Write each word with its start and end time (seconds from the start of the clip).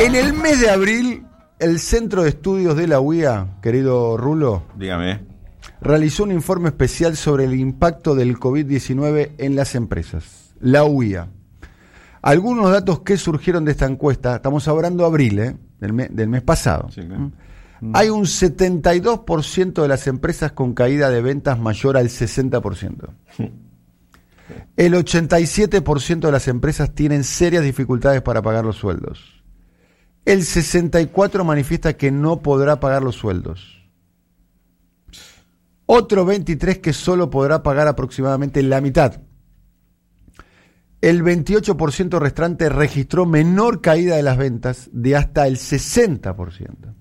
En 0.00 0.14
el 0.14 0.32
mes 0.34 0.60
de 0.60 0.70
abril, 0.70 1.24
el 1.58 1.78
Centro 1.80 2.22
de 2.22 2.28
Estudios 2.30 2.76
de 2.76 2.86
la 2.86 3.00
UIA, 3.00 3.58
querido 3.62 4.16
Rulo, 4.16 4.64
Dígame. 4.76 5.20
realizó 5.80 6.24
un 6.24 6.32
informe 6.32 6.68
especial 6.68 7.16
sobre 7.16 7.44
el 7.44 7.54
impacto 7.54 8.14
del 8.14 8.38
COVID-19 8.38 9.32
en 9.38 9.56
las 9.56 9.74
empresas. 9.74 10.54
La 10.60 10.84
UIA. 10.84 11.28
Algunos 12.22 12.70
datos 12.70 13.00
que 13.00 13.16
surgieron 13.16 13.64
de 13.64 13.72
esta 13.72 13.86
encuesta, 13.86 14.36
estamos 14.36 14.66
hablando 14.68 15.04
de 15.04 15.08
abril, 15.08 15.38
¿eh? 15.38 15.56
del, 15.80 15.92
me- 15.92 16.08
del 16.08 16.28
mes 16.28 16.42
pasado. 16.42 16.88
Sí, 16.90 17.02
claro. 17.02 17.30
¿Mm? 17.80 17.92
Hay 17.94 18.08
un 18.10 18.24
72% 18.24 19.82
de 19.82 19.88
las 19.88 20.06
empresas 20.06 20.52
con 20.52 20.74
caída 20.74 21.10
de 21.10 21.20
ventas 21.22 21.58
mayor 21.58 21.96
al 21.96 22.08
60%. 22.08 23.08
El 24.76 24.94
87% 24.94 26.20
de 26.20 26.32
las 26.32 26.48
empresas 26.48 26.94
tienen 26.94 27.22
serias 27.24 27.62
dificultades 27.64 28.22
para 28.22 28.40
pagar 28.42 28.64
los 28.64 28.76
sueldos. 28.76 29.35
El 30.26 30.40
64% 30.40 31.44
manifiesta 31.44 31.96
que 31.96 32.10
no 32.10 32.42
podrá 32.42 32.80
pagar 32.80 33.02
los 33.02 33.14
sueldos. 33.14 33.88
Otro 35.86 36.26
23% 36.26 36.80
que 36.80 36.92
solo 36.92 37.30
podrá 37.30 37.62
pagar 37.62 37.86
aproximadamente 37.86 38.60
la 38.64 38.80
mitad. 38.80 39.20
El 41.00 41.22
28% 41.22 42.18
restante 42.18 42.68
registró 42.68 43.24
menor 43.24 43.80
caída 43.80 44.16
de 44.16 44.24
las 44.24 44.36
ventas 44.36 44.90
de 44.92 45.14
hasta 45.14 45.46
el 45.46 45.58
60%. 45.58 46.94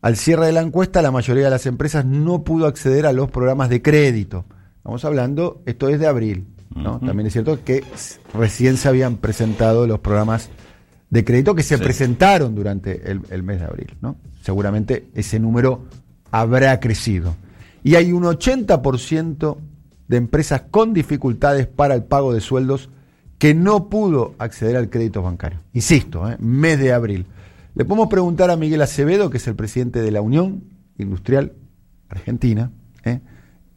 Al 0.00 0.16
cierre 0.16 0.46
de 0.46 0.52
la 0.52 0.62
encuesta, 0.62 1.02
la 1.02 1.10
mayoría 1.10 1.44
de 1.44 1.50
las 1.50 1.66
empresas 1.66 2.06
no 2.06 2.44
pudo 2.44 2.66
acceder 2.66 3.04
a 3.04 3.12
los 3.12 3.30
programas 3.30 3.68
de 3.68 3.82
crédito. 3.82 4.46
Estamos 4.78 5.04
hablando, 5.04 5.62
esto 5.66 5.90
es 5.90 6.00
de 6.00 6.06
abril. 6.06 6.46
¿no? 6.74 6.98
También 6.98 7.26
es 7.26 7.34
cierto 7.34 7.62
que 7.62 7.84
recién 8.32 8.78
se 8.78 8.88
habían 8.88 9.18
presentado 9.18 9.86
los 9.86 10.00
programas 10.00 10.48
de 11.12 11.24
crédito 11.26 11.54
que 11.54 11.62
se 11.62 11.76
Sí. 11.76 11.82
presentaron 11.82 12.54
durante 12.54 13.10
el, 13.10 13.20
el 13.28 13.42
mes 13.42 13.60
de 13.60 13.66
abril. 13.66 13.94
¿no? 14.00 14.16
Seguramente 14.40 15.08
ese 15.14 15.38
número 15.38 15.84
habrá 16.30 16.80
crecido. 16.80 17.36
Y 17.84 17.96
hay 17.96 18.12
un 18.12 18.22
80% 18.24 19.58
de 20.08 20.16
empresas 20.16 20.62
con 20.70 20.94
dificultades 20.94 21.66
para 21.66 21.94
el 21.94 22.04
pago 22.04 22.32
de 22.32 22.40
sueldos 22.40 22.88
que 23.36 23.54
no 23.54 23.90
pudo 23.90 24.34
acceder 24.38 24.76
al 24.76 24.88
crédito 24.88 25.20
bancario. 25.20 25.60
Insisto, 25.74 26.30
¿eh? 26.30 26.36
mes 26.40 26.78
de 26.78 26.94
abril. 26.94 27.26
Le 27.74 27.84
podemos 27.84 28.08
preguntar 28.08 28.50
a 28.50 28.56
Miguel 28.56 28.80
Acevedo, 28.80 29.28
que 29.28 29.36
es 29.36 29.46
el 29.46 29.54
presidente 29.54 30.00
de 30.00 30.10
la 30.12 30.22
Unión 30.22 30.64
Industrial 30.96 31.52
Argentina, 32.08 32.70
¿eh? 33.04 33.20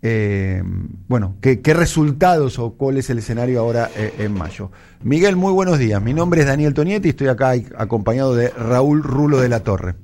Eh, 0.07 0.61
bueno, 1.07 1.35
¿qué, 1.41 1.63
qué 1.63 1.73
resultados 1.73 2.59
o 2.59 2.75
cuál 2.77 2.97
es 2.97 3.09
el 3.09 3.17
escenario 3.17 3.59
ahora 3.59 3.89
eh, 3.97 4.13
en 4.19 4.35
mayo. 4.35 4.69
Miguel, 5.01 5.35
muy 5.35 5.51
buenos 5.51 5.79
días. 5.79 5.99
Mi 5.99 6.13
nombre 6.13 6.41
es 6.41 6.45
Daniel 6.45 6.75
Tonietti 6.75 7.07
y 7.07 7.09
estoy 7.09 7.27
acá 7.27 7.53
acompañado 7.75 8.35
de 8.35 8.49
Raúl 8.49 9.01
Rulo 9.01 9.39
de 9.39 9.49
la 9.49 9.63
Torre. 9.63 9.95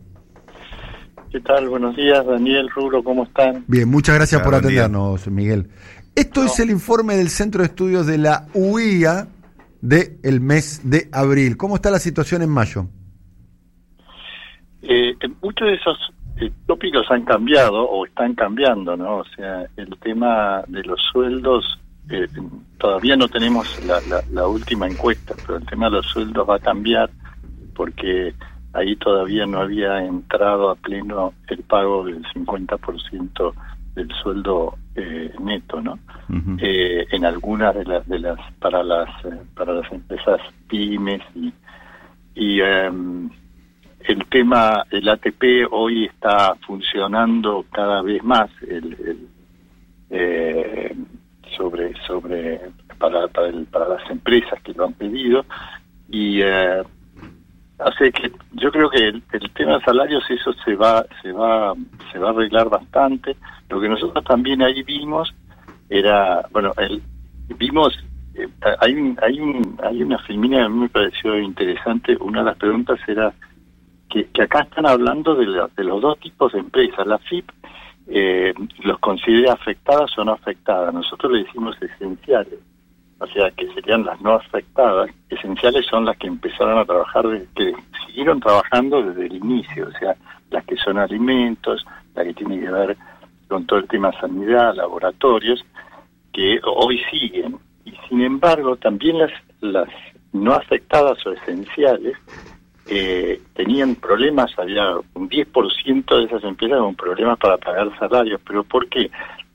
¿Qué 1.31 1.39
tal? 1.41 1.69
Buenos 1.69 1.95
días, 1.95 2.25
Daniel, 2.25 2.67
Rubro, 2.73 3.03
¿cómo 3.03 3.25
están? 3.25 3.63
Bien, 3.67 3.87
muchas 3.87 4.15
gracias 4.15 4.41
por 4.41 4.53
día. 4.53 4.85
atendernos, 4.85 5.27
Miguel. 5.27 5.69
Esto 6.15 6.45
es 6.45 6.59
el 6.59 6.71
informe 6.71 7.15
del 7.15 7.29
Centro 7.29 7.61
de 7.61 7.67
Estudios 7.67 8.07
de 8.07 8.17
la 8.17 8.47
UIA 8.55 9.27
del 9.81 10.41
mes 10.41 10.81
de 10.83 11.09
abril. 11.11 11.57
¿Cómo 11.57 11.75
está 11.75 11.91
la 11.91 11.99
situación 11.99 12.41
en 12.41 12.49
mayo? 12.49 12.87
Eh, 14.81 15.13
muchos 15.43 15.67
de 15.67 15.75
esos 15.75 16.11
tópicos 16.65 17.09
han 17.11 17.23
cambiado 17.23 17.83
o 17.83 18.05
están 18.05 18.33
cambiando, 18.35 18.97
¿no? 18.97 19.17
O 19.17 19.25
sea, 19.35 19.65
el 19.77 19.97
tema 19.99 20.63
de 20.67 20.83
los 20.83 20.99
sueldos, 21.11 21.79
eh, 22.09 22.27
todavía 22.77 23.15
no 23.15 23.27
tenemos 23.29 23.67
la, 23.83 24.01
la- 24.01 24.23
la 24.31 24.47
última 24.47 24.87
encuesta, 24.87 25.35
pero 25.45 25.57
el 25.57 25.65
tema 25.65 25.85
de 25.89 25.97
los 25.97 26.05
sueldos 26.07 26.49
va 26.49 26.55
a 26.55 26.59
cambiar 26.59 27.09
porque 27.75 28.33
ahí 28.73 28.95
todavía 28.95 29.45
no 29.45 29.59
había 29.61 30.03
entrado 30.03 30.69
a 30.71 30.75
pleno 30.75 31.33
el 31.47 31.59
pago 31.63 32.05
del 32.05 32.23
50% 32.33 33.53
del 33.95 34.09
sueldo 34.23 34.77
eh, 34.95 35.33
neto, 35.39 35.81
¿no? 35.81 35.99
Eh, 36.61 37.05
en 37.11 37.25
algunas 37.25 37.75
de 37.75 37.83
las 37.85 38.07
de 38.07 38.19
las 38.19 38.39
para 38.59 38.83
las 38.83 39.09
eh, 39.25 39.41
para 39.55 39.73
las 39.73 39.91
empresas 39.91 40.39
pymes 40.69 41.21
y 41.35 41.53
y 42.35 42.61
em, 42.61 43.29
el 44.05 44.25
tema 44.27 44.83
el 44.91 45.07
ATP 45.07 45.67
hoy 45.71 46.05
está 46.05 46.55
funcionando 46.65 47.65
cada 47.71 48.01
vez 48.01 48.23
más 48.23 48.49
el, 48.67 49.27
eh, 50.09 50.95
sobre 51.57 51.93
sobre 52.07 52.59
para 52.97 53.27
para, 53.27 53.47
el- 53.47 53.65
para 53.65 53.87
las 53.89 54.09
empresas 54.09 54.61
que 54.63 54.73
lo 54.73 54.85
han 54.85 54.93
pedido 54.93 55.45
y 56.09 56.41
eh, 56.41 56.83
Así 57.79 58.11
que 58.11 58.31
yo 58.51 58.71
creo 58.71 58.91
que 58.91 59.07
el, 59.07 59.23
el 59.31 59.51
tema 59.53 59.79
de 59.79 59.83
salarios 59.83 60.23
eso 60.29 60.53
se 60.63 60.75
va 60.75 61.03
se 61.23 61.31
va 61.31 61.73
se 62.11 62.19
va 62.19 62.27
a 62.27 62.31
arreglar 62.31 62.69
bastante. 62.69 63.35
Lo 63.69 63.81
que 63.81 63.89
nosotros 63.89 64.23
también 64.23 64.61
ahí 64.61 64.83
vimos 64.83 65.33
era 65.89 66.47
bueno 66.51 66.73
el, 66.77 67.01
vimos 67.57 67.97
eh, 68.35 68.47
hay 68.79 68.93
un, 68.93 69.17
hay 69.23 69.39
un 69.39 69.79
hay 69.83 70.03
una 70.03 70.19
filmina 70.19 70.57
que 70.57 70.63
a 70.63 70.69
mí 70.69 70.79
me 70.81 70.89
pareció 70.89 71.39
interesante. 71.39 72.15
Una 72.21 72.41
de 72.41 72.45
las 72.45 72.57
preguntas 72.57 72.99
era 73.07 73.33
que, 74.11 74.27
que 74.29 74.43
acá 74.43 74.61
están 74.61 74.85
hablando 74.85 75.35
de, 75.35 75.45
la- 75.47 75.69
de 75.75 75.83
los 75.83 76.01
dos 76.01 76.19
tipos 76.19 76.51
de 76.53 76.59
empresas. 76.59 77.05
La 77.07 77.17
FIP 77.19 77.49
eh, 78.07 78.53
los 78.83 78.99
considera 78.99 79.53
afectadas 79.53 80.17
o 80.17 80.25
no 80.25 80.33
afectadas. 80.33 80.93
Nosotros 80.93 81.31
le 81.31 81.43
decimos 81.43 81.75
esenciales 81.81 82.59
o 83.23 83.27
sea, 83.27 83.51
que 83.51 83.71
serían 83.75 84.03
las 84.03 84.19
no 84.21 84.33
afectadas, 84.33 85.11
esenciales 85.29 85.85
son 85.85 86.05
las 86.05 86.17
que 86.17 86.25
empezaron 86.25 86.79
a 86.79 86.85
trabajar, 86.85 87.27
desde, 87.27 87.45
que 87.53 87.75
siguieron 88.07 88.39
trabajando 88.39 89.03
desde 89.03 89.27
el 89.27 89.35
inicio, 89.35 89.89
o 89.89 89.99
sea, 89.99 90.15
las 90.49 90.65
que 90.65 90.75
son 90.77 90.97
alimentos, 90.97 91.85
las 92.15 92.25
que 92.25 92.33
tienen 92.33 92.61
que 92.61 92.71
ver 92.71 92.97
con 93.47 93.67
todo 93.67 93.77
el 93.77 93.87
tema 93.87 94.11
sanidad, 94.19 94.73
laboratorios, 94.73 95.63
que 96.33 96.59
hoy 96.63 96.99
siguen. 97.11 97.59
Y 97.85 97.93
sin 98.09 98.21
embargo, 98.23 98.75
también 98.77 99.19
las, 99.19 99.31
las 99.59 99.87
no 100.33 100.53
afectadas 100.53 101.23
o 101.27 101.31
esenciales 101.33 102.17
eh, 102.87 103.41
tenían 103.53 103.95
problemas, 103.95 104.51
había 104.57 104.95
un 105.13 105.29
10% 105.29 106.17
de 106.17 106.23
esas 106.25 106.43
empresas 106.43 106.79
con 106.79 106.95
problemas 106.95 107.37
para 107.39 107.57
pagar 107.57 107.97
salarios, 107.97 108.41
pero 108.45 108.63
¿por 108.63 108.87
qué? 108.89 109.09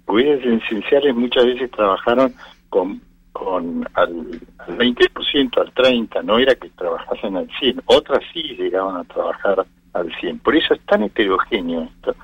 Esenciales 0.08 1.14
muchas 1.14 1.44
veces 1.44 1.70
trabajaron 1.70 2.32
con 2.68 3.00
con 3.36 3.86
al, 3.92 4.40
al 4.58 4.78
20%, 4.78 5.58
al 5.58 5.74
30%, 5.74 6.24
no 6.24 6.38
era 6.38 6.54
que 6.54 6.70
trabajasen 6.70 7.36
al 7.36 7.48
100%, 7.48 7.82
otras 7.84 8.20
sí 8.32 8.42
llegaban 8.56 8.96
a 8.96 9.04
trabajar 9.04 9.66
al 9.92 10.10
100%. 10.10 10.40
Por 10.40 10.56
eso 10.56 10.72
es 10.72 10.80
tan 10.86 11.02
heterogéneo 11.02 11.82
esto, 11.82 12.14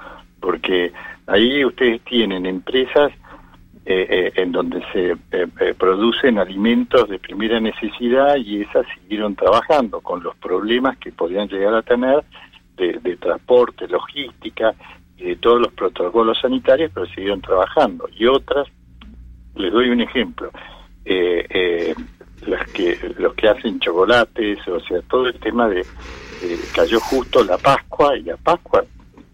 porque 0.41 0.91
ahí 1.27 1.67
ustedes 1.67 2.01
tienen 2.03 2.47
empresas 2.47 3.13
eh, 3.85 4.07
eh, 4.09 4.33
en 4.37 4.53
donde 4.53 4.81
se 4.93 5.11
eh, 5.11 5.17
eh, 5.61 5.75
producen 5.77 6.39
alimentos 6.39 7.09
de 7.09 7.19
primera 7.19 7.59
necesidad 7.61 8.37
y 8.37 8.63
esas 8.63 8.87
siguieron 8.95 9.35
trabajando 9.35 10.01
con 10.01 10.23
los 10.23 10.37
problemas 10.37 10.97
que 10.99 11.11
podían 11.11 11.49
llegar 11.49 11.75
a 11.75 11.83
tener 11.83 12.23
de, 12.77 12.93
de 13.01 13.17
transporte, 13.17 13.89
logística 13.89 14.75
y 15.19 15.25
de 15.25 15.37
todos 15.37 15.61
los 15.61 15.73
protocolos 15.73 16.39
sanitarios, 16.41 16.91
pero 16.95 17.07
siguieron 17.07 17.41
trabajando. 17.41 18.09
Y 18.17 18.27
otras, 18.27 18.69
les 19.57 19.73
doy 19.73 19.91
un 19.91 20.01
ejemplo, 20.01 20.51
las 22.47 22.67
que 22.71 22.97
los 23.19 23.35
que 23.35 23.49
hacen 23.49 23.79
chocolates, 23.81 24.67
o 24.69 24.81
sea, 24.81 25.01
todo 25.11 25.27
el 25.27 25.35
tema 25.35 25.69
de- 25.69 25.85
cayó 26.75 26.99
justo 26.99 27.45
la 27.45 27.57
Pascua 27.59 28.17
y 28.17 28.23
la 28.23 28.37
Pascua 28.37 28.85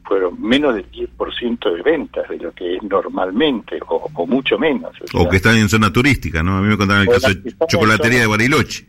fueron 0.08 0.40
menos 0.40 0.74
del 0.74 0.90
10% 0.90 1.74
de 1.76 1.82
ventas 1.82 2.26
de 2.30 2.38
lo 2.38 2.50
que 2.52 2.76
es 2.76 2.82
normalmente 2.82 3.78
o, 3.88 4.08
o 4.14 4.26
mucho 4.26 4.58
menos. 4.58 4.90
o 5.14 5.28
que 5.28 5.36
están 5.36 5.56
en 5.58 5.68
zona 5.68 5.92
turística, 5.92 6.42
¿no? 6.42 6.56
A 6.56 6.60
mí 6.62 6.68
me 6.68 6.76
contaban 6.78 7.02
el 7.02 7.08
caso 7.08 7.28
de 7.28 7.52
chocolatería 7.68 8.22
zona- 8.22 8.22
de 8.22 8.26
Bariloche. 8.26 8.86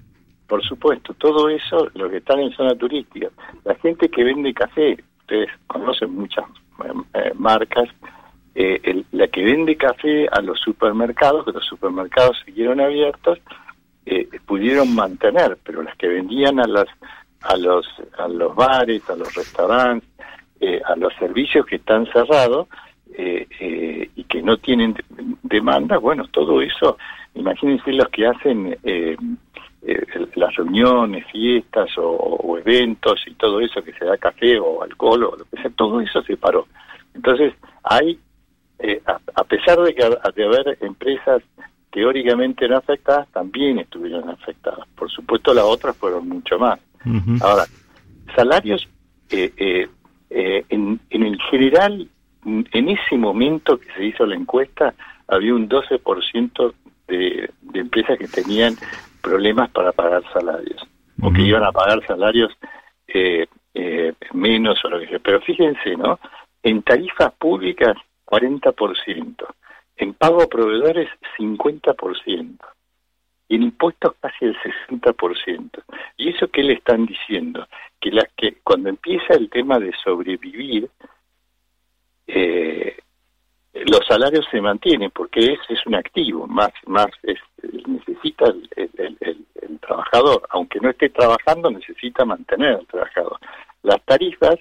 por 0.48 0.64
supuesto, 0.64 1.14
todo 1.16 1.50
eso, 1.50 1.90
lo 1.96 2.10
que 2.10 2.18
están 2.18 2.40
en 2.40 2.52
zona 2.54 2.74
turística. 2.76 3.28
La 3.66 3.76
gente 3.76 4.10
que 4.10 4.24
vende 4.24 4.54
café, 4.54 4.98
ustedes 5.20 5.50
conocen 5.68 6.16
muchas 6.16 6.46
eh, 6.86 6.92
eh, 7.16 7.32
marcas, 7.36 7.90
eh, 8.56 8.80
el- 8.84 9.06
la 9.12 9.28
que 9.28 9.44
vende 9.44 9.76
café 9.76 10.28
a 10.32 10.42
los 10.42 10.60
supermercados, 10.62 11.44
que 11.46 11.52
los 11.52 11.66
supermercados 11.66 12.38
siguieron 12.46 12.80
abiertos, 12.80 13.40
eh, 14.06 14.28
pudieron 14.46 14.96
mantener, 14.96 15.58
pero 15.64 15.84
las 15.84 15.96
que 15.98 16.08
vendían 16.08 16.60
a 16.60 16.66
las 16.68 16.88
a 17.42 17.56
los 17.58 17.86
a 18.18 18.28
los 18.28 18.56
bares, 18.56 19.08
a 19.10 19.16
los 19.16 19.34
restaurantes, 19.36 20.10
eh, 20.60 20.82
a 20.86 20.96
los 20.96 21.14
servicios 21.16 21.66
que 21.66 21.78
están 21.78 22.06
cerrados 22.12 22.68
eh, 23.16 23.48
eh, 23.60 24.10
y 24.16 24.24
que 24.26 24.42
no 24.42 24.58
tienen 24.58 24.94
de- 24.94 25.04
demanda, 25.44 25.98
bueno, 25.98 26.26
todo 26.32 26.62
eso, 26.62 26.98
imagínense 27.36 27.92
los 27.94 28.08
que 28.10 28.28
hacen 28.28 28.78
eh, 28.84 29.18
eh, 29.82 30.06
las 30.36 30.56
reuniones, 30.56 31.26
fiestas 31.32 31.98
o, 31.98 32.04
o 32.12 32.58
eventos 32.58 33.22
y 33.28 33.34
todo 33.36 33.62
eso 33.62 33.82
que 33.82 33.94
se 33.94 34.06
da 34.06 34.18
café 34.18 34.60
o 34.60 34.84
alcohol 34.84 35.24
o 35.24 35.36
lo 35.38 35.46
que 35.46 35.62
sea, 35.62 35.72
todo 35.76 36.02
eso 36.02 36.22
se 36.24 36.36
paró. 36.38 36.68
Entonces, 37.14 37.54
hay, 37.84 38.20
eh, 38.80 39.02
a, 39.06 39.20
a 39.36 39.44
pesar 39.46 39.80
de 39.80 39.94
que 39.96 40.04
de 40.36 40.46
haber 40.46 40.78
empresas 40.82 41.42
teóricamente 41.92 42.68
no 42.68 42.78
afectadas, 42.78 43.28
también 43.30 43.80
estuvieron 43.80 44.30
afectadas. 44.30 44.88
Por 44.96 45.10
supuesto, 45.10 45.54
las 45.54 45.64
otras 45.64 45.98
fueron 45.98 46.28
mucho 46.30 46.60
más. 46.60 46.80
Ahora, 47.42 47.66
salarios 48.36 48.88
eh, 49.32 49.52
eh, 49.58 49.88
eh, 50.30 50.64
en, 50.70 51.00
en 51.10 51.24
el 51.24 51.42
general, 51.50 52.08
en 52.46 52.90
ese 52.90 53.18
momento 53.18 53.80
que 53.80 53.92
se 53.94 54.06
hizo 54.06 54.26
la 54.26 54.36
encuesta, 54.36 54.94
había 55.28 55.54
un 55.54 55.68
12% 55.70 56.74
de, 57.08 57.50
de 57.62 57.80
empresas 57.80 58.18
que 58.18 58.28
tenían 58.28 58.76
problemas 59.22 59.70
para 59.72 59.92
pagar 59.92 60.24
salarios, 60.34 60.82
o 61.22 61.32
que 61.32 61.42
iban 61.42 61.64
a 61.64 61.72
pagar 61.72 62.06
salarios 62.06 62.52
eh, 63.08 63.48
eh, 63.74 64.14
menos 64.34 64.84
o 64.84 64.90
lo 64.90 65.00
que 65.00 65.08
sea. 65.08 65.20
Pero 65.20 65.42
fíjense, 65.42 65.96
¿no? 65.96 66.20
En 66.64 66.82
tarifas 66.82 67.34
públicas, 67.34 67.96
40%. 68.26 69.36
En 69.98 70.14
pago 70.14 70.42
a 70.42 70.48
proveedores, 70.48 71.10
50%. 71.38 72.58
Y 73.48 73.56
en 73.56 73.64
impuestos, 73.64 74.14
casi 74.22 74.46
el 74.46 74.56
60%. 74.58 75.70
¿Y 76.18 76.30
eso 76.30 76.48
qué 76.48 76.64
le 76.64 76.74
están 76.74 77.06
diciendo? 77.06 77.68
Que, 78.00 78.12
la, 78.12 78.28
que 78.38 78.58
cuando 78.64 78.90
empieza 78.90 79.34
el 79.34 79.50
tema 79.50 79.78
de 79.80 79.92
sobrevivir, 80.04 80.90
eh, 82.28 82.98
los 83.74 84.06
salarios 84.08 84.46
se 84.52 84.62
mantienen 84.62 85.12
porque 85.12 85.54
es, 85.54 85.60
es 85.70 85.86
un 85.86 85.96
activo, 85.96 86.48
más, 86.48 86.72
más 86.86 87.08
es, 87.24 87.40
necesita 87.88 88.46
el, 88.46 88.70
el, 88.76 89.18
el, 89.20 89.46
el, 89.62 89.80
trabajador, 89.80 90.48
aunque 90.50 90.80
no 90.80 90.90
esté 90.90 91.10
trabajando, 91.10 91.70
necesita 91.70 92.26
mantener 92.26 92.76
al 92.76 92.88
trabajador. 92.88 93.40
Las 93.84 94.04
tarifas, 94.06 94.60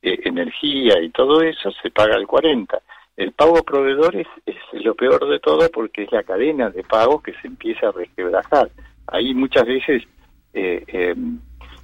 eh, 0.00 0.20
energía 0.24 1.00
y 1.02 1.10
todo 1.10 1.42
eso 1.42 1.70
se 1.82 1.90
paga 1.90 2.16
el 2.16 2.26
40. 2.26 2.80
El 3.16 3.32
pago 3.32 3.58
a 3.58 3.62
proveedores 3.62 4.28
es 4.46 4.56
lo 4.72 4.94
peor 4.94 5.28
de 5.28 5.40
todo 5.40 5.68
porque 5.72 6.04
es 6.04 6.12
la 6.12 6.22
cadena 6.22 6.70
de 6.70 6.84
pagos 6.84 7.22
que 7.22 7.32
se 7.40 7.48
empieza 7.48 7.88
a 7.88 7.92
resquebrajar. 7.92 8.70
Ahí 9.08 9.34
muchas 9.34 9.66
veces, 9.66 10.04
eh, 10.54 10.84
eh, 10.86 11.14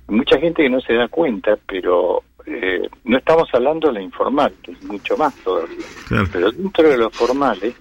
mucha 0.09 0.39
gente 0.39 0.63
que 0.63 0.71
no 0.71 0.81
se 0.81 0.95
da 0.95 1.09
cuenta, 1.09 1.57
pero 1.67 2.23
eh, 2.47 2.89
no 3.05 3.19
estamos 3.19 3.49
hablando 3.53 3.89
de 3.89 3.95
la 3.95 4.03
informal, 4.03 4.53
que 4.63 4.73
es 4.73 4.83
mucho 4.85 5.17
más 5.17 5.35
todavía, 5.37 5.87
claro. 6.09 6.29
pero 6.33 6.53
dentro 6.53 6.89
de 6.89 6.99
los 6.99 7.13
formales, 7.13 7.75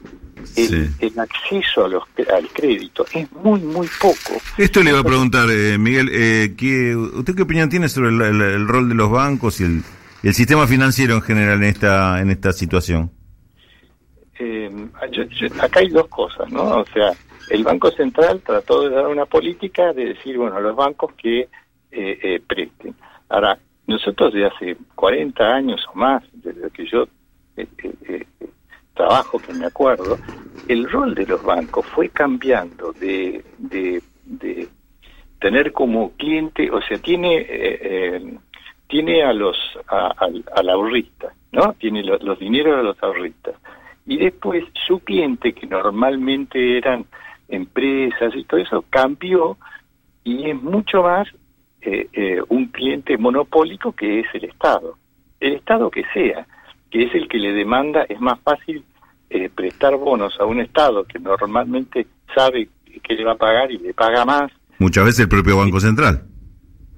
el, 0.55 0.67
sí. 0.67 0.95
el 0.99 1.19
acceso 1.19 1.85
a 1.85 1.87
los, 1.87 2.03
al 2.33 2.47
crédito 2.49 3.05
es 3.13 3.31
muy, 3.33 3.59
muy 3.61 3.87
poco. 3.99 4.41
Esto 4.57 4.81
le 4.81 4.91
iba 4.91 4.99
a 4.99 5.03
preguntar, 5.03 5.49
eh, 5.49 5.77
Miguel, 5.77 6.09
eh, 6.11 6.53
¿qué, 6.57 6.95
¿usted 6.95 7.35
qué 7.35 7.41
opinión 7.41 7.69
tiene 7.69 7.89
sobre 7.89 8.09
el, 8.09 8.21
el, 8.21 8.41
el 8.41 8.67
rol 8.67 8.89
de 8.89 8.95
los 8.95 9.09
bancos 9.09 9.59
y 9.61 9.65
el, 9.65 9.81
el, 10.23 10.33
sistema 10.33 10.67
financiero 10.67 11.15
en 11.15 11.21
general 11.21 11.61
en 11.61 11.69
esta, 11.69 12.21
en 12.21 12.29
esta 12.29 12.53
situación? 12.53 13.11
Eh, 14.39 14.69
yo, 15.11 15.23
yo, 15.23 15.47
acá 15.61 15.79
hay 15.79 15.89
dos 15.89 16.07
cosas, 16.07 16.49
¿no? 16.51 16.79
O 16.79 16.85
sea, 16.93 17.11
el 17.49 17.63
Banco 17.63 17.91
Central 17.91 18.41
trató 18.45 18.81
de 18.81 18.95
dar 18.95 19.07
una 19.07 19.25
política 19.25 19.93
de 19.93 20.13
decir, 20.13 20.37
bueno, 20.37 20.57
a 20.57 20.61
los 20.61 20.75
bancos 20.75 21.13
que 21.13 21.47
eh, 21.93 22.41
presten. 22.45 22.95
Ahora, 23.29 23.57
nosotros 23.87 24.33
de 24.33 24.45
hace 24.45 24.77
40 24.95 25.43
años 25.43 25.85
o 25.93 25.97
más, 25.97 26.23
desde 26.33 26.69
que 26.71 26.85
yo 26.85 27.07
eh, 27.57 27.67
eh, 28.07 28.25
trabajo, 28.93 29.39
que 29.39 29.53
me 29.53 29.65
acuerdo, 29.65 30.17
el 30.67 30.89
rol 30.89 31.13
de 31.15 31.25
los 31.25 31.43
bancos 31.43 31.85
fue 31.87 32.09
cambiando 32.09 32.93
de, 32.93 33.43
de, 33.57 34.01
de 34.25 34.67
tener 35.39 35.73
como 35.73 36.11
cliente, 36.11 36.71
o 36.71 36.81
sea, 36.81 36.97
tiene 36.99 37.45
eh, 37.49 38.37
tiene 38.87 39.23
a 39.23 39.33
los 39.33 39.57
a, 39.87 40.13
al, 40.17 40.43
al, 40.55 41.05
¿no? 41.51 41.73
Tiene 41.73 42.03
los, 42.03 42.21
los 42.23 42.39
dineros 42.39 42.79
a 42.79 42.83
los 42.83 43.01
ahorristas. 43.03 43.55
Y 44.05 44.17
después 44.17 44.63
su 44.85 44.99
cliente, 44.99 45.53
que 45.53 45.65
normalmente 45.67 46.77
eran 46.77 47.05
empresas 47.47 48.35
y 48.35 48.43
todo 48.43 48.59
eso, 48.59 48.85
cambió 48.89 49.57
y 50.23 50.49
es 50.49 50.61
mucho 50.61 51.03
más 51.03 51.27
eh, 51.85 52.07
eh, 52.13 52.41
un 52.49 52.67
cliente 52.67 53.17
monopólico 53.17 53.91
que 53.93 54.21
es 54.21 54.27
el 54.33 54.45
Estado. 54.45 54.97
El 55.39 55.53
Estado 55.53 55.91
que 55.91 56.03
sea, 56.13 56.47
que 56.89 57.03
es 57.03 57.15
el 57.15 57.27
que 57.27 57.37
le 57.37 57.51
demanda, 57.53 58.03
es 58.07 58.19
más 58.21 58.39
fácil 58.41 58.83
eh, 59.29 59.49
prestar 59.49 59.97
bonos 59.97 60.39
a 60.39 60.45
un 60.45 60.59
Estado 60.61 61.03
que 61.05 61.19
normalmente 61.19 62.07
sabe 62.33 62.69
que 63.01 63.15
le 63.15 63.25
va 63.25 63.33
a 63.33 63.37
pagar 63.37 63.71
y 63.71 63.79
le 63.79 63.93
paga 63.93 64.23
más. 64.25 64.51
Muchas 64.79 65.05
veces 65.05 65.19
el 65.21 65.29
propio 65.29 65.57
Banco 65.57 65.79
Central. 65.79 66.23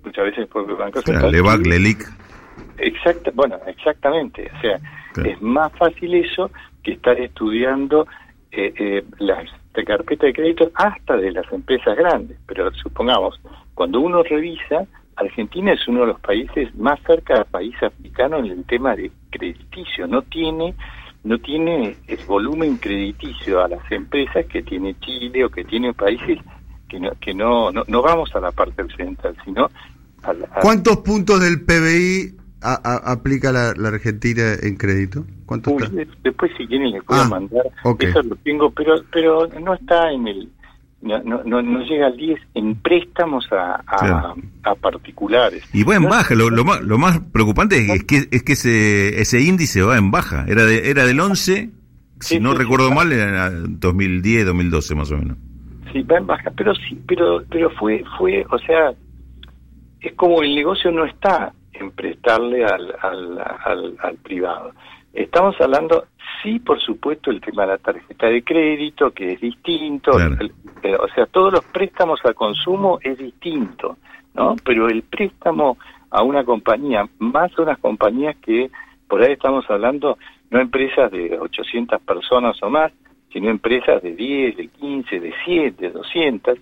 Muchas 0.03 0.25
veces 0.25 0.39
el 0.39 0.47
propio 0.47 0.77
Banco 0.77 1.01
Central. 1.01 1.31
Levac, 1.31 1.65
Lelic. 1.65 2.05
Exacta, 2.77 3.31
bueno, 3.33 3.57
exactamente. 3.67 4.51
O 4.57 4.61
sea, 4.61 4.79
claro. 5.13 5.29
es 5.29 5.41
más 5.41 5.71
fácil 5.73 6.13
eso 6.13 6.51
que 6.83 6.93
estar 6.93 7.19
estudiando 7.19 8.07
eh, 8.51 8.73
eh, 8.77 9.03
las 9.19 9.49
de 9.75 9.85
carpeta 9.85 10.25
de 10.27 10.33
crédito 10.33 10.71
hasta 10.75 11.17
de 11.17 11.31
las 11.31 11.51
empresas 11.51 11.97
grandes. 11.97 12.37
Pero 12.47 12.71
supongamos, 12.73 13.39
cuando 13.73 13.99
uno 13.99 14.23
revisa, 14.23 14.85
Argentina 15.15 15.73
es 15.73 15.87
uno 15.87 16.01
de 16.01 16.07
los 16.07 16.19
países 16.19 16.73
más 16.75 16.99
cerca 17.05 17.35
del 17.35 17.45
país 17.45 17.75
africano 17.81 18.37
en 18.37 18.47
el 18.47 18.65
tema 18.65 18.95
de 18.95 19.11
crediticio. 19.29 20.07
No 20.07 20.21
tiene 20.23 20.75
no 21.23 21.39
tiene 21.39 21.95
el 22.07 22.19
volumen 22.27 22.77
crediticio 22.77 23.63
a 23.63 23.67
las 23.67 23.91
empresas 23.91 24.45
que 24.45 24.61
tiene 24.61 24.95
Chile 24.99 25.43
o 25.43 25.49
que 25.49 25.63
tiene 25.63 25.91
países 25.93 26.37
que 26.87 26.99
no 26.99 27.11
que 27.19 27.33
no 27.33 27.71
no, 27.71 27.83
no 27.87 28.01
vamos 28.01 28.35
a 28.35 28.39
la 28.39 28.51
parte 28.51 28.81
occidental, 28.81 29.35
sino 29.43 29.69
a 30.23 30.33
la. 30.33 30.47
¿Cuántos 30.61 30.97
puntos 30.97 31.41
del 31.41 31.65
PBI 31.65 32.44
a, 32.61 32.73
a, 32.83 33.11
aplica 33.11 33.51
la, 33.51 33.73
la, 33.75 33.89
Argentina 33.89 34.53
en 34.61 34.75
crédito? 34.75 35.25
¿Cuánto 35.45 35.71
Uy, 35.71 35.83
está? 35.83 36.17
Después 36.23 36.51
si 36.57 36.65
quieren 36.67 36.91
les 36.91 37.03
puedo 37.03 37.21
ah, 37.21 37.27
mandar, 37.29 37.63
okay. 37.83 38.09
eso 38.09 38.23
lo 38.23 38.35
tengo, 38.37 38.71
pero 38.71 38.95
pero 39.11 39.47
no 39.59 39.73
está 39.73 40.11
en 40.11 40.27
el 40.27 40.49
no, 41.05 41.43
no, 41.43 41.61
no, 41.61 41.79
llega 41.81 42.07
al 42.07 42.17
10 42.17 42.39
en 42.55 42.75
préstamos 42.75 43.47
a, 43.51 43.75
a, 43.85 43.97
claro. 43.97 44.35
a 44.63 44.75
particulares. 44.75 45.63
Y 45.71 45.83
va 45.83 45.97
en 45.97 46.03
no, 46.03 46.09
baja, 46.09 46.33
lo, 46.33 46.49
lo, 46.49 46.65
más, 46.65 46.81
lo 46.81 46.97
más 46.97 47.19
preocupante 47.31 47.93
es 47.93 48.03
que, 48.05 48.27
es 48.31 48.43
que 48.43 48.53
ese, 48.53 49.21
ese 49.21 49.41
índice 49.41 49.83
va 49.83 49.97
en 49.97 50.09
baja. 50.09 50.45
Era, 50.47 50.65
de, 50.65 50.89
era 50.89 51.05
del 51.05 51.19
11, 51.19 51.69
si 52.21 52.35
sí, 52.35 52.39
no 52.39 52.53
sí, 52.53 52.57
recuerdo 52.57 52.89
sí, 52.89 52.95
mal, 52.95 53.11
era 53.11 53.51
2010, 53.51 54.47
2012 54.47 54.95
más 54.95 55.11
o 55.11 55.17
menos. 55.17 55.37
Sí, 55.93 56.01
va 56.01 56.17
en 56.17 56.25
baja, 56.25 56.51
pero 56.57 56.73
sí, 56.73 56.99
pero, 57.07 57.43
pero 57.51 57.69
fue, 57.71 58.03
fue, 58.17 58.43
o 58.49 58.57
sea, 58.59 58.91
es 60.01 60.13
como 60.15 60.41
el 60.41 60.55
negocio 60.55 60.91
no 60.91 61.05
está 61.05 61.53
en 61.79 61.91
prestarle 61.91 62.65
al, 62.65 62.93
al, 63.01 63.39
al, 63.39 63.95
al 63.99 64.15
privado. 64.17 64.71
Estamos 65.13 65.55
hablando, 65.61 66.05
sí, 66.43 66.59
por 66.59 66.79
supuesto, 66.81 67.31
el 67.31 67.39
tema 67.39 67.63
de 67.63 67.69
la 67.69 67.77
tarjeta 67.77 68.27
de 68.27 68.43
crédito, 68.43 69.11
que 69.11 69.33
es 69.33 69.41
distinto, 69.41 70.11
claro. 70.11 70.35
el, 70.39 70.51
el, 70.83 70.95
o 70.95 71.07
sea, 71.15 71.25
todos 71.27 71.53
los 71.53 71.63
préstamos 71.65 72.19
al 72.25 72.35
consumo 72.35 72.99
es 73.01 73.17
distinto, 73.17 73.97
¿no? 74.33 74.55
Pero 74.63 74.87
el 74.89 75.03
préstamo 75.03 75.77
a 76.09 76.21
una 76.23 76.43
compañía, 76.43 77.07
más 77.19 77.51
a 77.57 77.61
unas 77.61 77.79
compañías 77.79 78.35
que, 78.37 78.69
por 79.07 79.21
ahí 79.21 79.33
estamos 79.33 79.65
hablando, 79.69 80.17
no 80.49 80.59
empresas 80.59 81.11
de 81.11 81.37
800 81.39 82.01
personas 82.01 82.61
o 82.61 82.69
más, 82.69 82.91
sino 83.31 83.49
empresas 83.49 84.01
de 84.01 84.15
10, 84.15 84.57
de 84.57 84.67
15, 84.67 85.19
de 85.19 85.33
100, 85.43 85.75
de 85.77 85.89
200, 85.91 86.59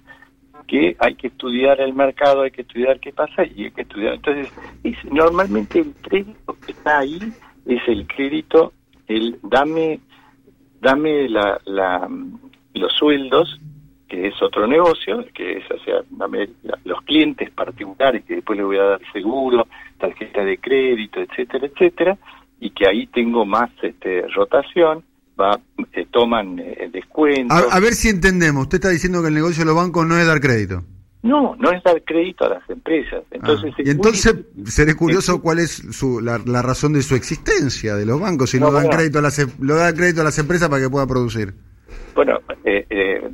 que 0.63 0.95
hay 0.99 1.15
que 1.15 1.27
estudiar 1.27 1.79
el 1.81 1.93
mercado, 1.93 2.41
hay 2.41 2.51
que 2.51 2.61
estudiar 2.61 2.99
qué 2.99 3.11
pasa 3.11 3.43
y 3.45 3.65
hay 3.65 3.71
que 3.71 3.81
estudiar. 3.81 4.15
Entonces, 4.15 4.51
es, 4.83 4.97
normalmente 5.05 5.79
el 5.79 5.93
crédito 6.01 6.57
que 6.65 6.71
está 6.71 6.99
ahí 6.99 7.19
es 7.65 7.87
el 7.87 8.07
crédito, 8.07 8.73
el 9.07 9.39
dame, 9.43 9.99
dame 10.81 11.29
la, 11.29 11.59
la, 11.65 12.09
los 12.73 12.93
sueldos, 12.93 13.59
que 14.07 14.27
es 14.27 14.41
otro 14.41 14.67
negocio, 14.67 15.25
que 15.33 15.57
es, 15.57 15.71
o 15.71 15.79
sea, 15.79 16.01
dame 16.11 16.49
los 16.83 17.01
clientes 17.01 17.49
particulares, 17.49 18.23
que 18.25 18.35
después 18.35 18.57
le 18.57 18.63
voy 18.63 18.77
a 18.77 18.83
dar 18.83 19.01
seguro, 19.11 19.67
tarjeta 19.97 20.43
de 20.43 20.57
crédito, 20.57 21.19
etcétera, 21.19 21.65
etcétera, 21.65 22.17
y 22.59 22.69
que 22.69 22.87
ahí 22.87 23.07
tengo 23.07 23.45
más 23.45 23.71
este, 23.81 24.27
rotación, 24.27 25.03
va, 25.39 25.59
eh, 25.93 26.05
toman 26.11 26.59
eh, 26.59 26.89
descuentos. 26.91 27.57
A, 27.57 27.75
a 27.75 27.79
ver 27.79 27.93
si 27.93 28.09
entendemos, 28.09 28.63
usted 28.63 28.77
está 28.77 28.89
diciendo 28.89 29.21
que 29.21 29.29
el 29.29 29.33
negocio 29.33 29.61
de 29.61 29.65
los 29.65 29.75
bancos 29.75 30.05
no 30.07 30.17
es 30.17 30.25
dar 30.25 30.39
crédito. 30.39 30.83
No, 31.23 31.55
no 31.55 31.71
es 31.71 31.81
dar 31.83 32.01
crédito 32.03 32.45
a 32.45 32.49
las 32.49 32.69
empresas. 32.69 33.23
Entonces, 33.31 33.73
ah, 33.77 33.81
y 33.85 33.89
entonces 33.89 34.35
muy... 34.55 34.67
seré 34.67 34.93
curioso 34.93 35.41
cuál 35.41 35.59
es 35.59 35.71
su, 35.71 36.19
la, 36.19 36.37
la, 36.45 36.61
razón 36.61 36.91
de 36.91 37.01
su 37.01 37.15
existencia 37.15 37.95
de 37.95 38.05
los 38.05 38.19
bancos, 38.19 38.49
si 38.49 38.59
no, 38.59 38.67
no 38.67 38.73
dan 38.73 38.83
bueno, 38.83 38.97
crédito 38.97 39.19
a 39.19 39.21
las, 39.21 39.39
em, 39.39 39.49
lo 39.61 39.75
dan 39.75 39.95
crédito 39.95 40.19
a 40.19 40.25
las 40.25 40.37
empresas 40.37 40.67
para 40.67 40.81
que 40.81 40.89
puedan 40.89 41.07
producir. 41.07 41.53
Bueno, 42.13 42.39
eh, 42.65 42.85
eh, 42.89 43.31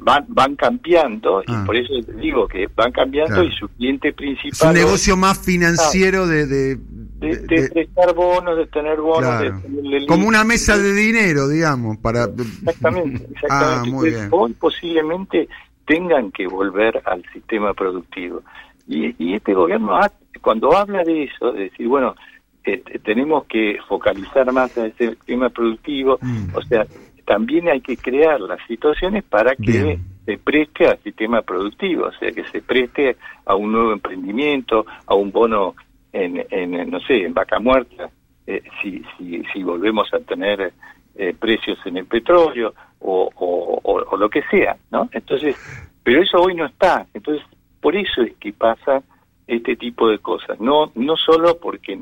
van, 0.00 0.24
van 0.28 0.56
cambiando, 0.56 1.38
ah. 1.38 1.42
y 1.62 1.66
por 1.66 1.76
eso 1.76 1.92
digo 2.20 2.46
que 2.46 2.68
van 2.74 2.92
cambiando 2.92 3.34
claro. 3.34 3.48
y 3.48 3.52
su 3.52 3.68
cliente 3.68 4.12
principal... 4.12 4.52
Es 4.52 4.62
un 4.62 4.72
negocio 4.72 5.16
más 5.16 5.38
financiero 5.38 6.26
de... 6.26 6.46
de 6.46 6.78
de, 7.22 7.36
de, 7.36 7.62
de, 7.62 7.68
prestar 7.68 8.12
bonos, 8.16 8.56
de 8.56 8.66
tener 8.66 9.00
bonos, 9.00 9.20
claro. 9.20 9.62
de 9.64 10.06
como 10.08 10.26
una 10.26 10.42
mesa 10.42 10.76
de 10.76 10.92
dinero, 10.92 11.46
digamos, 11.46 11.96
para 11.98 12.24
exactamente, 12.24 13.24
exactamente. 13.32 13.48
Ah, 13.48 13.84
muy 13.86 14.10
bien. 14.10 14.28
Hoy 14.32 14.52
posiblemente 14.54 15.48
tengan 15.86 16.32
que 16.32 16.48
volver 16.48 17.00
al 17.04 17.22
sistema 17.32 17.74
productivo. 17.74 18.42
Y, 18.88 19.14
y 19.24 19.34
este 19.34 19.54
gobierno, 19.54 19.96
ha, 19.96 20.10
cuando 20.40 20.76
habla 20.76 21.04
de 21.04 21.24
eso, 21.24 21.52
de 21.52 21.64
decir, 21.64 21.86
bueno, 21.86 22.16
eh, 22.64 22.82
tenemos 23.04 23.44
que 23.46 23.78
focalizar 23.88 24.52
más 24.52 24.76
en 24.76 24.86
ese 24.86 25.10
sistema 25.10 25.48
productivo, 25.50 26.18
mm. 26.20 26.54
o 26.54 26.62
sea, 26.62 26.86
también 27.24 27.68
hay 27.68 27.80
que 27.80 27.96
crear 27.96 28.40
las 28.40 28.58
situaciones 28.66 29.24
para 29.24 29.54
que 29.56 29.98
se 30.24 30.38
preste 30.38 30.86
al 30.86 30.98
sistema 31.02 31.42
productivo, 31.42 32.06
o 32.06 32.12
sea, 32.12 32.30
que 32.30 32.44
se 32.44 32.62
preste 32.62 33.16
a 33.44 33.54
un 33.54 33.72
nuevo 33.72 33.92
emprendimiento, 33.92 34.86
a 35.06 35.14
un 35.14 35.32
bono 35.32 35.74
en, 36.12 36.44
en 36.50 36.90
no 36.90 37.00
sé, 37.00 37.24
en 37.24 37.34
vaca 37.34 37.58
muerta, 37.58 38.10
eh, 38.46 38.62
si, 38.80 39.02
si, 39.16 39.42
si 39.52 39.62
volvemos 39.62 40.12
a 40.12 40.18
tener 40.20 40.72
eh, 41.14 41.34
precios 41.38 41.78
en 41.84 41.96
el 41.98 42.06
petróleo 42.06 42.74
o, 43.00 43.30
o, 43.34 44.16
lo 44.16 44.28
que 44.28 44.42
sea, 44.50 44.76
¿no? 44.90 45.08
Entonces, 45.12 45.56
pero 46.02 46.22
eso 46.22 46.40
hoy 46.40 46.54
no 46.54 46.66
está, 46.66 47.06
entonces 47.14 47.44
por 47.80 47.96
eso 47.96 48.22
es 48.22 48.34
que 48.34 48.52
pasa 48.52 49.02
este 49.46 49.74
tipo 49.76 50.08
de 50.08 50.18
cosas, 50.18 50.60
no 50.60 50.92
no 50.94 51.16
solo 51.16 51.58
porque 51.58 51.96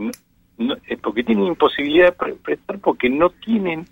no, 0.58 0.74
eh, 0.86 0.96
porque 1.00 1.24
tienen 1.24 1.46
imposibilidad 1.46 2.14
de 2.16 2.34
prestar 2.34 2.78
porque 2.80 3.08
no 3.08 3.30
tienen 3.30 3.86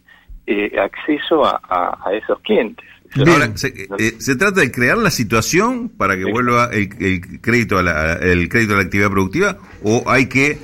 acceso 0.79 1.45
a, 1.45 1.99
a 2.05 2.13
esos 2.13 2.41
clientes. 2.41 2.85
Ahora, 3.17 3.47
eh, 3.47 4.13
se, 4.19 4.37
trata 4.37 4.61
de 4.61 4.71
crear 4.71 4.99
la 4.99 5.11
situación 5.11 5.89
para 5.89 6.17
que 6.17 6.25
vuelva 6.31 6.69
el, 6.73 7.41
crédito 7.41 7.79
a 7.79 7.83
la, 7.83 8.15
el 8.15 8.49
crédito 8.49 8.75
a 8.75 8.77
la 8.77 8.83
actividad 8.83 9.11
productiva 9.11 9.57
o 9.83 10.05
hay 10.07 10.29
que 10.29 10.59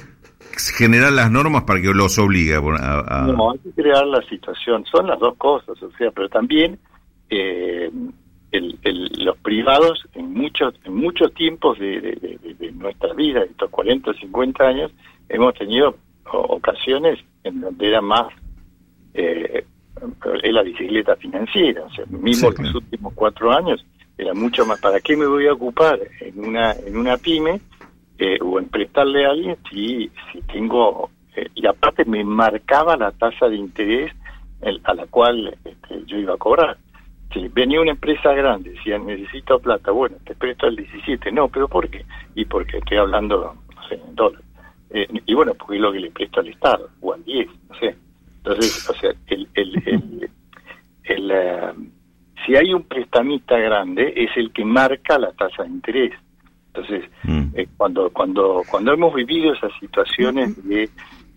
generar 0.77 1.13
las 1.13 1.31
normas 1.31 1.65
para 1.65 1.81
que 1.81 1.93
los 1.95 2.19
obligue 2.19 2.55
a, 2.55 3.27
No, 3.27 3.53
hay 3.53 3.59
que 3.59 3.71
crear 3.71 4.07
la 4.07 4.23
situación. 4.29 4.85
Son 4.85 5.07
las 5.07 5.19
dos 5.19 5.37
cosas, 5.37 5.83
o 5.83 5.91
sea, 5.93 6.11
pero 6.11 6.29
también 6.29 6.79
eh, 7.31 7.91
los 8.53 9.37
privados 9.39 10.07
en 10.15 10.33
muchos 10.33 10.75
en 10.85 10.95
muchos 10.95 11.33
tiempos 11.35 11.79
de, 11.79 12.39
nuestra 12.75 13.15
vida, 13.15 13.43
estos 13.43 13.71
40 13.71 14.11
o 14.11 14.15
50 14.15 14.65
años, 14.65 14.93
hemos 15.29 15.55
tenido 15.55 15.97
ocasiones 16.31 17.19
en 17.43 17.63
donde 17.63 17.89
era 17.89 18.03
más 18.03 18.33
eh, 19.15 19.65
es 20.43 20.53
la 20.53 20.63
bicicleta 20.63 21.17
financiera, 21.17 21.83
o 21.85 21.91
sea, 21.91 22.05
mismo 22.07 22.51
los 22.51 22.75
últimos 22.75 23.13
cuatro 23.15 23.53
años 23.53 23.85
era 24.17 24.35
mucho 24.35 24.65
más, 24.65 24.81
¿para 24.81 25.01
qué 25.01 25.17
me 25.17 25.27
voy 25.27 25.47
a 25.47 25.53
ocupar 25.53 25.99
en 26.21 26.47
una, 26.47 26.73
en 26.73 26.97
una 26.97 27.17
pyme 27.17 27.61
eh, 28.19 28.39
o 28.41 28.59
en 28.59 28.69
prestarle 28.69 29.27
a 29.27 29.31
alguien 29.31 29.57
si, 29.71 30.11
si 30.33 30.41
tengo, 30.43 31.11
eh, 31.35 31.49
y 31.55 31.67
aparte 31.67 32.05
me 32.05 32.23
marcaba 32.23 32.97
la 32.97 33.11
tasa 33.13 33.49
de 33.49 33.57
interés 33.57 34.13
a 34.85 34.95
la 34.95 35.07
cual 35.07 35.57
este, 35.65 36.05
yo 36.07 36.17
iba 36.17 36.35
a 36.35 36.39
cobrar. 36.39 36.79
Si 37.33 37.49
venía 37.49 37.81
una 37.81 37.91
empresa 37.91 38.33
grande, 38.33 38.71
decía, 38.71 38.99
necesito 38.99 39.59
plata, 39.59 39.91
bueno, 39.91 40.17
te 40.25 40.35
presto 40.35 40.67
al 40.67 40.77
17, 40.77 41.33
no, 41.33 41.49
pero 41.49 41.69
¿por 41.69 41.89
qué? 41.89 42.05
Y 42.35 42.45
porque 42.45 42.79
estoy 42.79 42.97
hablando, 42.97 43.57
no 43.75 43.89
sé, 43.89 43.97
en 43.97 44.15
dólares. 44.15 44.47
Eh, 44.91 45.09
y 45.27 45.35
bueno, 45.35 45.55
porque 45.55 45.75
es 45.75 45.81
lo 45.83 45.93
que 45.93 46.01
le 46.01 46.11
presto 46.13 46.41
al 46.41 46.49
Estado, 46.49 46.89
o 47.01 47.13
al 47.13 47.25
10, 47.25 47.49
no 47.69 47.79
sé. 47.81 47.97
Entonces, 48.45 48.91
o 48.91 48.95
sea, 48.95 49.11
el, 49.29 49.49
el, 49.55 50.31
el, 51.05 51.31
eh, 51.31 51.73
si 52.45 52.57
hay 52.57 52.75
un 52.75 52.83
prestamista 52.83 53.57
grande, 53.57 54.13
es 54.15 54.31
el 54.37 54.53
que 54.53 54.65
marca 54.65 55.19
la 55.19 55.33
tasa 55.33 55.63
de 55.63 55.71
interés. 55.71 56.13
Entonces, 56.67 57.05
mm. 57.23 57.45
eh, 57.55 57.69
cuando, 57.77 58.11
cuando, 58.11 58.63
cuando 58.71 58.93
hemos 58.93 59.15
vivido 59.15 59.55
esas 59.55 59.73
situaciones 59.81 60.63
de, 60.69 60.91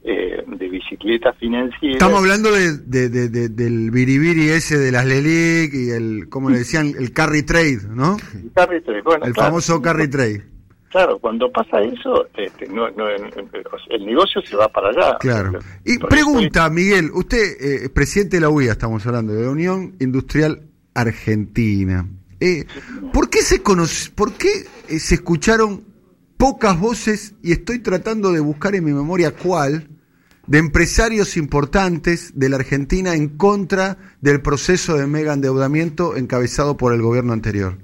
eh, 0.03 0.43
de 0.45 0.67
bicicleta 0.67 1.31
financiera... 1.33 1.93
Estamos 1.93 2.19
hablando 2.19 2.51
de, 2.51 2.77
de, 2.77 3.49
del 3.49 3.91
biribiri 3.91 4.49
ese 4.49 4.77
de 4.77 4.91
las 4.91 5.05
LELIC 5.05 5.73
y 5.75 5.89
el, 5.91 6.27
como 6.27 6.49
le 6.49 6.57
decían, 6.57 6.91
el 6.99 7.13
carry 7.13 7.43
trade, 7.43 7.83
¿no? 7.89 8.17
El 8.33 8.51
carry 8.51 8.81
trade, 8.81 9.01
bueno. 9.03 9.25
El 9.25 9.33
famoso 9.33 9.81
carry 9.81 10.09
trade. 10.09 10.56
Claro, 10.97 11.19
cuando 11.19 11.51
pasa 11.51 11.79
eso, 11.79 12.25
este, 12.35 12.67
no, 12.69 12.89
no, 12.89 13.07
el 13.07 14.03
negocio 14.03 14.41
se 14.41 14.55
va 14.55 14.67
para 14.67 14.89
allá. 14.89 15.15
Claro. 15.19 15.59
Y 15.85 15.99
pregunta, 15.99 16.67
Miguel, 16.71 17.11
usted 17.13 17.83
eh, 17.85 17.89
presidente 17.89 18.37
de 18.37 18.41
la 18.41 18.49
UIA, 18.49 18.71
estamos 18.71 19.05
hablando, 19.05 19.31
de 19.31 19.43
la 19.43 19.51
Unión 19.51 19.95
Industrial 19.99 20.59
Argentina. 20.95 22.09
Eh, 22.39 22.65
¿Por 23.13 23.29
qué 23.29 23.43
se 23.43 23.61
conoce, 23.61 24.09
por 24.09 24.33
qué 24.33 24.49
eh, 24.89 24.97
se 24.97 25.15
escucharon 25.15 25.83
pocas 26.35 26.79
voces 26.79 27.35
y 27.43 27.51
estoy 27.51 27.77
tratando 27.77 28.31
de 28.31 28.39
buscar 28.39 28.73
en 28.73 28.83
mi 28.83 28.91
memoria 28.91 29.35
cuál 29.35 29.89
de 30.47 30.57
empresarios 30.57 31.37
importantes 31.37 32.31
de 32.39 32.49
la 32.49 32.55
Argentina 32.55 33.13
en 33.13 33.37
contra 33.37 33.99
del 34.21 34.41
proceso 34.41 34.97
de 34.97 35.05
mega 35.05 35.33
endeudamiento 35.33 36.15
encabezado 36.15 36.75
por 36.75 36.91
el 36.91 37.03
gobierno 37.03 37.33
anterior? 37.33 37.77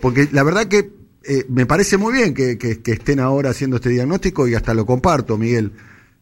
Porque 0.00 0.28
la 0.30 0.44
verdad 0.44 0.68
que 0.68 0.99
eh, 1.22 1.44
me 1.48 1.66
parece 1.66 1.98
muy 1.98 2.14
bien 2.14 2.34
que, 2.34 2.56
estén 2.86 3.20
ahora 3.20 3.50
haciendo 3.50 3.76
este 3.76 3.90
diagnóstico 3.90 4.48
y 4.48 4.54
hasta 4.54 4.72
lo 4.72 4.86
comparto, 4.86 5.36
Miguel. 5.36 5.72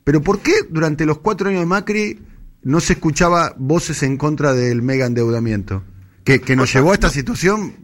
Pero 0.02 0.22
¿por 0.22 0.40
qué 0.40 0.52
durante 0.68 1.06
los 1.06 1.18
cuatro 1.18 1.48
años 1.48 1.60
de 1.60 1.66
Macri 1.66 2.18
no 2.62 2.80
se 2.80 2.94
escuchaba 2.94 3.52
voces 3.56 4.02
en 4.02 4.16
contra 4.16 4.52
del 4.52 4.82
mega 4.82 5.06
endeudamiento? 5.06 5.82
Que, 6.24 6.40
que 6.40 6.56
nos 6.56 6.72
llevó 6.72 6.90
a 6.90 6.94
esta 6.94 7.10
situación. 7.10 7.74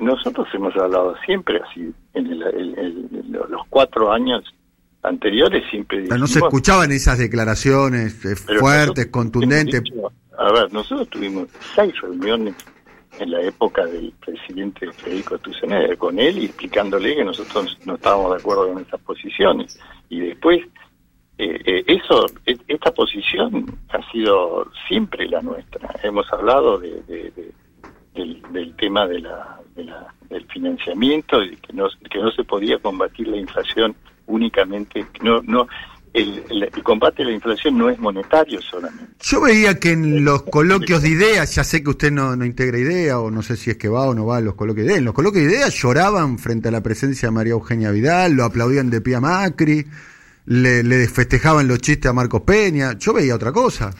nosotros 0.00 0.48
hemos 0.54 0.76
hablado 0.76 1.14
siempre 1.24 1.60
así, 1.70 1.94
en 2.14 2.40
los 2.40 3.66
cuatro 3.70 4.12
años 4.12 4.42
anteriores 5.02 5.64
siempre 5.70 6.06
No 6.06 6.26
se 6.26 6.40
escuchaban 6.40 6.92
esas 6.92 7.18
declaraciones 7.18 8.24
eh, 8.24 8.36
fuertes, 8.36 9.06
contundentes. 9.06 9.82
a 10.38 10.52
ver, 10.52 10.72
nosotros 10.72 11.08
tuvimos 11.08 11.48
seis 11.74 11.92
reuniones 12.00 12.54
en 13.18 13.30
la 13.30 13.40
época 13.42 13.84
del 13.86 14.12
presidente 14.24 14.90
Federico 14.92 15.38
Tusener 15.38 15.96
con 15.98 16.18
él 16.18 16.38
y 16.38 16.44
explicándole 16.46 17.14
que 17.14 17.24
nosotros 17.24 17.78
no 17.84 17.94
estábamos 17.94 18.32
de 18.32 18.38
acuerdo 18.38 18.72
con 18.72 18.82
esas 18.82 19.00
posiciones. 19.00 19.78
Y 20.08 20.20
después, 20.20 20.60
eh, 21.38 21.60
eh, 21.64 21.84
eso, 21.86 22.26
e, 22.46 22.56
esta 22.68 22.92
posición 22.92 23.78
ha 23.90 24.10
sido 24.10 24.70
siempre 24.88 25.28
la 25.28 25.42
nuestra. 25.42 25.94
Hemos 26.02 26.30
hablado 26.32 26.78
de, 26.78 27.32
del, 28.14 28.74
tema 28.76 29.06
de 29.06 29.20
la, 29.20 29.58
del 30.28 30.46
financiamiento 30.46 31.42
y 31.42 31.56
que 31.56 31.72
no, 31.72 31.88
que 32.10 32.18
no 32.18 32.30
se 32.32 32.44
podía 32.44 32.78
combatir 32.78 33.28
la 33.28 33.36
inflación 33.36 33.94
únicamente, 34.26 35.06
no, 35.22 35.42
no, 35.42 35.66
el, 36.12 36.70
combate 36.82 37.22
a 37.22 37.26
la 37.26 37.32
inflación 37.32 37.78
no 37.78 37.88
es 37.88 37.98
monetario 37.98 38.60
solamente. 38.60 39.12
Yo 39.20 39.40
veía 39.40 39.78
que 39.78 39.92
en 39.92 40.24
los 40.24 40.42
coloquios 40.42 41.02
de 41.02 41.08
ideas, 41.08 41.54
ya 41.54 41.64
sé 41.64 41.82
que 41.82 41.90
usted 41.90 42.12
no, 42.12 42.36
no 42.36 42.44
integra 42.44 42.78
idea, 42.78 43.18
o 43.18 43.30
no 43.30 43.42
sé 43.42 43.56
si 43.56 43.70
es 43.70 43.76
que 43.76 43.88
va 43.88 44.06
o 44.06 44.14
no 44.14 44.26
va 44.26 44.38
a 44.38 44.40
los 44.40 44.54
coloquios 44.54 44.86
de 44.86 44.92
ideas, 44.92 44.98
en 44.98 45.04
los 45.06 45.14
coloquios 45.14 45.44
de 45.44 45.52
ideas 45.52 45.74
lloraban 45.74 46.38
frente 46.38 46.68
a 46.68 46.70
la 46.70 46.82
presencia 46.82 47.28
de 47.28 47.32
María 47.32 47.52
Eugenia 47.52 47.90
Vidal, 47.90 48.32
lo 48.32 48.44
aplaudían 48.44 48.90
de 48.90 49.00
pie 49.00 49.16
a 49.16 49.20
Macri, 49.20 49.86
le, 50.46 50.82
le 50.82 51.08
festejaban 51.08 51.66
los 51.68 51.78
chistes 51.80 52.10
a 52.10 52.12
Marcos 52.12 52.42
Peña, 52.42 52.98
yo 52.98 53.12
veía 53.14 53.34
otra 53.34 53.52
cosa. 53.52 53.90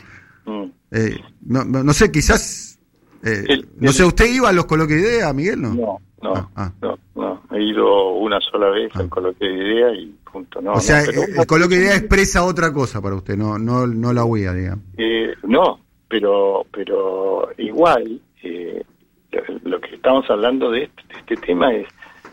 Mm. 0.44 0.64
Eh, 0.90 1.18
no, 1.46 1.64
no, 1.64 1.92
sé, 1.94 2.10
quizás, 2.10 2.78
eh, 3.24 3.62
no 3.78 3.92
sé, 3.92 4.04
¿usted 4.04 4.26
iba 4.30 4.50
a 4.50 4.52
los 4.52 4.66
coloquios 4.66 5.00
de 5.00 5.08
ideas, 5.08 5.34
Miguel? 5.34 5.62
No, 5.62 5.74
no, 5.74 6.00
no, 6.22 6.34
ah, 6.34 6.48
ah. 6.56 6.72
no, 6.80 6.98
no, 7.14 7.42
he 7.52 7.62
ido 7.62 8.12
una 8.12 8.40
sola 8.40 8.70
vez 8.70 8.94
al 8.96 9.06
ah. 9.06 9.10
coloquio 9.10 9.48
de 9.48 9.54
ideas 9.54 9.94
y 9.96 10.14
o 10.34 10.80
sea, 10.80 11.02
el 11.02 11.46
coloquio 11.46 11.76
de 11.76 11.84
idea 11.84 11.96
expresa 11.96 12.44
otra 12.44 12.72
cosa 12.72 13.02
para 13.02 13.16
usted, 13.16 13.36
no 13.36 13.58
no 13.58 13.86
no 13.86 14.12
la 14.12 14.24
huía, 14.24 14.52
digamos. 14.52 14.84
Eh, 14.96 15.34
no, 15.42 15.78
pero 16.08 16.64
pero 16.72 17.50
igual 17.58 18.20
eh, 18.42 18.82
lo 19.64 19.80
que 19.80 19.96
estamos 19.96 20.28
hablando 20.30 20.70
de 20.70 20.90
este, 21.18 21.36
tema 21.36 21.74
es, 21.74 21.86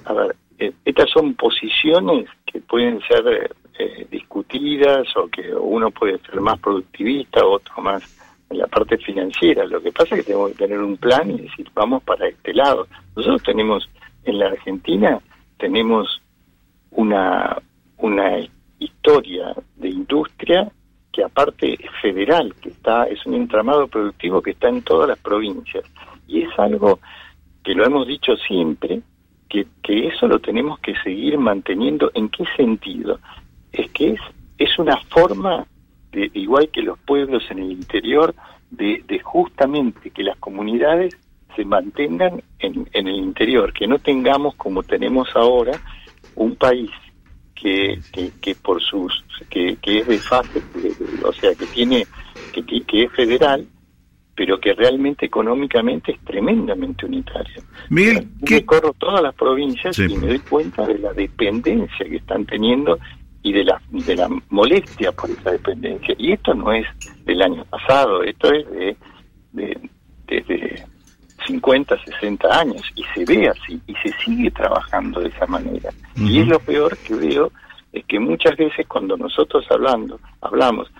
a 0.05 0.13
ver, 0.13 0.35
eh, 0.59 0.71
estas 0.85 1.09
son 1.09 1.33
posiciones 1.33 2.29
que 2.45 2.61
pueden 2.61 3.01
ser 3.01 3.53
discutidas 4.11 5.07
o 5.15 5.29
que 5.29 5.53
uno 5.53 5.89
puede 5.89 6.19
ser 6.19 6.41
más 6.41 6.59
productivista, 6.59 7.45
otro 7.45 7.81
más 7.81 8.18
en 8.49 8.57
la 8.57 8.67
parte 8.67 8.97
financiera. 8.97 9.65
Lo 9.65 9.81
que 9.81 9.91
pasa 9.91 10.15
es 10.15 10.21
que 10.21 10.31
tenemos 10.31 10.51
que 10.51 10.57
tener 10.57 10.79
un 10.79 10.97
plan 10.97 11.29
y 11.29 11.41
decir, 11.41 11.69
vamos 11.73 12.03
para 12.03 12.27
este 12.27 12.53
lado. 12.53 12.87
Nosotros 13.15 13.43
tenemos 13.43 13.89
en 14.25 14.39
la 14.39 14.47
Argentina 14.47 15.19
tenemos 15.57 16.21
una 16.91 17.57
una 17.97 18.39
historia 18.79 19.53
de 19.75 19.89
industria 19.89 20.71
que 21.11 21.23
aparte 21.23 21.73
es 21.73 21.91
federal, 22.01 22.53
que 22.61 22.69
está 22.69 23.05
es 23.05 23.25
un 23.25 23.33
entramado 23.33 23.87
productivo 23.87 24.41
que 24.41 24.51
está 24.51 24.69
en 24.69 24.81
todas 24.81 25.09
las 25.09 25.19
provincias 25.19 25.83
y 26.27 26.43
es 26.43 26.59
algo 26.59 26.99
que 27.63 27.73
lo 27.73 27.85
hemos 27.85 28.07
dicho 28.07 28.35
siempre 28.37 29.01
que, 29.49 29.65
que 29.83 30.07
eso 30.07 30.27
lo 30.27 30.39
tenemos 30.39 30.79
que 30.79 30.95
seguir 31.03 31.37
manteniendo. 31.37 32.11
¿En 32.13 32.29
qué 32.29 32.45
sentido? 32.55 33.19
Es 33.71 33.89
que 33.91 34.11
es 34.11 34.21
es 34.59 34.77
una 34.77 34.97
forma 35.09 35.65
de 36.11 36.31
igual 36.33 36.69
que 36.69 36.81
los 36.81 36.97
pueblos 36.99 37.43
en 37.49 37.59
el 37.59 37.71
interior 37.71 38.33
de, 38.71 39.03
de 39.07 39.19
justamente 39.19 40.09
que 40.11 40.23
las 40.23 40.37
comunidades 40.37 41.15
se 41.55 41.65
mantengan 41.65 42.41
en, 42.59 42.89
en 42.93 43.07
el 43.07 43.15
interior, 43.15 43.73
que 43.73 43.87
no 43.87 43.99
tengamos 43.99 44.55
como 44.55 44.83
tenemos 44.83 45.29
ahora 45.35 45.79
un 46.35 46.55
país 46.55 46.91
que, 47.55 47.99
que, 48.41 48.55
por 48.55 48.81
sus 48.81 49.23
que, 49.49 49.75
que 49.81 49.99
es 49.99 50.07
de 50.07 50.17
fase, 50.19 50.61
o 51.23 51.33
sea, 51.33 51.53
que 51.55 51.65
tiene 51.65 52.05
que, 52.53 52.63
que 52.63 53.03
es 53.03 53.11
federal, 53.11 53.67
pero 54.35 54.59
que 54.59 54.73
realmente 54.73 55.25
económicamente 55.25 56.13
es 56.13 56.19
tremendamente 56.21 57.05
unitario. 57.05 57.61
Miguel, 57.89 58.25
que 58.45 58.65
corro 58.65 58.93
todas 58.93 59.21
las 59.21 59.35
provincias 59.35 59.99
y 59.99 60.15
me 60.15 60.27
doy 60.27 60.39
cuenta 60.39 60.87
de 60.87 60.97
la 60.99 61.11
dependencia 61.11 62.05
que 62.05 62.15
están 62.15 62.45
teniendo 62.45 62.97
y 63.41 63.53
de 63.53 63.63
la 63.63 63.81
de 63.89 64.15
la 64.15 64.29
molestia 64.49 65.11
por 65.11 65.29
esa 65.29 65.51
dependencia. 65.51 66.15
Y 66.17 66.33
esto 66.33 66.53
no 66.53 66.71
es 66.71 66.85
del 67.25 67.41
año 67.41 67.63
pasado, 67.65 68.23
esto 68.23 68.51
es 68.53 68.69
de, 68.71 68.97
de 69.53 69.89
desde 70.27 70.85
50, 71.47 71.97
60 72.03 72.59
años 72.59 72.81
y 72.95 73.03
se 73.13 73.25
ve 73.25 73.49
así 73.49 73.81
y 73.87 73.93
se 73.95 74.11
sigue 74.23 74.51
trabajando 74.51 75.21
de 75.21 75.29
esa 75.29 75.47
manera. 75.47 75.89
Y 76.15 76.39
es 76.41 76.47
lo 76.47 76.59
peor 76.59 76.97
que 76.97 77.15
veo 77.15 77.51
es 77.91 78.05
que 78.05 78.19
muchas 78.19 78.55
veces 78.55 78.85
cuando 78.87 79.17
nosotros 79.17 79.65
hablando, 79.71 80.19
hablamos 80.41 80.91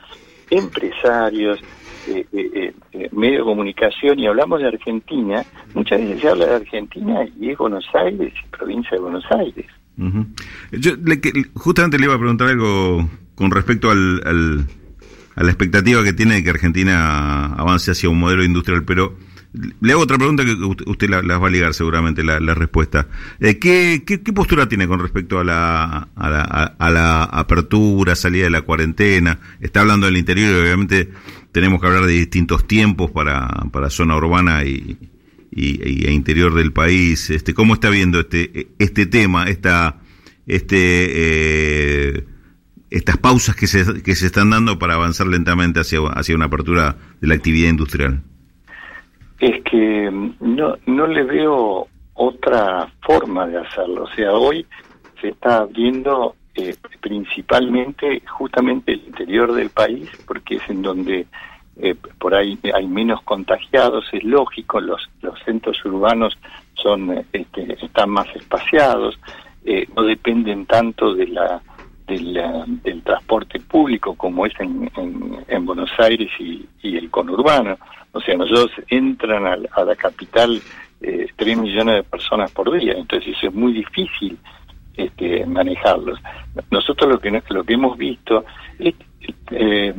empresarios, 0.50 1.60
eh, 2.08 2.25
eh, 2.34 2.74
eh, 2.93 3.10
medio 3.12 3.39
de 3.39 3.43
comunicación 3.43 4.17
y 4.17 4.25
hablamos 4.25 4.62
de 4.62 4.67
Argentina, 4.67 5.46
muchas 5.75 6.00
veces 6.01 6.22
se 6.22 6.29
habla 6.29 6.46
de 6.48 6.55
Argentina 6.55 7.25
y 7.39 7.51
es 7.51 7.58
Buenos 7.58 7.86
Aires 7.93 8.34
y 8.34 8.50
provincia 8.50 8.91
de 8.91 9.00
Buenos 9.00 9.25
Aires. 9.29 9.65
Yo 10.72 10.94
justamente 11.56 11.98
le 11.98 12.06
iba 12.06 12.15
a 12.15 12.20
preguntar 12.20 12.48
algo 12.48 13.10
con 13.36 13.51
respecto 13.51 13.91
al, 13.91 14.68
a 15.36 15.44
la 15.44 15.50
expectativa 15.50 16.03
que 16.03 16.13
tiene 16.13 16.36
de 16.36 16.44
que 16.44 16.50
Argentina 16.50 17.46
avance 17.53 17.91
hacia 17.91 18.10
un 18.10 18.20
modelo 18.20 18.44
industrial, 18.44 18.84
pero 18.84 19.18
le 19.82 19.91
hago 19.94 20.01
otra 20.01 20.18
pregunta 20.18 20.46
que 20.46 20.53
usted 20.53 21.10
la, 21.10 21.38
va 21.38 21.48
a 21.48 21.50
ligar 21.50 21.74
seguramente 21.74 22.24
la, 22.24 22.53
respuesta. 22.53 23.08
Eh, 23.39 23.58
¿qué, 23.58 24.03
qué, 24.06 24.20
postura 24.34 24.68
tiene 24.70 24.88
con 24.88 25.00
respecto 25.00 25.39
a 25.39 25.44
la, 25.44 26.10
a 26.15 26.29
la, 26.29 26.41
a, 26.44 26.89
la 26.89 27.24
apertura, 27.24 28.15
salida 28.15 28.44
de 28.44 28.50
la 28.51 28.62
cuarentena? 28.62 29.39
Está 29.60 29.82
hablando 29.82 30.06
del 30.06 30.18
interior 30.18 30.56
y 30.56 30.62
obviamente 30.62 31.10
tenemos 31.51 31.82
que 31.82 31.88
hablar 31.88 32.06
de 32.06 32.13
distintos 32.13 32.68
tiempos 32.68 33.10
para, 33.10 33.48
para 33.72 33.89
zona 33.89 34.15
urbana 34.18 34.63
y, 34.65 34.98
y, 35.51 36.06
e 36.08 36.12
interior 36.12 36.53
del 36.53 36.72
país. 36.72 37.29
Este, 37.29 37.53
¿Cómo 37.53 37.74
está 37.74 37.89
viendo 37.89 38.20
este, 38.20 38.68
este 38.79 39.06
tema, 39.06 39.46
esta, 39.46 39.98
este, 40.48 40.77
eh, 40.77 42.24
estas 42.89 43.18
pausas 43.18 43.56
que 43.56 43.68
se, 43.68 44.01
que 44.01 44.15
se 44.15 44.25
están 44.25 44.50
dando 44.50 44.79
para 44.79 44.96
avanzar 44.96 45.27
lentamente 45.27 45.79
hacia, 45.79 46.00
hacia 46.13 46.36
una 46.36 46.46
apertura 46.46 46.98
de 47.22 47.27
la 47.27 47.36
actividad 47.36 47.70
industrial? 47.70 48.24
es 49.39 49.63
que 49.63 50.12
no, 50.39 50.77
no 50.86 51.08
le 51.08 51.24
veo 51.24 51.88
otra 52.13 52.91
forma 53.01 53.48
de 53.48 53.58
hacerlo. 53.60 54.03
O 54.03 54.15
sea, 54.15 54.34
hoy 54.34 54.65
se 55.22 55.29
está 55.29 55.60
abriendo 55.60 56.36
eh, 56.56 56.75
principalmente 57.00 58.22
justamente 58.27 58.94
el 58.94 59.06
interior 59.08 59.53
del 59.53 59.70
país, 59.70 60.10
porque 60.27 60.56
es 60.56 60.70
en 60.70 60.82
donde 60.82 61.25
eh, 61.81 61.95
por 62.17 62.36
ahí 62.36 62.59
hay 62.74 62.88
menos 62.88 63.21
contagiados, 63.24 64.05
es 64.12 64.24
lógico, 64.24 64.81
los, 64.81 65.09
los 65.21 65.39
centros 65.45 65.83
urbanos 65.86 66.38
son 66.74 67.25
este, 67.31 67.77
están 67.81 68.09
más 68.09 68.27
espaciados, 68.36 69.17
eh, 69.65 69.88
no 69.95 70.03
dependen 70.03 70.65
tanto 70.65 71.13
de 71.13 71.27
la 71.27 71.62
del, 72.07 73.03
transporte 73.03 73.59
público 73.59 74.15
como 74.15 74.45
es 74.45 74.53
en, 74.59 74.89
en, 75.48 75.65
Buenos 75.65 75.91
Aires 76.00 76.29
y, 76.39 76.67
el 76.83 77.09
conurbano. 77.09 77.77
O 78.12 78.19
sea, 78.19 78.36
nosotros 78.36 78.71
entran 78.88 79.45
a, 79.45 79.55
la 79.55 79.95
capital 79.95 80.62
eh, 81.01 81.27
3 81.36 81.57
millones 81.57 81.95
de 81.95 82.03
personas 82.03 82.51
por 82.51 82.71
día, 82.77 82.93
entonces 82.93 83.36
eso 83.38 83.48
es 83.48 83.53
muy 83.53 83.74
difícil 83.74 84.38
este, 84.98 85.45
manejarlos. 85.45 86.19
Nosotros 86.71 87.12
lo 87.12 87.19
que, 87.19 87.41
lo 87.50 87.63
que 87.63 87.74
hemos 87.74 87.98
visto 87.98 88.43
es, 88.79 88.95
eh, 89.51 89.93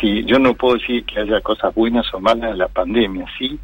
si 0.00 0.24
yo 0.24 0.38
no 0.38 0.54
puedo 0.54 0.74
decir 0.74 1.04
que 1.04 1.20
haya 1.20 1.40
cosas 1.40 1.74
buenas 1.74 2.12
o 2.14 2.20
malas 2.20 2.52
de 2.52 2.56
la 2.56 2.68
pandemia, 2.68 3.26
sí 3.38 3.58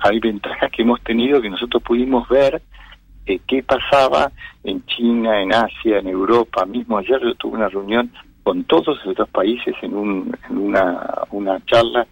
hay 0.00 0.20
ventajas 0.20 0.70
que 0.70 0.82
hemos 0.82 1.00
tenido 1.02 1.40
que 1.40 1.50
nosotros 1.50 1.82
pudimos 1.82 2.28
ver 2.28 2.62
eh, 3.26 3.40
qué 3.46 3.62
pasaba 3.62 4.30
en 4.64 4.84
China, 4.86 5.40
en 5.40 5.52
Asia, 5.52 5.98
en 5.98 6.08
Europa. 6.08 6.64
Mismo 6.64 6.98
ayer 6.98 7.20
yo 7.20 7.34
tuve 7.34 7.56
una 7.56 7.68
reunión 7.68 8.12
con 8.42 8.64
todos 8.64 8.98
estos 9.04 9.28
países 9.28 9.74
en, 9.82 9.94
un, 9.94 10.36
en 10.48 10.58
una, 10.58 11.24
una 11.30 11.64
charla 11.66 12.06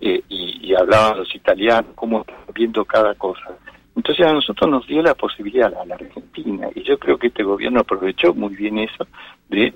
eh, 0.00 0.22
y, 0.28 0.74
hablaban 0.74 1.18
los 1.18 1.34
italianos, 1.34 1.92
cómo 1.94 2.20
están 2.20 2.36
viendo 2.54 2.84
cada 2.84 3.14
cosa. 3.14 3.56
Entonces 3.94 4.26
a 4.26 4.32
nosotros 4.32 4.70
nos 4.70 4.86
dio 4.86 5.00
la 5.00 5.14
posibilidad 5.14 5.72
a 5.74 5.86
la 5.86 5.94
Argentina 5.94 6.68
y 6.74 6.82
yo 6.82 6.98
creo 6.98 7.16
que 7.16 7.28
este 7.28 7.44
gobierno 7.44 7.80
aprovechó 7.80 8.34
muy 8.34 8.54
bien 8.54 8.78
eso 8.78 9.06
de 9.48 9.72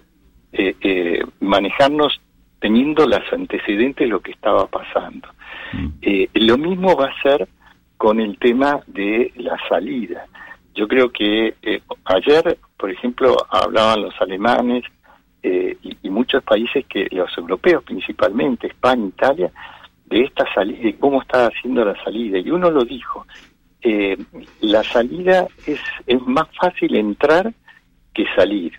eh, 0.53 0.77
eh 0.81 1.25
manejarnos 1.41 2.21
teniendo 2.61 3.07
los 3.07 3.21
antecedentes 3.33 4.07
de 4.07 4.07
lo 4.07 4.21
que 4.21 4.33
estaba 4.33 4.67
pasando. 4.67 5.29
Mm. 5.73 5.89
Eh, 6.03 6.29
lo 6.35 6.59
mismo 6.59 6.95
va 6.95 7.07
a 7.07 7.23
ser 7.23 7.49
con 7.97 8.21
el 8.21 8.39
tema 8.39 8.81
de 8.87 9.33
la 9.37 9.57
salida. 9.69 10.27
Yo 10.75 10.87
creo 10.87 11.11
que 11.11 11.55
eh, 11.63 11.81
ayer, 12.05 12.59
por 12.79 12.91
ejemplo, 12.91 13.37
hablaban 13.49 14.03
los 14.03 14.15
alemanes 14.21 14.85
eh, 15.43 15.77
y, 15.83 16.11
muchos 16.11 16.43
países 16.43 16.85
que 16.87 17.07
los 17.13 17.31
europeos 17.39 17.83
principalmente, 17.85 18.67
España, 18.67 19.07
Italia, 19.07 19.51
de 20.05 20.23
esta 20.23 20.45
salida, 20.53 20.83
de 20.83 20.97
cómo 20.97 21.23
está 21.23 21.47
haciendo 21.47 21.85
la 21.85 21.95
salida. 22.05 22.39
Y 22.39 22.51
uno 22.51 22.71
lo 22.71 22.85
dijo, 22.85 23.27
la 24.61 24.83
salida 24.85 25.47
es, 25.67 25.81
es 26.07 26.21
más 26.27 26.49
fácil 26.61 26.97
entrar 26.97 27.55
que 28.13 28.27
salir. 28.37 28.79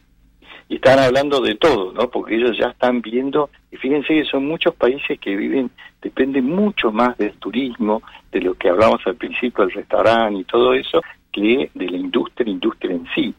Y 0.72 0.76
están 0.76 1.00
hablando 1.00 1.42
de 1.42 1.56
todo, 1.56 1.92
¿no? 1.92 2.10
Porque 2.10 2.36
ellos 2.38 2.58
ya 2.58 2.68
están 2.68 3.02
viendo, 3.02 3.50
y 3.74 3.76
fíjense 3.76 4.14
que 4.14 4.24
son 4.24 4.48
muchos 4.48 4.74
países 4.74 5.20
que 5.20 5.36
viven, 5.36 5.70
dependen 6.02 6.46
mucho 6.46 6.94
más 6.94 7.18
del 7.18 7.34
turismo, 7.34 8.02
de 8.32 8.40
lo 8.40 8.54
que 8.54 8.70
hablamos 8.70 9.02
al 9.06 9.18
principio, 9.18 9.66
del 9.66 9.76
restaurante 9.76 10.40
y 10.40 10.44
todo 10.46 10.74
eso, 10.74 11.02
que 11.30 11.70
de 11.74 11.90
la 11.90 11.98
industria, 11.98 12.50
industria 12.50 12.96
en 12.96 13.06
sí, 13.14 13.36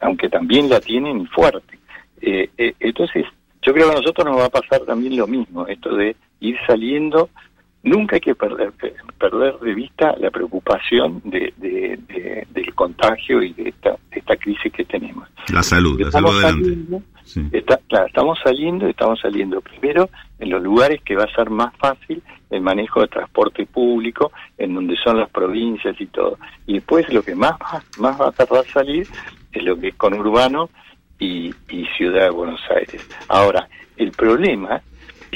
aunque 0.00 0.28
también 0.28 0.68
la 0.68 0.78
tienen 0.78 1.26
fuerte. 1.28 1.78
Eh, 2.20 2.50
eh, 2.58 2.74
entonces, 2.78 3.24
yo 3.62 3.72
creo 3.72 3.86
que 3.86 3.96
a 3.96 4.00
nosotros 4.00 4.26
nos 4.26 4.38
va 4.38 4.44
a 4.44 4.50
pasar 4.50 4.80
también 4.82 5.16
lo 5.16 5.26
mismo, 5.26 5.66
esto 5.66 5.96
de 5.96 6.14
ir 6.40 6.58
saliendo, 6.66 7.30
nunca 7.86 8.16
hay 8.16 8.20
que 8.20 8.34
perder, 8.34 8.72
perder 9.18 9.58
de 9.60 9.74
vista 9.74 10.14
la 10.18 10.30
preocupación 10.30 11.22
de, 11.24 11.54
del 12.50 12.74
contagio 12.74 13.42
y 13.42 13.52
de 13.54 13.70
esta, 13.70 13.96
esta 14.10 14.36
crisis 14.36 14.72
que 14.72 14.84
tenemos. 14.84 15.28
La 15.52 15.62
salud, 15.62 15.98
la 16.00 16.10
salud 16.10 16.30
adelante. 16.30 17.02
Está, 17.52 17.78
claro, 17.88 18.06
estamos 18.06 18.38
saliendo, 18.42 18.86
estamos 18.86 19.20
saliendo 19.20 19.60
primero 19.60 20.10
en 20.38 20.50
los 20.50 20.62
lugares 20.62 21.00
que 21.02 21.16
va 21.16 21.24
a 21.24 21.34
ser 21.34 21.48
más 21.50 21.74
fácil 21.76 22.22
el 22.50 22.60
manejo 22.60 23.00
de 23.00 23.08
transporte 23.08 23.66
público, 23.66 24.32
en 24.58 24.74
donde 24.74 24.96
son 24.96 25.18
las 25.18 25.30
provincias 25.30 26.00
y 26.00 26.06
todo. 26.06 26.38
Y 26.66 26.74
después 26.74 27.12
lo 27.12 27.22
que 27.22 27.34
más, 27.34 27.54
más 27.98 28.20
va 28.20 28.28
a 28.28 28.32
tardar 28.32 28.64
salir 28.66 29.06
es 29.52 29.62
lo 29.64 29.78
que 29.78 29.88
es 29.88 29.94
conurbano 29.94 30.70
y, 31.18 31.52
y 31.68 31.86
Ciudad 31.96 32.24
de 32.24 32.30
Buenos 32.30 32.60
Aires. 32.70 33.08
Ahora, 33.28 33.68
el 33.96 34.12
problema 34.12 34.80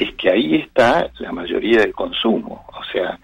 es 0.01 0.15
que 0.15 0.31
ahí 0.31 0.57
está 0.57 1.11
la 1.19 1.33
mayoría 1.33 1.81
del 1.81 1.93
consumo. 1.93 2.65
O 2.69 2.85
sea, 2.93 3.19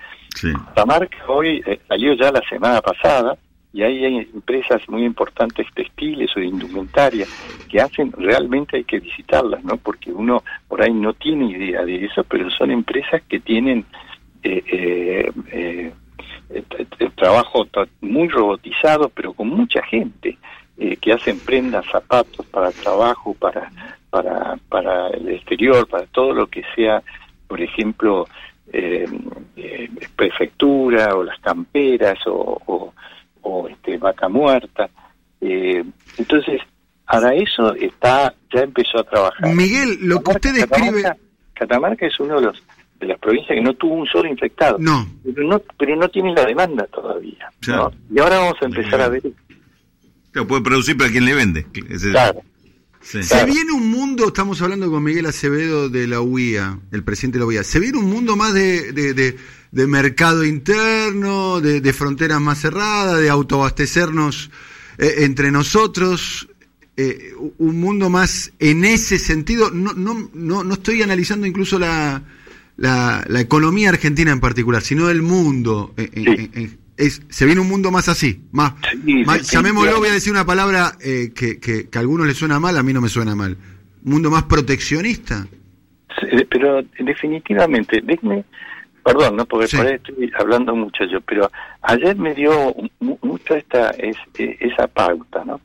la 0.76 0.84
marca 0.84 1.16
hoy 1.28 1.62
eh, 1.66 1.80
salió 1.88 2.14
ya 2.14 2.30
la 2.30 2.42
semana 2.48 2.80
pasada 2.80 3.36
y 3.76 3.82
ahí 3.82 4.04
hay 4.06 4.16
empresas 4.32 4.80
muy 4.88 5.04
importantes 5.04 5.66
textiles 5.74 6.34
o 6.34 6.40
de 6.40 6.46
indumentaria 6.46 7.26
que 7.68 7.78
hacen, 7.78 8.10
realmente 8.12 8.78
hay 8.78 8.84
que 8.84 9.00
visitarlas, 9.00 9.62
¿no? 9.64 9.76
Porque 9.76 10.10
uno 10.10 10.42
por 10.66 10.82
ahí 10.82 10.94
no 10.94 11.12
tiene 11.12 11.50
idea 11.50 11.84
de 11.84 12.06
eso, 12.06 12.24
pero 12.24 12.48
son 12.50 12.70
empresas 12.70 13.20
que 13.28 13.38
tienen 13.38 13.84
eh, 14.42 14.62
eh, 14.66 15.32
eh, 15.52 15.92
eh 16.50 17.10
trabajo 17.16 17.66
muy 18.00 18.28
robotizado, 18.28 19.10
pero 19.10 19.34
con 19.34 19.48
mucha 19.48 19.82
gente, 19.82 20.38
que 20.76 21.12
hacen 21.12 21.38
prendas, 21.40 21.84
zapatos 21.90 22.44
para 22.46 22.70
trabajo, 22.70 23.34
para, 23.34 23.70
para, 24.10 24.58
para 24.68 25.08
el 25.08 25.28
exterior, 25.30 25.88
para 25.88 26.06
todo 26.06 26.32
lo 26.32 26.46
que 26.48 26.62
sea, 26.74 27.02
por 27.46 27.60
ejemplo, 27.60 28.26
prefectura 30.16 31.14
o 31.14 31.22
las 31.22 31.38
camperas 31.40 32.18
o 32.26 32.92
o 33.46 33.68
este, 33.68 33.96
vaca 33.98 34.28
muerta. 34.28 34.88
Eh, 35.40 35.84
entonces, 36.18 36.60
para 37.06 37.34
eso 37.34 37.74
está 37.74 38.34
ya 38.52 38.60
empezó 38.60 38.98
a 38.98 39.04
trabajar. 39.04 39.54
Miguel, 39.54 39.98
lo 40.02 40.22
que 40.22 40.30
usted 40.32 40.54
describe... 40.54 41.02
Catamarca, 41.54 42.06
es 42.06 42.20
uno 42.20 42.36
de 42.36 42.42
los 42.42 42.62
de 43.00 43.06
las 43.06 43.18
provincias 43.18 43.54
que 43.54 43.62
no 43.62 43.74
tuvo 43.74 43.94
un 43.94 44.06
solo 44.06 44.28
infectado. 44.28 44.78
No. 44.78 45.06
Pero 45.22 45.46
no, 45.46 45.60
pero 45.78 45.96
no 45.96 46.08
tiene 46.08 46.34
la 46.34 46.46
demanda 46.46 46.86
todavía. 46.86 47.50
Y 47.62 48.18
ahora 48.18 48.38
vamos 48.38 48.56
a 48.60 48.64
empezar 48.64 49.00
a 49.00 49.08
ver... 49.08 49.22
Claro, 50.36 50.48
puede 50.48 50.60
producir 50.60 50.98
para 50.98 51.10
quien 51.10 51.24
le 51.24 51.34
vende. 51.34 51.64
Claro. 52.12 52.42
Se 53.00 53.46
viene 53.46 53.72
un 53.72 53.88
mundo, 53.88 54.26
estamos 54.26 54.60
hablando 54.60 54.90
con 54.90 55.02
Miguel 55.02 55.24
Acevedo 55.24 55.88
de 55.88 56.06
la 56.06 56.20
UIA, 56.20 56.78
el 56.92 57.02
presidente 57.04 57.38
de 57.38 57.40
la 57.40 57.46
UIA, 57.46 57.64
se 57.64 57.80
viene 57.80 57.96
un 57.96 58.10
mundo 58.10 58.36
más 58.36 58.52
de, 58.52 58.92
de, 58.92 59.86
mercado 59.86 60.44
interno, 60.44 61.62
de, 61.62 61.92
fronteras 61.94 62.38
más 62.38 62.60
cerradas, 62.60 63.18
de 63.18 63.30
autoabastecernos 63.30 64.50
eh, 64.98 65.14
entre 65.20 65.50
nosotros, 65.50 66.50
eh, 66.98 67.32
un 67.56 67.80
mundo 67.80 68.10
más 68.10 68.52
en 68.58 68.84
ese 68.84 69.18
sentido. 69.18 69.70
No, 69.70 69.94
no, 69.94 70.28
no, 70.34 70.64
no 70.64 70.74
estoy 70.74 71.00
analizando 71.00 71.46
incluso 71.46 71.78
la, 71.78 72.22
la, 72.76 73.40
economía 73.40 73.88
argentina 73.88 74.32
en 74.32 74.40
particular, 74.40 74.82
sino 74.82 75.08
el 75.08 75.22
mundo 75.22 75.94
en, 75.96 76.76
es, 76.96 77.22
se 77.28 77.46
viene 77.46 77.60
un 77.60 77.68
mundo 77.68 77.90
más 77.90 78.08
así, 78.08 78.42
más, 78.52 78.74
llamémoslo, 79.50 79.98
voy 79.98 80.08
a 80.08 80.12
decir 80.12 80.32
una 80.32 80.46
palabra 80.46 80.92
eh, 81.00 81.32
que, 81.34 81.58
que, 81.60 81.88
a 81.94 82.00
algunos 82.00 82.26
les 82.26 82.36
suena 82.36 82.58
mal, 82.58 82.76
a 82.76 82.82
mí 82.82 82.92
no 82.92 83.00
me 83.00 83.08
suena 83.08 83.34
mal, 83.34 83.56
un 84.04 84.12
mundo 84.12 84.30
más 84.30 84.44
proteccionista. 84.44 85.46
pero 86.50 86.82
definitivamente, 86.98 88.00
déjeme 88.02 88.44
perdón, 89.06 89.36
¿no? 89.36 89.46
Porque 89.46 89.68
por 89.76 89.86
ahí 89.86 89.94
estoy 89.94 90.32
hablando 90.36 90.74
mucho 90.74 91.04
yo, 91.04 91.20
pero 91.20 91.48
ayer 91.82 92.16
me 92.16 92.34
dio 92.34 92.74
mucho 92.98 93.54
esta 93.54 93.90
es, 93.90 94.16
e, 94.36 94.56
esa 94.58 94.88
pauta, 94.88 95.44
¿no? 95.44 95.60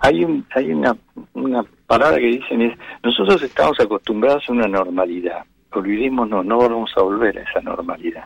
Hay, 0.00 0.24
un, 0.24 0.44
hay 0.54 0.72
una, 0.72 0.96
una 1.34 1.62
palabra 1.86 2.18
que 2.18 2.26
dicen 2.26 2.62
es, 2.62 2.78
nosotros 3.02 3.42
estamos 3.42 3.78
acostumbrados 3.80 4.44
a 4.48 4.52
una 4.52 4.66
normalidad, 4.66 5.42
olvidémonos, 5.72 6.44
no 6.44 6.58
vamos 6.58 6.90
a 6.96 7.02
volver 7.02 7.38
a 7.38 7.42
esa 7.42 7.60
normalidad, 7.60 8.24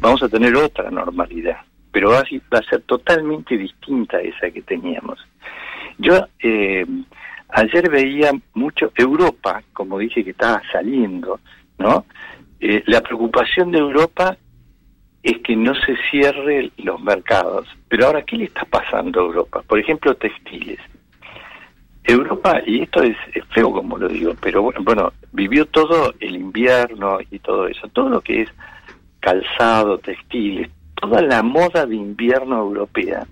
vamos 0.00 0.22
a 0.24 0.28
tener 0.28 0.54
otra 0.56 0.90
normalidad, 0.90 1.58
pero 1.94 2.10
va 2.10 2.24
a, 2.24 2.62
ser 2.64 2.82
totalmente 2.82 3.56
distinta 3.56 4.16
a 4.16 4.20
esa 4.20 4.50
que 4.50 4.62
teníamos. 4.62 5.16
Yo 5.96 6.26
eh, 6.40 6.84
ayer 7.50 7.88
veía 7.88 8.32
mucho 8.52 8.90
Europa, 8.96 9.62
como 9.72 10.00
dije 10.00 10.24
que 10.24 10.30
estaba 10.30 10.60
saliendo, 10.72 11.38
¿no? 11.78 12.04
Eh, 12.58 12.82
la 12.86 13.00
preocupación 13.00 13.70
de 13.70 13.78
Europa 13.78 14.36
es 15.22 15.38
que 15.38 15.54
no 15.54 15.72
se 15.76 15.96
cierren 16.10 16.72
los 16.78 17.00
mercados. 17.00 17.68
Pero 17.88 18.06
ahora, 18.06 18.22
¿qué 18.22 18.38
le 18.38 18.46
está 18.46 18.64
pasando 18.64 19.20
a 19.20 19.24
Europa? 19.26 19.62
Por 19.62 19.78
ejemplo, 19.78 20.16
textiles. 20.16 20.80
Europa, 22.02 22.60
y 22.66 22.82
esto 22.82 23.04
es, 23.04 23.16
feo 23.50 23.70
como 23.70 23.98
lo 23.98 24.08
digo, 24.08 24.34
pero 24.40 24.62
bueno, 24.62 24.80
bueno, 24.82 25.12
vivió 25.30 25.64
todo 25.66 26.12
el 26.18 26.34
invierno 26.34 27.18
y 27.30 27.38
todo 27.38 27.68
eso, 27.68 27.86
todo 27.88 28.08
lo 28.08 28.20
que 28.20 28.42
es 28.42 28.48
calzado, 29.20 29.96
textiles, 29.98 30.68
toda 31.04 31.22
la 31.22 31.42
moda 31.42 31.86
de 31.86 31.96
invierno 31.96 32.58
europea 32.58 33.26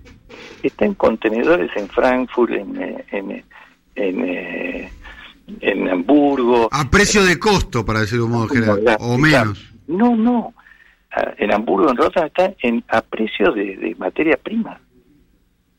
está 0.61 0.85
en 0.85 0.93
contenedores 0.93 1.71
en 1.75 1.87
Frankfurt, 1.89 2.51
en, 2.51 3.03
en, 3.11 3.43
en, 3.95 4.25
eh, 4.25 4.91
en 5.61 5.89
Hamburgo. 5.89 6.69
A 6.71 6.89
precio 6.89 7.23
de 7.23 7.37
costo, 7.37 7.85
para 7.85 8.01
decirlo 8.01 8.25
de 8.25 8.31
modo 8.31 8.47
general, 8.47 8.97
o 8.99 9.17
menos. 9.17 9.73
No, 9.87 10.15
no. 10.15 10.53
Ah, 11.11 11.33
en 11.37 11.53
Hamburgo, 11.53 11.89
en 11.89 11.97
Rotterdam, 11.97 12.27
está 12.27 12.53
en, 12.61 12.83
a 12.87 13.01
precio 13.01 13.51
de, 13.51 13.95
materia 13.97 14.37
prima. 14.37 14.79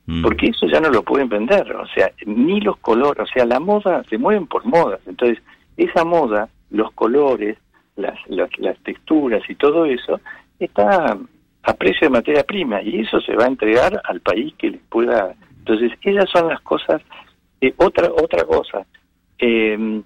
Mm. 0.06 0.22
Porque 0.22 0.48
eso 0.48 0.66
ya 0.66 0.80
no 0.80 0.90
lo 0.90 1.02
pueden 1.02 1.28
vender. 1.28 1.74
O 1.74 1.86
sea, 1.88 2.12
ni 2.26 2.60
los 2.60 2.76
colores, 2.78 3.24
o 3.28 3.32
sea, 3.32 3.46
la 3.46 3.58
moda, 3.58 4.04
se 4.10 4.18
mueven 4.18 4.46
por 4.46 4.64
modas. 4.66 5.00
Entonces, 5.06 5.38
esa 5.76 6.04
moda, 6.04 6.48
los 6.70 6.92
colores, 6.92 7.56
las, 7.96 8.18
las, 8.28 8.50
las 8.58 8.78
texturas 8.80 9.42
y 9.48 9.54
todo 9.54 9.86
eso, 9.86 10.20
está 10.58 11.18
a 11.64 11.74
precio 11.74 12.06
de 12.06 12.10
materia 12.10 12.44
prima 12.44 12.82
y 12.82 13.00
eso 13.00 13.20
se 13.20 13.34
va 13.34 13.44
a 13.44 13.48
entregar 13.48 14.00
al 14.04 14.20
país 14.20 14.54
que 14.58 14.70
les 14.70 14.80
pueda. 14.82 15.34
Entonces, 15.58 15.92
esas 16.02 16.28
son 16.30 16.48
las 16.48 16.60
cosas. 16.60 17.00
Eh, 17.60 17.72
otra 17.78 18.10
otra 18.12 18.44
cosa, 18.44 18.86
eh, 19.38 20.02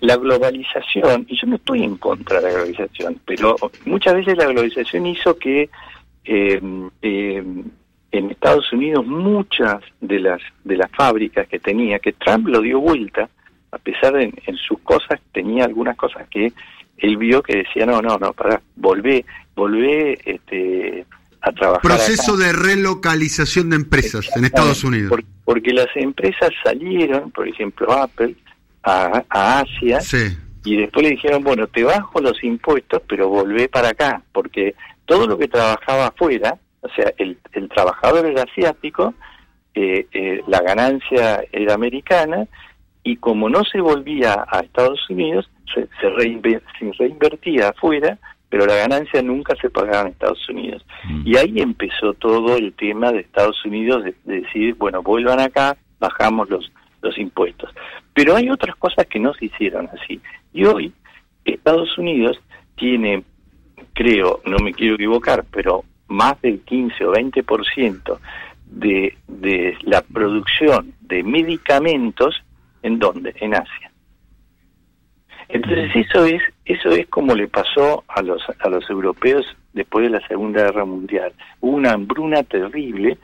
la 0.00 0.16
globalización, 0.16 1.26
y 1.28 1.36
yo 1.36 1.48
no 1.48 1.56
estoy 1.56 1.82
en 1.82 1.96
contra 1.96 2.36
de 2.36 2.42
la 2.44 2.50
globalización, 2.50 3.20
pero 3.24 3.56
muchas 3.84 4.14
veces 4.14 4.38
la 4.38 4.46
globalización 4.46 5.06
hizo 5.06 5.36
que 5.36 5.68
eh, 6.24 6.60
en 7.02 8.30
Estados 8.30 8.72
Unidos 8.72 9.04
muchas 9.04 9.82
de 10.00 10.20
las 10.20 10.40
de 10.62 10.76
las 10.76 10.90
fábricas 10.92 11.48
que 11.48 11.58
tenía, 11.58 11.98
que 11.98 12.12
Trump 12.12 12.46
lo 12.46 12.60
dio 12.60 12.78
vuelta, 12.78 13.28
a 13.72 13.78
pesar 13.78 14.12
de 14.12 14.32
en 14.46 14.56
sus 14.56 14.78
cosas 14.80 15.20
tenía 15.32 15.64
algunas 15.64 15.96
cosas 15.96 16.28
que 16.28 16.52
él 16.98 17.16
vio 17.16 17.42
que 17.42 17.58
decía, 17.58 17.86
no, 17.86 18.00
no, 18.00 18.18
no, 18.18 18.32
para, 18.32 18.60
volvé, 18.76 19.24
volvé 19.54 20.18
este, 20.24 21.06
a 21.40 21.52
trabajar. 21.52 21.82
Proceso 21.82 22.36
de 22.36 22.52
relocalización 22.52 23.70
de 23.70 23.76
empresas 23.76 24.28
en 24.36 24.44
Estados 24.44 24.84
Unidos. 24.84 25.12
porque 25.44 25.72
las 25.72 25.88
empresas 25.96 26.50
salieron, 26.62 27.30
por 27.30 27.48
ejemplo, 27.48 27.92
Apple, 27.92 28.34
a, 28.82 29.24
Asia. 29.30 30.00
Y 30.64 30.76
después 30.76 31.04
le 31.04 31.10
dijeron, 31.10 31.42
bueno, 31.42 31.66
te 31.66 31.84
bajo 31.84 32.20
los 32.20 32.42
impuestos, 32.42 33.02
pero 33.06 33.28
volvé 33.28 33.68
para 33.68 33.90
acá, 33.90 34.22
porque 34.32 34.74
todo 35.04 35.26
lo 35.26 35.36
que 35.36 35.48
trabajaba 35.48 36.06
afuera, 36.06 36.56
o 36.80 36.88
sea, 36.88 37.12
el, 37.18 37.38
el 37.52 37.68
trabajador 37.68 38.24
era 38.24 38.44
asiático, 38.44 39.14
eh, 39.74 40.06
eh, 40.12 40.40
la 40.46 40.60
ganancia 40.62 41.44
era 41.52 41.74
americana, 41.74 42.46
y 43.02 43.16
como 43.16 43.50
no 43.50 43.62
se 43.64 43.80
volvía 43.80 44.46
a 44.48 44.60
Estados 44.60 45.00
Unidos, 45.10 45.50
se, 45.74 45.88
se, 46.00 46.08
reinvertía 46.96 47.68
afuera, 47.68 48.18
pero 48.54 48.66
la 48.66 48.76
ganancia 48.76 49.20
nunca 49.20 49.56
se 49.60 49.68
pagaba 49.68 50.02
en 50.02 50.12
Estados 50.12 50.48
Unidos. 50.48 50.86
Mm. 51.08 51.22
Y 51.26 51.36
ahí 51.36 51.54
empezó 51.56 52.14
todo 52.14 52.56
el 52.56 52.72
tema 52.74 53.10
de 53.10 53.18
Estados 53.18 53.64
Unidos 53.64 54.04
de, 54.04 54.14
decir, 54.22 54.76
bueno, 54.76 55.02
vuelvan 55.02 55.40
acá, 55.40 55.76
bajamos 55.98 56.48
los, 56.48 56.70
los 57.02 57.18
impuestos. 57.18 57.74
Pero 58.12 58.36
hay 58.36 58.48
otras 58.48 58.76
cosas 58.76 59.08
que 59.08 59.18
no 59.18 59.34
se 59.34 59.46
hicieron 59.46 59.88
así. 59.88 60.20
Y 60.52 60.66
hoy 60.66 60.92
Estados 61.44 61.98
Unidos 61.98 62.40
tiene, 62.76 63.24
creo, 63.92 64.40
no 64.46 64.58
me 64.58 64.72
quiero 64.72 64.94
equivocar, 64.94 65.44
pero 65.50 65.82
más 66.06 66.40
del 66.40 66.60
15 66.60 67.06
o 67.06 67.12
20% 67.12 68.18
de, 68.66 69.18
de 69.26 69.76
la 69.82 70.00
producción 70.02 70.94
de 71.00 71.24
medicamentos 71.24 72.40
¿En 72.84 72.98
dónde? 72.98 73.34
En 73.40 73.54
Asia. 73.54 73.90
Entonces 75.48 75.90
eso 75.94 76.24
es 76.24 76.42
eso 76.64 76.90
es 76.90 77.06
como 77.08 77.34
le 77.34 77.48
pasó 77.48 78.04
a 78.08 78.22
los 78.22 78.42
a 78.60 78.68
los 78.68 78.88
europeos 78.88 79.44
después 79.72 80.04
de 80.04 80.18
la 80.18 80.26
Segunda 80.26 80.62
Guerra 80.62 80.84
Mundial. 80.84 81.32
Hubo 81.60 81.76
una 81.76 81.92
hambruna 81.92 82.42
terrible 82.42 83.18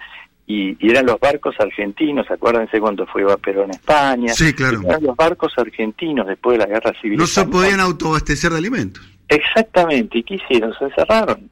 y, 0.47 0.77
eran 0.81 1.07
los 1.07 1.21
barcos 1.21 1.55
argentinos, 1.61 2.29
acuérdense 2.29 2.81
cuando 2.81 3.07
fue 3.07 3.25
Perón 3.39 3.67
en 3.67 3.71
España. 3.71 4.33
Sí, 4.33 4.53
claro. 4.53 4.81
Eran 4.85 5.05
los 5.05 5.17
barcos 5.17 5.53
argentinos 5.57 6.27
después 6.27 6.59
de 6.59 6.67
la 6.67 6.73
Guerra 6.73 6.93
Civil. 7.01 7.19
No 7.19 7.27
se 7.27 7.47
podían 7.47 7.79
autoabastecer 7.79 8.51
de 8.51 8.59
alimentos. 8.59 9.09
Exactamente, 9.29 10.19
¿y 10.19 10.23
qué 10.25 10.35
hicieron? 10.35 10.75
Se 10.77 10.87
encerraron. 10.87 11.49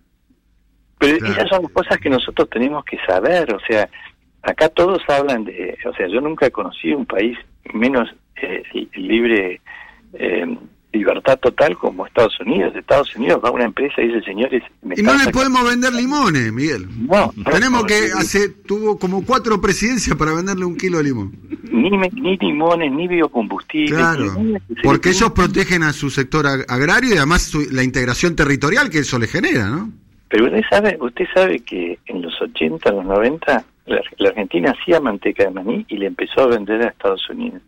Pero 0.98 1.24
esas 1.24 1.48
son 1.48 1.62
cosas 1.68 1.98
que 1.98 2.10
nosotros 2.10 2.50
tenemos 2.50 2.84
que 2.84 2.98
saber, 3.06 3.54
o 3.54 3.60
sea, 3.60 3.88
acá 4.42 4.68
todos 4.68 5.00
hablan 5.06 5.44
de, 5.44 5.78
o 5.88 5.94
sea, 5.94 6.08
yo 6.08 6.20
nunca 6.20 6.46
he 6.46 6.50
conocido 6.50 6.98
un 6.98 7.06
país 7.06 7.38
menos 7.72 8.12
eh, 8.42 8.64
libre, 8.94 9.60
eh, 10.14 10.56
libertad 10.92 11.38
total 11.38 11.76
como 11.76 12.06
Estados 12.06 12.38
Unidos. 12.40 12.74
Estados 12.74 13.14
Unidos 13.16 13.40
va 13.44 13.50
a 13.50 13.52
una 13.52 13.64
empresa 13.64 14.00
y 14.00 14.08
dice, 14.08 14.22
señores... 14.22 14.62
y 14.96 15.02
no 15.02 15.16
le 15.16 15.30
podemos 15.30 15.68
vender 15.68 15.92
limones, 15.92 16.52
Miguel. 16.52 16.86
No, 17.06 17.32
Tenemos 17.50 17.84
que 17.84 18.10
hacer, 18.16 18.54
tuvo 18.66 18.98
como 18.98 19.24
cuatro 19.24 19.60
presidencias 19.60 20.16
para 20.16 20.32
venderle 20.32 20.64
un 20.64 20.76
kilo 20.76 20.98
de 20.98 21.04
limón. 21.04 21.32
Ni, 21.70 21.90
ni 21.90 22.36
limones, 22.38 22.90
ni 22.90 23.06
biocombustibles. 23.06 23.94
Claro, 23.94 24.34
porque 24.82 25.10
ellos 25.10 25.30
protegen 25.32 25.82
a 25.82 25.92
su 25.92 26.10
sector 26.10 26.46
agrario 26.46 27.14
y 27.14 27.18
además 27.18 27.52
la 27.70 27.82
integración 27.82 28.34
territorial 28.34 28.90
que 28.90 29.00
eso 29.00 29.18
le 29.18 29.26
genera, 29.26 29.68
¿no? 29.68 29.92
Pero 30.30 30.44
usted 30.44 30.62
sabe, 30.68 30.98
usted 31.00 31.24
sabe 31.34 31.60
que 31.60 31.98
en 32.06 32.20
los 32.20 32.40
80, 32.40 32.92
los 32.92 33.04
90 33.04 33.64
la, 33.86 34.28
Argentina 34.28 34.74
hacía 34.78 35.00
manteca 35.00 35.44
de 35.44 35.50
maní 35.50 35.84
y 35.88 35.96
le 35.96 36.06
empezó 36.06 36.42
a 36.42 36.46
vender 36.46 36.82
a 36.82 36.88
Estados 36.88 37.28
Unidos. 37.30 37.62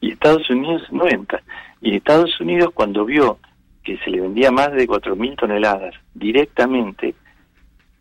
Y 0.00 0.12
Estados 0.12 0.48
Unidos 0.50 0.82
90. 0.90 1.42
Y 1.82 1.96
Estados 1.96 2.40
Unidos 2.40 2.70
cuando 2.74 3.04
vio 3.04 3.38
que 3.82 3.96
se 3.98 4.10
le 4.10 4.20
vendía 4.20 4.50
más 4.50 4.72
de 4.72 4.86
4.000 4.86 5.36
toneladas 5.36 5.94
directamente, 6.14 7.14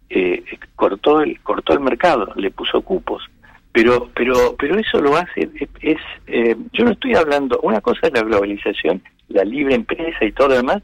eh, 0.09 0.43
cortó 0.75 1.21
el 1.21 1.39
cortó 1.41 1.73
el 1.73 1.79
mercado, 1.79 2.33
le 2.35 2.51
puso 2.51 2.81
cupos. 2.81 3.23
Pero 3.71 4.09
pero 4.15 4.55
pero 4.57 4.77
eso 4.77 4.99
lo 4.99 5.15
hace 5.15 5.49
es, 5.81 5.97
eh, 6.27 6.55
yo 6.73 6.85
no 6.85 6.91
estoy 6.91 7.15
hablando 7.15 7.59
una 7.61 7.81
cosa 7.81 8.07
es 8.07 8.13
la 8.13 8.23
globalización, 8.23 9.01
la 9.27 9.43
libre 9.43 9.75
empresa 9.75 10.25
y 10.25 10.31
todo 10.31 10.49
lo 10.49 10.55
demás 10.55 10.81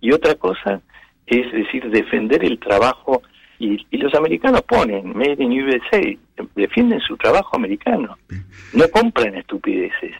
y 0.00 0.12
otra 0.12 0.34
cosa 0.36 0.80
es 1.26 1.52
decir 1.52 1.90
defender 1.90 2.44
el 2.44 2.58
trabajo 2.58 3.22
y, 3.58 3.84
los 3.96 4.14
americanos 4.14 4.62
ponen 4.62 5.16
Made 5.16 5.42
in 5.42 5.52
USA, 5.60 6.00
defienden 6.54 7.00
su 7.00 7.16
trabajo 7.16 7.56
americano, 7.56 8.16
no 8.72 8.88
compran 8.88 9.34
estupideces, 9.34 10.12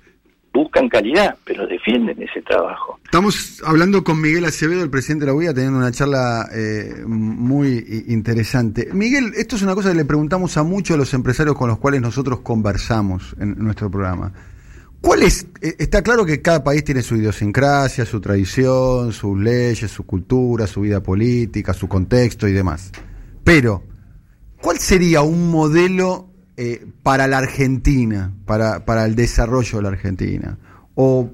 buscan 0.59 0.89
calidad, 0.89 1.37
pero 1.45 1.67
defienden 1.67 2.21
ese 2.21 2.43
trabajo. 2.43 2.99
Estamos 3.05 3.63
hablando 3.65 4.03
con 4.03 4.21
Miguel 4.21 4.45
Acevedo, 4.45 4.83
el 4.83 4.91
presidente 4.91 5.25
de 5.25 5.31
la 5.31 5.37
UIA, 5.37 5.55
teniendo 5.55 5.79
una 5.79 5.93
charla 5.93 6.49
eh, 6.53 7.05
muy 7.07 8.05
interesante. 8.09 8.89
Miguel, 8.93 9.33
esto 9.37 9.55
es 9.55 9.63
una 9.63 9.77
cosa 9.77 9.91
que 9.91 9.97
le 9.97 10.05
preguntamos 10.05 10.57
a 10.57 10.65
muchos 10.65 10.95
de 10.95 10.99
los 10.99 11.15
empresarios 11.15 11.57
con 11.57 11.69
los 11.69 11.79
cuales 11.79 12.01
nosotros 12.01 12.41
conversamos 12.41 13.37
en 13.39 13.57
nuestro 13.59 13.89
programa. 13.89 14.33
¿Cuál 15.01 15.23
es? 15.23 15.47
Eh, 15.61 15.77
está 15.79 16.03
claro 16.03 16.27
que 16.27 16.43
cada 16.43 16.65
país 16.65 16.83
tiene 16.83 17.03
su 17.03 17.15
idiosincrasia, 17.15 18.05
su 18.05 18.21
tradición, 18.21 19.13
sus 19.13 19.39
leyes, 19.39 19.89
su 19.89 20.05
cultura, 20.05 20.67
su 20.67 20.81
vida 20.81 21.01
política, 21.01 21.73
su 21.73 21.87
contexto 21.87 22.49
y 22.49 22.53
demás. 22.53 22.91
Pero, 23.45 23.85
¿cuál 24.61 24.79
sería 24.79 25.23
un 25.23 25.53
modelo 25.53 26.29
eh, 26.59 26.87
para 27.05 27.29
la 27.29 27.39
Argentina, 27.39 28.35
para, 28.45 28.85
para 28.85 29.05
el 29.05 29.15
desarrollo 29.15 29.79
de 29.79 29.83
la 29.83 29.89
Argentina? 29.91 30.59
O, 30.95 31.31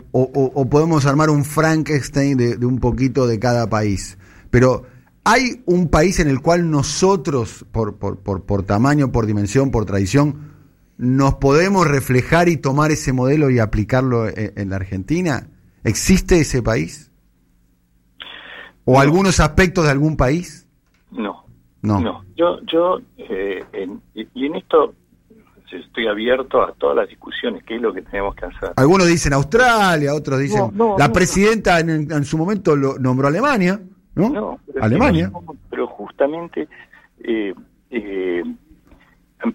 podemos 0.71 1.07
armar 1.07 1.31
un 1.31 1.45
Frankenstein 1.45 2.37
de, 2.37 2.67
un 2.67 2.79
poquito 2.79 3.27
de 3.27 3.39
cada 3.39 3.67
país. 3.71 4.19
Pero 4.51 4.85
hay 5.25 5.63
un 5.65 5.89
país 5.89 6.21
en 6.21 6.29
el 6.29 6.43
cual 6.43 6.71
nosotros, 6.71 7.65
por, 7.73 7.97
por, 7.97 8.21
por, 8.21 8.63
tamaño, 8.65 9.11
por 9.11 9.25
dimensión, 9.25 9.71
por 9.71 9.87
tradición, 9.87 10.53
nos 10.99 11.37
podemos 11.37 11.89
reflejar 11.89 12.51
y 12.51 12.59
tomar 12.59 12.91
ese 12.91 13.15
modelo 13.15 13.49
y 13.49 13.59
aplicarlo 13.59 14.29
en, 14.29 14.53
en 14.55 14.69
la 14.69 14.77
Argentina. 14.77 15.49
¿Existe 15.83 16.39
ese 16.41 16.63
país? 16.63 17.11
¿O 18.85 19.01
algunos 19.01 19.41
aspectos 19.41 19.85
de 19.85 19.91
algún 19.91 20.19
país? 20.19 20.69
No. 21.11 21.45
No. 21.85 22.25
Yo, 22.35 22.61
yo 22.73 22.99
eh, 23.19 23.63
y 24.15 24.47
en 24.47 24.55
esto 24.57 24.95
estoy 25.81 26.07
abierto 26.07 26.63
a 26.63 26.73
todas 26.73 26.97
las 26.97 27.09
discusiones, 27.09 27.63
qué 27.65 27.77
es 27.77 27.83
lo 27.83 27.93
que 27.93 28.03
tenemos 28.03 28.35
que 28.35 28.47
hacer. 28.47 28.73
Algunos 28.77 29.07
dicen 29.07 29.33
Australia, 29.33 30.15
otros 30.15 30.41
dicen... 30.41 30.73
la 30.99 31.13
presidenta 31.13 31.81
en, 31.81 32.25
su 32.25 32.39
momento 32.39 32.77
lo 32.77 32.99
nombró 32.99 33.29
Alemania, 33.29 33.81
¿no? 34.15 34.59
Alemania. 34.81 35.31
pero 35.71 35.87
justamente 35.87 36.69
eh, 37.23 37.55
eh, 37.91 38.45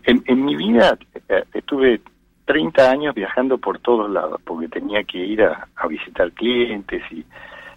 en, 0.03 0.45
mi 0.45 0.55
vida 0.55 0.97
eh, 1.29 1.43
estuve 1.53 2.01
30 2.45 2.89
años 2.89 3.15
viajando 3.15 3.57
por 3.57 3.79
todos 3.79 4.09
lados, 4.09 4.41
porque 4.43 4.67
tenía 4.67 5.03
que 5.03 5.17
ir 5.17 5.43
a, 5.43 5.67
visitar 5.87 6.31
clientes 6.33 7.01
y... 7.11 7.25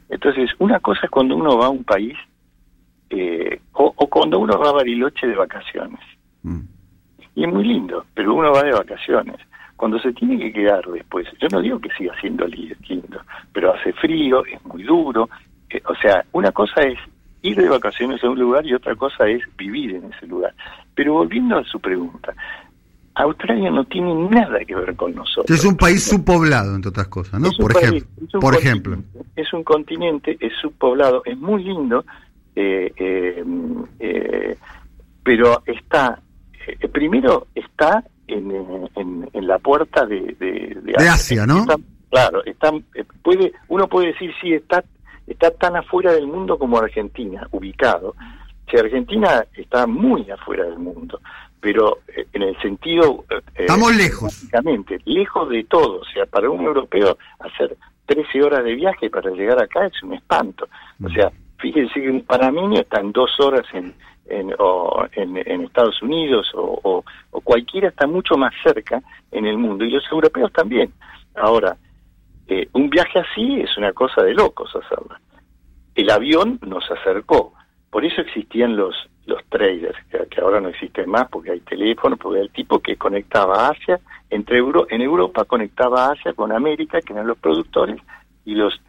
Entonces, 0.08 0.50
una 0.58 0.78
cosa 0.80 1.00
es 1.04 1.10
cuando 1.10 1.34
uno 1.36 1.56
va 1.56 1.66
a 1.66 1.70
un 1.70 1.84
país 1.84 2.14
o, 3.72 3.92
cuando 4.08 4.38
uno 4.38 4.58
va 4.58 4.68
a 4.68 4.72
Bariloche 4.72 5.26
de 5.26 5.34
vacaciones. 5.34 6.00
Mm 6.42 6.60
y 7.34 7.44
es 7.44 7.52
muy 7.52 7.64
lindo, 7.64 8.04
pero 8.14 8.34
uno 8.34 8.52
va 8.52 8.62
de 8.62 8.72
vacaciones. 8.72 9.36
Cuando 9.76 9.98
se 9.98 10.12
tiene 10.12 10.38
que 10.38 10.52
quedar 10.52 10.84
después, 10.86 11.26
yo 11.40 11.48
no 11.50 11.60
digo 11.60 11.78
que 11.80 11.90
siga 11.96 12.14
siendo 12.20 12.46
lindo, 12.46 13.20
pero 13.52 13.74
hace 13.74 13.92
frío, 13.94 14.44
es 14.46 14.64
muy 14.64 14.82
duro. 14.84 15.28
Eh, 15.70 15.82
o 15.86 15.94
sea, 15.96 16.24
una 16.32 16.52
cosa 16.52 16.82
es 16.82 16.98
ir 17.42 17.56
de 17.56 17.68
vacaciones 17.68 18.22
a 18.22 18.30
un 18.30 18.38
lugar 18.38 18.64
y 18.66 18.74
otra 18.74 18.94
cosa 18.94 19.26
es 19.26 19.42
vivir 19.56 19.96
en 19.96 20.12
ese 20.12 20.26
lugar. 20.26 20.54
Pero 20.94 21.14
volviendo 21.14 21.58
a 21.58 21.64
su 21.64 21.80
pregunta, 21.80 22.32
Australia 23.14 23.70
no 23.70 23.84
tiene 23.84 24.14
nada 24.30 24.60
que 24.64 24.74
ver 24.74 24.94
con 24.94 25.14
nosotros. 25.14 25.50
Es 25.50 25.64
un 25.64 25.76
país 25.76 26.04
subpoblado, 26.04 26.74
entre 26.74 26.90
otras 26.90 27.08
cosas, 27.08 27.40
¿no? 27.40 27.50
Por, 27.58 27.76
ejemplo, 27.76 28.40
por 28.40 28.54
ejemplo. 28.54 28.98
Es 29.36 29.52
un 29.52 29.64
continente, 29.64 30.36
es 30.40 30.52
subpoblado, 30.60 31.22
es 31.24 31.36
muy 31.38 31.64
lindo, 31.64 32.04
eh, 32.54 32.92
eh, 32.96 34.56
pero 35.22 35.62
está 35.66 36.20
eh, 36.66 36.88
primero 36.88 37.46
está 37.54 38.04
en, 38.26 38.50
en, 38.96 39.46
la 39.46 39.58
puerta 39.58 40.06
de, 40.06 40.20
de, 40.38 40.94
Asia, 40.96 41.46
¿no? 41.46 41.66
claro, 42.10 42.44
está, 42.44 42.70
eh, 42.94 43.04
puede, 43.22 43.52
uno 43.68 43.88
puede 43.88 44.08
decir 44.08 44.30
sí 44.40 44.52
está 44.52 44.84
está 45.26 45.50
tan 45.52 45.76
afuera 45.76 46.12
del 46.12 46.26
mundo 46.26 46.58
como 46.58 46.78
Argentina, 46.78 47.46
ubicado. 47.52 48.14
Si 48.70 48.76
Argentina 48.76 49.44
está 49.54 49.86
muy 49.86 50.30
afuera 50.30 50.64
del 50.64 50.78
mundo, 50.78 51.20
pero 51.60 51.98
eh, 52.08 52.26
en 52.32 52.42
el 52.42 52.60
sentido 52.60 53.24
estamos 53.54 53.94
lejos, 53.96 54.48
lejos 55.04 55.48
de 55.48 55.64
todo. 55.64 56.00
O 56.00 56.04
sea, 56.04 56.26
para 56.26 56.50
un 56.50 56.64
europeo 56.64 57.16
hacer 57.38 57.76
13 58.06 58.42
horas 58.42 58.64
de 58.64 58.74
viaje 58.74 59.10
para 59.10 59.30
llegar 59.30 59.62
acá 59.62 59.86
es 59.86 60.02
un 60.02 60.14
espanto. 60.14 60.66
O 61.02 61.08
mm. 61.08 61.14
sea, 61.14 61.30
fíjense 61.58 62.00
que 62.00 62.10
un 62.10 62.22
panameño 62.22 62.80
está 62.80 63.00
en 63.00 63.12
dos 63.12 63.30
horas 63.40 63.64
en, 63.72 63.94
en, 64.26 64.54
o 64.58 65.06
en, 65.12 65.36
Estados 65.62 66.00
Unidos 66.02 66.50
o, 66.54 67.04
cualquiera 67.44 67.88
está 67.88 68.06
mucho 68.06 68.36
más 68.36 68.52
cerca 68.62 69.02
en 69.30 69.46
el 69.46 69.58
mundo 69.58 69.84
y 69.84 69.90
los 69.90 70.04
europeos 70.10 70.52
también. 70.52 70.92
Ahora, 71.34 71.76
eh, 72.46 72.68
un 72.72 72.88
viaje 72.88 73.18
así 73.18 73.60
es 73.60 73.76
una 73.76 73.92
cosa 73.92 74.22
de 74.22 74.34
locos 74.34 74.74
hacerlo. 74.74 75.16
El 75.94 76.10
avión 76.10 76.58
nos 76.66 76.90
acercó, 76.90 77.52
por 77.90 78.04
eso 78.04 78.20
existían 78.20 78.76
los 78.76 78.94
los 79.26 79.44
traders, 79.48 79.96
que, 80.10 80.40
ahora 80.40 80.60
no 80.60 80.68
existen 80.68 81.08
más 81.08 81.28
porque 81.28 81.52
hay 81.52 81.60
teléfono, 81.60 82.16
porque 82.16 82.40
hay 82.40 82.46
el 82.46 82.52
tipo 82.52 82.80
que 82.80 82.96
conectaba 82.96 83.68
Asia, 83.68 84.00
entre 84.30 84.58
Euro, 84.58 84.86
en 84.90 85.00
Europa 85.00 85.44
conectaba 85.44 86.10
Asia 86.10 86.32
con 86.32 86.52
América, 86.52 87.00
que 87.00 87.12
eran 87.12 87.26
los 87.26 87.38
productores, 87.38 88.00
y 88.44 88.54
los 88.54 88.80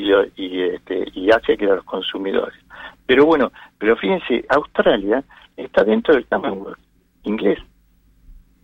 y, 0.00 0.42
y, 0.44 0.62
este, 0.62 1.06
y 1.14 1.30
Asia, 1.30 1.56
que 1.56 1.64
eran 1.64 1.76
los 1.76 1.84
consumidores. 1.84 2.58
Pero 3.06 3.26
bueno, 3.26 3.52
pero 3.78 3.96
fíjense, 3.96 4.44
Australia 4.48 5.24
está 5.56 5.84
dentro 5.84 6.14
del 6.14 6.26
Commonwealth 6.26 6.78
inglés. 7.24 7.58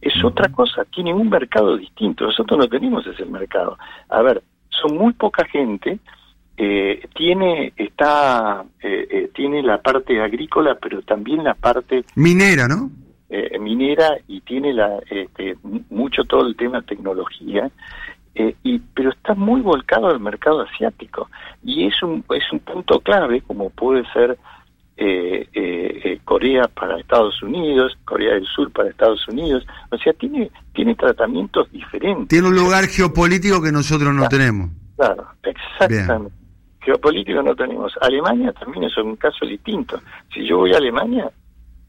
Es 0.01 0.13
otra 0.25 0.51
cosa, 0.51 0.85
tiene 0.85 1.13
un 1.13 1.29
mercado 1.29 1.77
distinto. 1.77 2.25
Nosotros 2.25 2.59
no 2.59 2.69
tenemos 2.69 3.07
ese 3.07 3.25
mercado. 3.25 3.79
A 4.09 4.23
ver, 4.23 4.43
son 4.71 4.97
muy 4.97 5.13
poca 5.15 5.45
gente. 5.47 5.99
Eh, 6.59 7.07
tiene 7.15 7.73
está 7.77 8.65
eh, 8.81 9.07
eh, 9.11 9.31
tiene 9.35 9.63
la 9.63 9.79
parte 9.79 10.21
agrícola, 10.23 10.79
pero 10.81 11.03
también 11.03 11.45
la 11.45 11.55
parte 11.55 12.05
minera, 12.15 12.67
¿no? 12.67 12.91
minera 13.61 14.17
y 14.29 14.41
tiene 14.43 14.73
la 14.73 15.01
este, 15.11 15.57
mucho 15.91 16.25
todo 16.25 16.47
el 16.47 16.57
tema 16.57 16.81
tecnología. 16.83 17.71
Y 18.63 18.79
pero 18.95 19.11
está 19.11 19.35
muy 19.35 19.63
volcado 19.63 20.09
al 20.09 20.21
mercado 20.21 20.61
asiático 20.61 21.31
y 21.65 21.87
es 21.87 22.03
un 22.03 22.23
es 22.35 22.45
un 22.53 22.59
punto 22.59 23.01
clave 23.01 23.41
como 23.41 23.71
puede 23.71 24.05
ser 24.13 24.39
eh, 24.99 25.47
eh, 25.53 26.01
eh, 26.05 26.21
Corea 26.25 26.69
para 26.69 26.99
Estados 26.99 27.43
Unidos, 27.43 27.99
Corea 28.07 28.33
del 28.33 28.47
Sur 28.47 28.73
para 28.73 28.89
Estados 28.89 29.29
Unidos, 29.29 29.67
o 29.91 29.99
sea, 29.99 30.15
tiene, 30.15 30.51
tiene 30.73 30.95
tratamientos 30.95 31.71
diferentes. 31.71 32.29
Tiene 32.29 32.49
un 32.49 32.55
lugar 32.55 32.87
geopolítico 32.87 33.61
que 33.63 33.71
nosotros 33.71 34.15
no 34.15 34.27
tenemos. 34.27 34.71
Claro, 34.97 35.27
exactamente. 35.43 36.33
Geopolítico 36.81 37.43
no 37.43 37.55
tenemos. 37.55 37.93
Alemania 38.01 38.53
también 38.53 38.85
es 38.85 38.97
un 38.97 39.17
caso 39.17 39.45
distinto. 39.45 40.01
Si 40.33 40.47
yo 40.47 40.57
voy 40.57 40.73
a 40.73 40.79
Alemania, 40.79 41.31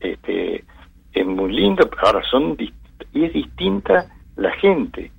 este, 0.01 0.65
es 1.13 1.25
muy 1.25 1.53
lindo, 1.53 1.89
ahora 2.03 2.21
son 2.29 2.57
y 2.59 3.23
es 3.23 3.31
distinta 3.31 4.05
la 4.35 4.51
gente. 4.57 5.13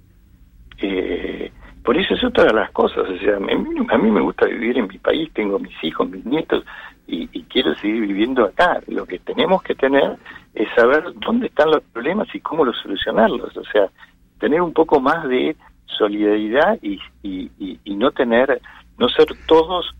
Eh, 0.81 1.51
por 1.83 1.97
eso 1.97 2.15
es 2.15 2.25
otra 2.25 2.45
de 2.45 2.53
las 2.53 2.71
cosas. 2.73 3.09
O 3.09 3.19
sea, 3.19 3.37
a 3.37 3.99
mí, 3.99 4.11
me 4.11 4.21
gusta 4.21 4.47
vivir 4.47 4.79
en 4.79 4.89
mi 4.89 4.99
país, 4.99 5.31
tengo 5.33 5.59
mis 5.59 5.73
hijos, 5.83 6.09
mis 6.09 6.25
nietos, 6.25 6.65
y, 7.07 7.27
quiero 7.45 7.75
seguir 7.77 8.07
viviendo 8.07 8.45
acá. 8.45 8.81
Lo 8.89 9.07
que 9.07 9.19
tenemos 9.21 9.63
que 9.63 9.75
tener 9.75 10.17
es 10.55 10.69
saber 10.75 11.05
dónde 11.25 11.47
están 11.47 11.71
los 11.71 11.83
problemas 11.85 12.29
y 12.35 12.41
cómo 12.41 12.65
los 12.65 12.77
solucionarlos. 12.83 13.57
O 13.57 13.65
sea, 13.65 13.89
tener 14.39 14.61
un 14.61 14.73
poco 14.73 15.01
más 15.01 15.27
de 15.29 15.57
solidaridad 15.87 16.79
y, 16.83 17.01
y, 17.23 17.95
no 17.97 18.11
tener, 18.13 18.61
no 18.99 19.09
ser 19.09 19.27
todos, 19.47 19.93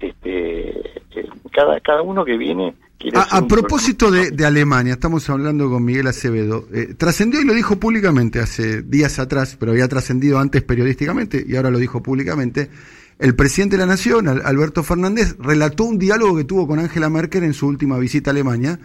este, 0.00 0.80
eh, 1.14 1.28
cada, 1.52 1.80
cada 1.80 2.02
uno 2.02 2.24
que 2.24 2.36
viene 2.36 2.74
a, 3.14 3.46
propósito 3.46 4.10
de, 4.10 4.46
Alemania, 4.46 4.94
estamos 4.94 5.28
hablando 5.28 5.68
con 5.70 5.84
Miguel 5.84 6.06
Acevedo. 6.06 6.66
Eh, 6.72 6.94
trascendió 6.96 7.40
y 7.40 7.44
lo 7.44 7.52
dijo 7.52 7.76
públicamente 7.76 8.40
hace 8.40 8.82
días 8.82 9.18
atrás, 9.18 9.56
pero 9.58 9.72
había 9.72 9.88
trascendido 9.88 10.38
antes 10.38 10.62
periodísticamente 10.62 11.44
y 11.46 11.56
ahora 11.56 11.70
lo 11.70 11.78
dijo 11.78 12.02
públicamente. 12.02 12.70
El 13.18 13.34
presidente 13.34 13.76
de 13.76 13.80
la 13.80 13.86
Nación, 13.86 14.28
Alberto 14.28 14.82
Fernández, 14.82 15.36
relató 15.38 15.84
un 15.84 15.98
diálogo 15.98 16.36
que 16.36 16.44
tuvo 16.44 16.66
con 16.66 16.78
Angela 16.78 17.08
Merkel 17.08 17.44
en 17.44 17.54
su 17.54 17.66
última 17.66 17.98
visita 17.98 18.30
a 18.30 18.32
Alemania 18.32 18.78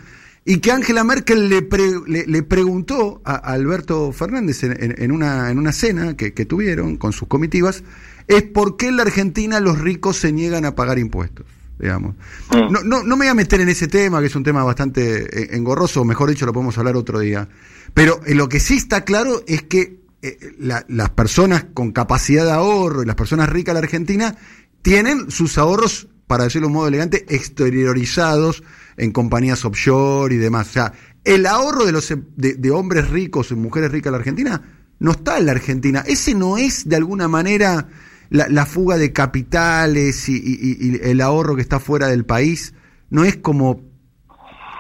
y 0.45 0.58
que 0.58 0.71
Angela 0.71 1.04
Merkel 1.04 1.50
le, 1.50 2.26
le, 2.26 2.43
preguntó 2.43 3.21
a, 3.26 3.36
Alberto 3.36 4.12
Fernández 4.13 4.63
en, 4.63 5.12
una, 5.12 5.52
en 5.52 5.60
una 5.60 5.74
cena 5.74 6.15
que, 6.15 6.34
que 6.34 6.45
tuvieron 6.45 6.95
con 6.95 7.12
sus 7.12 7.28
comitivas, 7.28 7.84
es 8.28 8.43
por 8.43 8.78
qué 8.78 8.88
en 8.88 8.97
la 8.97 9.04
Argentina 9.04 9.60
los 9.60 9.80
ricos 9.80 10.17
se 10.17 10.32
niegan 10.32 10.65
a 10.65 10.76
pagar 10.76 10.97
impuestos 10.97 11.45
digamos. 11.79 12.15
Mm. 12.51 12.71
No, 12.71 12.84
no, 12.84 13.03
no 13.03 13.17
me 13.17 13.25
voy 13.25 13.27
a 13.27 13.34
meter 13.34 13.62
en 13.62 13.69
ese 13.69 13.88
tema, 13.88 14.19
que 14.19 14.27
es 14.27 14.36
un 14.36 14.43
tema 14.43 14.63
bastante 14.63 15.23
eh, 15.23 15.55
engorroso, 15.55 16.05
mejor 16.05 16.29
dicho, 16.29 16.45
lo 16.45 16.53
podemos 16.53 16.77
hablar 16.77 16.95
otro 16.95 17.19
día. 17.19 17.47
Pero 17.93 18.21
lo 18.27 18.47
que 18.47 18.60
sí 18.60 18.77
está 18.77 19.03
claro 19.03 19.43
es 19.47 19.63
que 19.63 20.01
eh, 20.21 20.55
las 20.60 21.10
personas 21.12 21.65
con 21.73 21.91
capacidad 21.91 22.45
de 22.45 22.51
ahorro 22.51 23.01
y 23.01 23.05
las 23.05 23.15
personas 23.15 23.49
ricas 23.49 23.73
de 23.73 23.81
la 23.81 23.86
Argentina 23.86 24.38
tienen 24.81 25.31
sus 25.31 25.57
ahorros, 25.57 26.07
para 26.27 26.45
decirlo 26.45 26.67
de 26.67 26.71
un 26.71 26.73
modo 26.73 26.88
elegante, 26.88 27.25
exteriorizados 27.27 28.63
en 28.97 29.12
compañías 29.12 29.65
offshore 29.65 30.36
y 30.36 30.38
demás. 30.38 30.69
O 30.69 30.73
sea, 30.73 30.93
el 31.23 31.45
ahorro 31.45 31.86
de, 31.86 31.91
los, 31.91 32.13
de, 32.36 32.71
hombres 32.71 33.10
ricos 33.10 33.51
y 33.51 33.55
mujeres 33.55 33.91
ricas 33.91 34.05
de 34.05 34.12
la 34.12 34.17
Argentina 34.17 34.62
no 34.99 35.12
está 35.12 35.38
en 35.38 35.47
la 35.47 35.51
Argentina. 35.53 36.03
Ese 36.05 36.36
no 36.36 36.57
es 36.57 36.88
de 36.88 36.95
alguna 36.95 37.27
manera 37.27 37.88
la, 38.32 38.65
fuga 38.65 38.98
de 38.98 39.12
capitales 39.12 40.30
y, 40.30 41.00
el 41.04 41.22
ahorro 41.22 41.56
que 41.56 41.62
está 41.62 41.80
fuera 41.80 42.08
del 42.08 42.26
país 42.26 42.74
no 43.10 43.26
es 43.26 43.38
como 43.38 43.82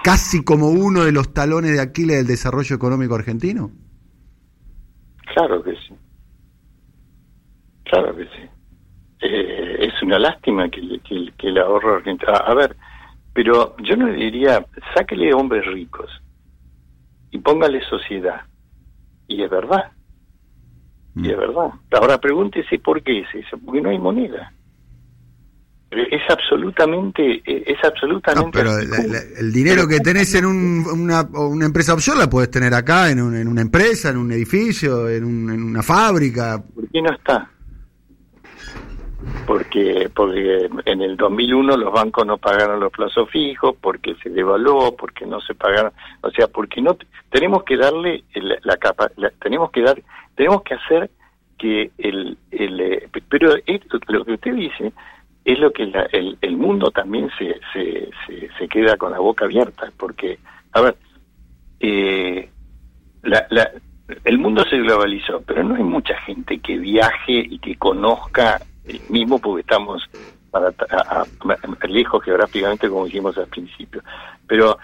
casi 0.03 0.43
como 0.43 0.69
uno 0.69 1.03
de 1.03 1.11
los 1.11 1.33
talones 1.33 1.73
de 1.73 1.81
Aquiles 1.81 2.17
del 2.17 2.27
desarrollo 2.27 2.75
económico 2.75 3.13
argentino? 3.13 3.71
Claro 5.33 5.61
que 5.63 5.71
sí. 5.71 5.93
Claro 7.83 8.15
que 8.15 8.23
sí. 8.23 8.49
Eh, 9.21 9.75
es 9.79 10.01
una 10.01 10.17
lástima 10.17 10.69
que, 10.69 10.81
que, 11.03 11.47
el 11.47 11.57
ahorro 11.57 11.95
argentino... 11.95 12.31
A, 12.33 12.53
ver, 12.53 12.75
pero 13.33 13.75
yo 13.83 13.97
no 13.97 14.07
diría, 14.07 14.65
sáquele 14.95 15.33
hombres 15.33 15.65
ricos 15.65 16.09
y 17.31 17.37
póngale 17.37 17.81
sociedad. 17.83 18.41
Y 19.27 19.43
es 19.43 19.49
verdad. 19.49 19.91
Y 21.15 21.29
es 21.29 21.37
verdad. 21.37 21.71
Ahora 21.91 22.17
pregúntese 22.19 22.79
por 22.79 23.01
qué 23.03 23.19
es 23.19 23.27
eso, 23.33 23.57
porque 23.65 23.81
no 23.81 23.89
hay 23.89 23.99
moneda. 23.99 24.53
Es 25.91 26.21
absolutamente, 26.29 27.41
es 27.45 27.77
absolutamente. 27.83 28.57
pero 28.57 28.77
el 28.77 29.51
dinero 29.51 29.85
que 29.89 29.99
tenés 29.99 30.33
en 30.35 30.45
una, 30.45 31.21
una, 31.33 31.65
empresa 31.65 31.93
offshore 31.93 32.17
la 32.17 32.29
puedes 32.29 32.49
tener 32.49 32.73
acá, 32.73 33.11
en, 33.11 33.19
en 33.19 33.45
una 33.45 33.59
empresa, 33.59 34.09
en 34.09 34.15
un 34.15 34.31
edificio, 34.31 35.09
en, 35.09 35.25
una 35.25 35.83
fábrica. 35.83 36.63
¿Por 36.73 36.87
qué 36.87 37.01
no 37.01 37.11
está? 37.13 37.51
Porque 39.45 40.09
porque 40.13 40.69
en 40.85 41.01
el 41.01 41.17
2001 41.17 41.77
los 41.77 41.93
bancos 41.93 42.25
no 42.25 42.37
pagaron 42.37 42.79
los 42.79 42.91
plazos 42.91 43.29
fijos, 43.29 43.75
porque 43.79 44.15
se 44.15 44.29
devaluó, 44.29 44.95
porque 44.95 45.25
no 45.25 45.39
se 45.41 45.53
pagaron, 45.53 45.91
o 46.21 46.31
sea, 46.31 46.47
porque 46.47 46.81
no 46.81 46.97
tenemos 47.29 47.63
que 47.63 47.77
darle 47.77 48.23
la, 48.63 48.77
capa, 48.77 49.11
tenemos 49.41 49.71
que 49.71 49.81
dar, 49.81 50.01
tenemos 50.35 50.63
que 50.63 50.73
hacer 50.75 51.09
que 51.57 51.91
el, 51.97 52.37
el 52.51 52.81
eh, 52.81 53.09
pero 53.29 53.55
lo 54.07 54.25
que 54.25 54.33
usted 54.33 54.55
dice 54.55 54.91
es 55.45 55.59
lo 55.59 55.71
que 55.71 55.83
el, 55.83 56.37
el 56.41 56.57
mundo 56.57 56.91
también 56.91 57.29
se, 57.37 57.59
se, 57.73 58.09
se, 58.57 58.67
queda 58.67 58.97
con 58.97 59.11
la 59.11 59.19
boca 59.19 59.45
abierta, 59.45 59.91
porque, 59.97 60.37
a 60.73 60.81
ver, 60.81 60.95
eh, 61.79 62.49
la, 63.23 63.45
la, 63.49 63.71
el 64.23 64.37
mundo 64.37 64.63
se 64.65 64.77
globalizó, 64.77 65.41
pero 65.41 65.63
no 65.63 65.75
hay 65.75 65.83
mucha 65.83 66.15
gente 66.21 66.59
que 66.59 66.77
viaje 66.77 67.45
y 67.49 67.59
que 67.59 67.75
conozca 67.75 68.61
el 68.85 69.01
mismo 69.09 69.39
porque 69.39 69.61
estamos 69.61 70.09
para, 70.49 70.73
lejos 71.87 72.23
geográficamente 72.23 72.89
como 72.89 73.05
dijimos 73.05 73.37
al 73.37 73.47
principio. 73.47 74.03
Pero 74.47 74.77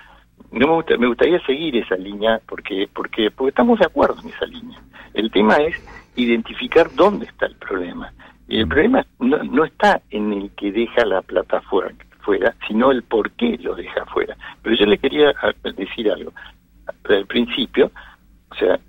no 0.51 0.77
me, 0.77 0.97
me 0.97 1.07
gustaría 1.07 1.39
seguir 1.45 1.75
esa 1.77 1.95
línea 1.95 2.39
porque, 2.47 2.87
porque, 2.93 3.31
porque 3.31 3.49
estamos 3.49 3.79
de 3.79 3.85
acuerdo 3.85 4.21
en 4.21 4.29
esa 4.29 4.45
línea. 4.45 4.81
El 5.13 5.31
tema 5.31 5.55
es 5.55 5.75
identificar 6.15 6.93
dónde 6.93 7.25
está 7.25 7.45
el 7.47 7.55
problema. 7.55 8.11
Y 8.47 8.59
el 8.59 8.67
problema 8.67 9.05
no, 9.19 9.43
no 9.43 9.65
está 9.65 10.01
en 10.09 10.31
el 10.31 10.51
que 10.51 10.71
deja 10.71 11.05
la 11.05 11.21
plata 11.21 11.61
fuera, 11.61 11.93
fuera, 12.21 12.55
sino 12.67 12.91
el 12.91 13.03
por 13.03 13.31
qué 13.31 13.57
lo 13.61 13.75
deja 13.75 14.05
fuera. 14.05 14.37
Pero 14.61 14.75
yo 14.75 14.85
le 14.85 14.97
quería 14.97 15.33
decir 15.75 16.11
algo. 16.11 16.31
Al 17.09 17.25
principio, 17.25 17.91
o 18.49 18.55
sea, 18.55 18.79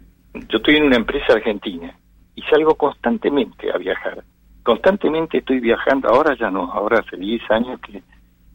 yo 0.49 0.59
estoy 0.59 0.77
en 0.77 0.85
una 0.85 0.97
empresa 0.97 1.33
argentina 1.33 1.93
y 2.37 2.43
salgo 2.43 2.77
constantemente 2.77 3.73
a 3.73 3.79
viajar. 3.79 4.23
Constantemente 4.69 5.39
estoy 5.39 5.61
viajando, 5.61 6.11
ahora 6.11 6.37
ya 6.39 6.51
no, 6.51 6.71
ahora 6.71 6.99
hace 6.99 7.17
10 7.17 7.51
años 7.51 7.81
que, 7.81 8.03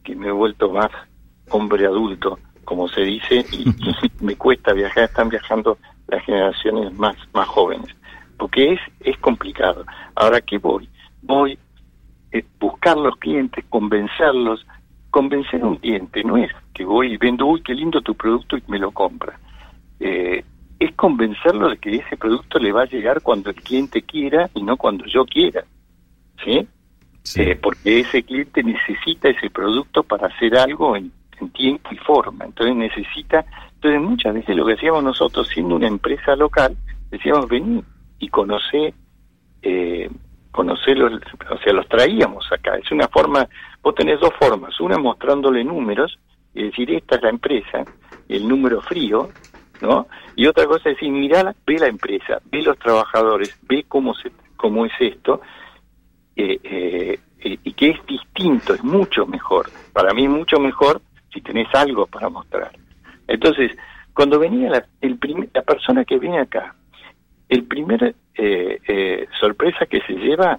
que 0.04 0.14
me 0.14 0.28
he 0.28 0.30
vuelto 0.30 0.70
más 0.70 0.88
hombre 1.50 1.86
adulto, 1.86 2.38
como 2.64 2.86
se 2.86 3.00
dice, 3.00 3.44
y, 3.50 3.64
me 4.24 4.36
cuesta 4.36 4.72
viajar, 4.72 5.06
están 5.06 5.28
viajando 5.28 5.76
las 6.06 6.24
generaciones 6.24 6.96
más, 6.96 7.16
más 7.32 7.48
jóvenes, 7.48 7.88
porque 8.38 8.74
es, 8.74 8.80
es 9.00 9.18
complicado. 9.18 9.84
Ahora, 10.14 10.40
¿qué 10.40 10.58
voy? 10.58 10.88
Voy 11.20 11.58
a 12.32 12.38
eh, 12.38 12.44
buscar 12.60 12.96
los 12.96 13.16
clientes, 13.16 13.64
convencerlos. 13.68 14.64
Convencer 15.10 15.62
a 15.62 15.66
un 15.66 15.78
cliente 15.78 16.22
no 16.22 16.36
es 16.36 16.52
que 16.74 16.84
voy 16.84 17.14
y 17.14 17.16
vendo, 17.16 17.44
uy, 17.46 17.60
qué 17.60 17.74
lindo 17.74 18.00
tu 18.02 18.14
producto 18.14 18.56
y 18.56 18.62
me 18.68 18.78
lo 18.78 18.92
compra. 18.92 19.40
Eh, 19.98 20.44
es 20.78 20.94
convencerlo 20.94 21.70
de 21.70 21.78
que 21.78 21.96
ese 21.96 22.16
producto 22.16 22.60
le 22.60 22.70
va 22.70 22.82
a 22.82 22.86
llegar 22.86 23.20
cuando 23.20 23.50
el 23.50 23.56
cliente 23.56 24.02
quiera 24.02 24.48
y 24.54 24.62
no 24.62 24.76
cuando 24.76 25.06
yo 25.06 25.24
quiera. 25.24 25.64
¿Sí? 26.42 26.66
Eh, 27.36 27.58
porque 27.60 28.00
ese 28.00 28.22
cliente 28.22 28.62
necesita 28.62 29.28
ese 29.28 29.50
producto 29.50 30.02
para 30.02 30.28
hacer 30.28 30.56
algo 30.56 30.96
en, 30.96 31.12
tiempo 31.52 31.90
y 31.92 31.96
forma. 31.96 32.44
Entonces 32.44 32.74
necesita. 32.74 33.44
Entonces, 33.74 34.00
muchas 34.00 34.34
veces 34.34 34.56
lo 34.56 34.64
que 34.64 34.74
hacíamos 34.74 35.04
nosotros, 35.04 35.48
siendo 35.48 35.76
una 35.76 35.88
empresa 35.88 36.34
local, 36.36 36.76
decíamos, 37.10 37.48
vení 37.48 37.82
y 38.18 38.28
conocer 38.28 38.94
eh, 39.62 40.08
conocerlos, 40.54 41.20
o 41.50 41.58
sea, 41.58 41.72
los 41.72 41.88
traíamos 41.88 42.46
acá. 42.52 42.76
Es 42.76 42.90
una 42.92 43.08
forma, 43.08 43.48
vos 43.82 43.94
tenés 43.96 44.20
dos 44.20 44.32
formas. 44.38 44.78
Una 44.80 44.98
mostrándole 44.98 45.64
números 45.64 46.16
y 46.54 46.64
decir, 46.64 46.92
esta 46.92 47.16
es 47.16 47.22
la 47.22 47.30
empresa, 47.30 47.84
el 48.28 48.46
número 48.46 48.80
frío, 48.80 49.30
¿no? 49.82 50.06
Y 50.36 50.46
otra 50.46 50.64
cosa 50.66 50.90
es 50.90 50.96
decir, 50.96 51.10
mira, 51.10 51.54
ve 51.66 51.78
la 51.78 51.88
empresa, 51.88 52.40
ve 52.52 52.62
los 52.62 52.78
trabajadores, 52.78 53.58
ve 53.68 53.84
cómo, 53.88 54.14
se, 54.14 54.30
cómo 54.56 54.86
es 54.86 54.92
esto, 55.00 55.40
eh, 56.36 56.58
eh, 56.62 57.18
y 57.62 57.72
que 57.72 57.90
es 57.90 58.06
distinto, 58.06 58.74
es 58.74 58.82
mucho 58.82 59.26
mejor. 59.26 59.70
Para 59.92 60.12
mí 60.14 60.28
mucho 60.28 60.58
mejor 60.58 61.00
si 61.32 61.40
tenés 61.40 61.68
algo 61.74 62.06
para 62.06 62.28
mostrar. 62.28 62.72
Entonces, 63.26 63.72
cuando 64.12 64.38
venía 64.38 64.70
la, 64.70 64.86
el 65.00 65.18
la 65.52 65.62
persona 65.62 66.04
que 66.04 66.18
viene 66.18 66.40
acá, 66.40 66.74
el 67.48 67.64
primer 67.64 68.14
eh, 68.36 69.26
sorpresa 69.38 69.86
que 69.86 70.00
se 70.02 70.14
lleva 70.14 70.58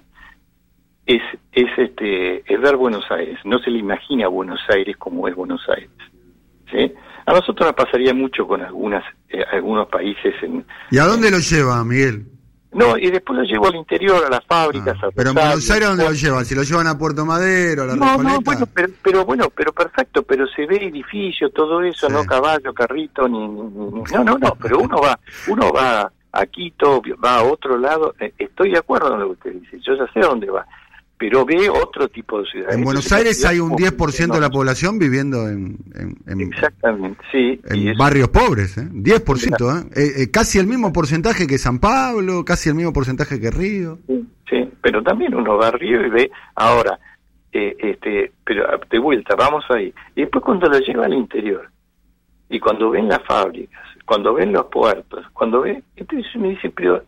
es, 1.06 1.22
es, 1.52 1.66
este, 1.78 2.52
es 2.52 2.60
ver 2.60 2.76
Buenos 2.76 3.10
Aires. 3.10 3.38
No 3.44 3.58
se 3.58 3.70
le 3.70 3.78
imagina 3.78 4.28
Buenos 4.28 4.60
Aires 4.68 4.96
como 4.96 5.28
es 5.28 5.34
Buenos 5.34 5.62
Aires. 5.68 5.90
¿sí? 6.70 6.92
A 7.26 7.32
nosotros 7.32 7.66
nos 7.66 7.74
pasaría 7.74 8.12
mucho 8.12 8.46
con 8.46 8.60
algunas 8.62 9.04
eh, 9.28 9.44
algunos 9.52 9.88
países. 9.88 10.34
En, 10.42 10.64
¿Y 10.90 10.98
a 10.98 11.04
dónde 11.04 11.30
lo 11.30 11.38
lleva, 11.38 11.84
Miguel? 11.84 12.26
No, 12.76 12.98
y 12.98 13.10
después 13.10 13.38
lo 13.38 13.44
llevo 13.44 13.68
al 13.68 13.76
interior, 13.76 14.22
a 14.24 14.28
las 14.28 14.44
fábricas. 14.44 14.96
Ah, 15.02 15.08
pero 15.14 15.30
en 15.30 15.34
Buenos 15.34 15.70
Aires, 15.70 15.88
¿dónde 15.88 16.04
lo 16.04 16.12
llevan? 16.12 16.44
Si 16.44 16.54
lo 16.54 16.62
llevan 16.62 16.86
a 16.86 16.98
Puerto 16.98 17.24
Madero, 17.24 17.84
a 17.84 17.86
la 17.86 17.96
No, 17.96 18.22
no, 18.22 18.40
bueno, 18.42 18.66
pero, 19.02 19.24
bueno, 19.24 19.50
pero 19.50 19.72
perfecto, 19.72 20.22
pero 20.22 20.46
se 20.46 20.66
ve 20.66 20.76
edificio, 20.76 21.50
todo 21.50 21.82
eso, 21.82 22.08
no 22.08 22.24
caballo, 22.24 22.74
carrito, 22.74 23.26
ni, 23.28 23.48
No, 23.48 24.24
no, 24.24 24.38
no, 24.38 24.54
pero 24.60 24.78
uno 24.80 25.00
va, 25.00 25.18
uno 25.48 25.72
va 25.72 26.12
a 26.32 26.46
Quito, 26.46 27.00
va 27.24 27.36
a 27.36 27.44
otro 27.44 27.78
lado, 27.78 28.14
eh, 28.20 28.34
estoy 28.36 28.72
de 28.72 28.78
acuerdo 28.78 29.08
con 29.08 29.20
lo 29.20 29.26
que 29.26 29.32
usted 29.32 29.52
dice, 29.54 29.80
yo 29.80 29.94
ya 29.94 30.12
sé 30.12 30.20
a 30.20 30.26
dónde 30.28 30.50
va 30.50 30.66
pero 31.18 31.44
ve 31.46 31.68
otro 31.70 32.08
tipo 32.08 32.40
de 32.40 32.46
ciudades. 32.46 32.76
En 32.76 32.84
Buenos 32.84 33.10
Aires 33.10 33.44
hay 33.44 33.58
un 33.58 33.72
10% 33.72 34.34
de 34.34 34.40
la 34.40 34.50
población 34.50 34.98
viviendo 34.98 35.48
en, 35.48 35.78
Exactamente, 36.26 37.22
sí. 37.32 37.60
En 37.64 37.96
barrios 37.96 38.28
pobres, 38.28 38.76
¿eh? 38.76 38.88
10%, 38.90 39.84
¿eh? 39.84 39.88
¿eh? 39.94 40.22
Eh, 40.22 40.30
casi 40.30 40.58
el 40.58 40.66
mismo 40.66 40.92
porcentaje 40.92 41.46
que 41.46 41.58
San 41.58 41.78
Pablo, 41.78 42.44
casi 42.44 42.68
el 42.68 42.74
mismo 42.74 42.92
porcentaje 42.92 43.40
que 43.40 43.50
Río. 43.50 43.98
Sí, 44.48 44.68
pero 44.82 45.02
también 45.02 45.34
uno 45.34 45.56
va 45.56 45.68
a 45.68 45.70
Río 45.70 46.06
y 46.06 46.10
ve, 46.10 46.30
ahora, 46.54 46.98
eh, 47.52 47.74
este, 47.78 48.32
pero 48.44 48.66
de 48.90 48.98
vuelta, 48.98 49.34
vamos 49.36 49.64
ahí. 49.70 49.92
Y 50.14 50.20
después 50.22 50.44
cuando 50.44 50.68
lo 50.68 50.78
lleva 50.78 51.06
al 51.06 51.14
interior, 51.14 51.70
y 52.48 52.60
cuando 52.60 52.90
ven 52.90 53.08
las 53.08 53.22
fábricas, 53.24 53.82
cuando 54.04 54.34
ven 54.34 54.52
los 54.52 54.66
puertos, 54.66 55.24
cuando 55.32 55.62
ve, 55.62 55.82
entonces 55.96 56.36
me 56.36 56.50
dice, 56.50 56.70
pero 56.70 57.02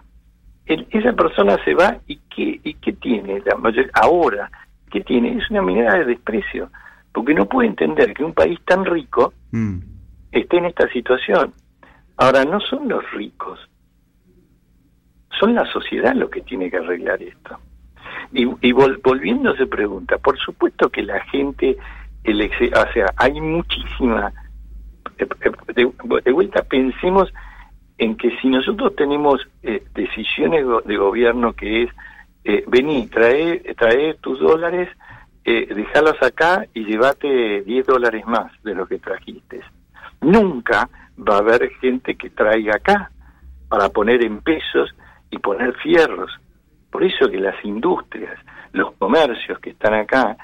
esa 0.68 1.12
persona 1.14 1.57
se 1.64 1.74
va 1.74 1.96
y 2.07 2.16
qué, 2.35 2.61
y 2.62 2.74
qué 2.74 2.92
tiene 2.92 3.40
la 3.40 3.57
ahora, 3.94 4.50
¿qué 4.90 5.00
tiene? 5.00 5.38
Es 5.38 5.50
una 5.50 5.62
mirada 5.62 5.98
de 6.00 6.04
desprecio, 6.07 6.70
porque 7.12 7.35
no 7.35 7.46
puede 7.46 7.68
entender 7.68 8.12
que 8.12 8.24
un 8.24 8.35
país 8.35 8.59
tan 8.66 8.85
rico 8.85 9.33
mm. 9.50 9.78
esté 10.33 10.59
en 10.59 10.66
esta 10.66 10.88
situación. 10.90 11.54
Ahora, 12.18 12.44
no 12.44 12.61
son 12.61 12.88
los 12.88 13.09
ricos, 13.12 13.59
son 15.38 15.54
la 15.54 15.64
sociedad 15.72 16.14
lo 16.14 16.28
que 16.28 16.42
tiene 16.42 16.70
que 16.70 16.76
arreglar 16.76 17.22
esto. 17.22 17.59
Y, 18.33 18.46
y 18.61 18.72
volviendo 18.72 19.57
se 19.57 19.66
pregunta, 19.66 20.18
por 20.18 20.38
supuesto 20.38 20.90
que 20.90 21.02
la 21.02 21.20
gente, 21.26 21.78
el 22.24 22.42
o 22.42 22.92
sea, 22.92 23.07
hay 23.16 23.40
muchísima, 23.40 24.33
eh, 25.16 25.26
eh, 25.76 25.90
de 26.24 26.33
vuelta 26.33 26.62
pensemos 26.62 27.33
en 27.98 28.16
que 28.16 28.37
si 28.40 28.48
nosotros 28.48 28.94
tenemos 28.96 29.46
eh, 29.62 29.84
decisiones 29.92 30.64
de 30.84 30.96
gobierno 30.96 31.52
que 31.52 31.82
es 31.82 31.90
eh, 32.44 32.64
vení, 32.66 33.08
trae, 33.08 33.74
trae 33.76 34.14
tus 34.14 34.38
dólares, 34.38 34.88
eh, 35.44 35.66
dejalos 35.74 36.16
acá 36.22 36.64
y 36.72 36.84
llévate 36.84 37.62
10 37.62 37.87
dólares 37.87 38.24
más 38.26 38.52
de 38.62 38.74
lo 38.74 38.87
que 38.87 38.98
trajiste. 38.98 39.61
Nunca 40.20 40.88
va 41.18 41.37
a 41.37 41.38
haber 41.38 41.70
gente 41.80 42.16
que 42.16 42.30
traiga 42.30 42.76
acá 42.76 43.11
para 43.68 43.88
poner 43.88 44.24
en 44.24 44.40
pesos 44.40 44.94
y 45.30 45.38
poner 45.38 45.74
fierros. 45.74 46.30
Por 46.90 47.04
eso 47.04 47.28
que 47.28 47.38
las 47.38 47.62
industrias, 47.64 48.38
los 48.72 48.92
comercios 48.92 49.58
que 49.58 49.70
están 49.70 49.94
acá, 49.94 50.37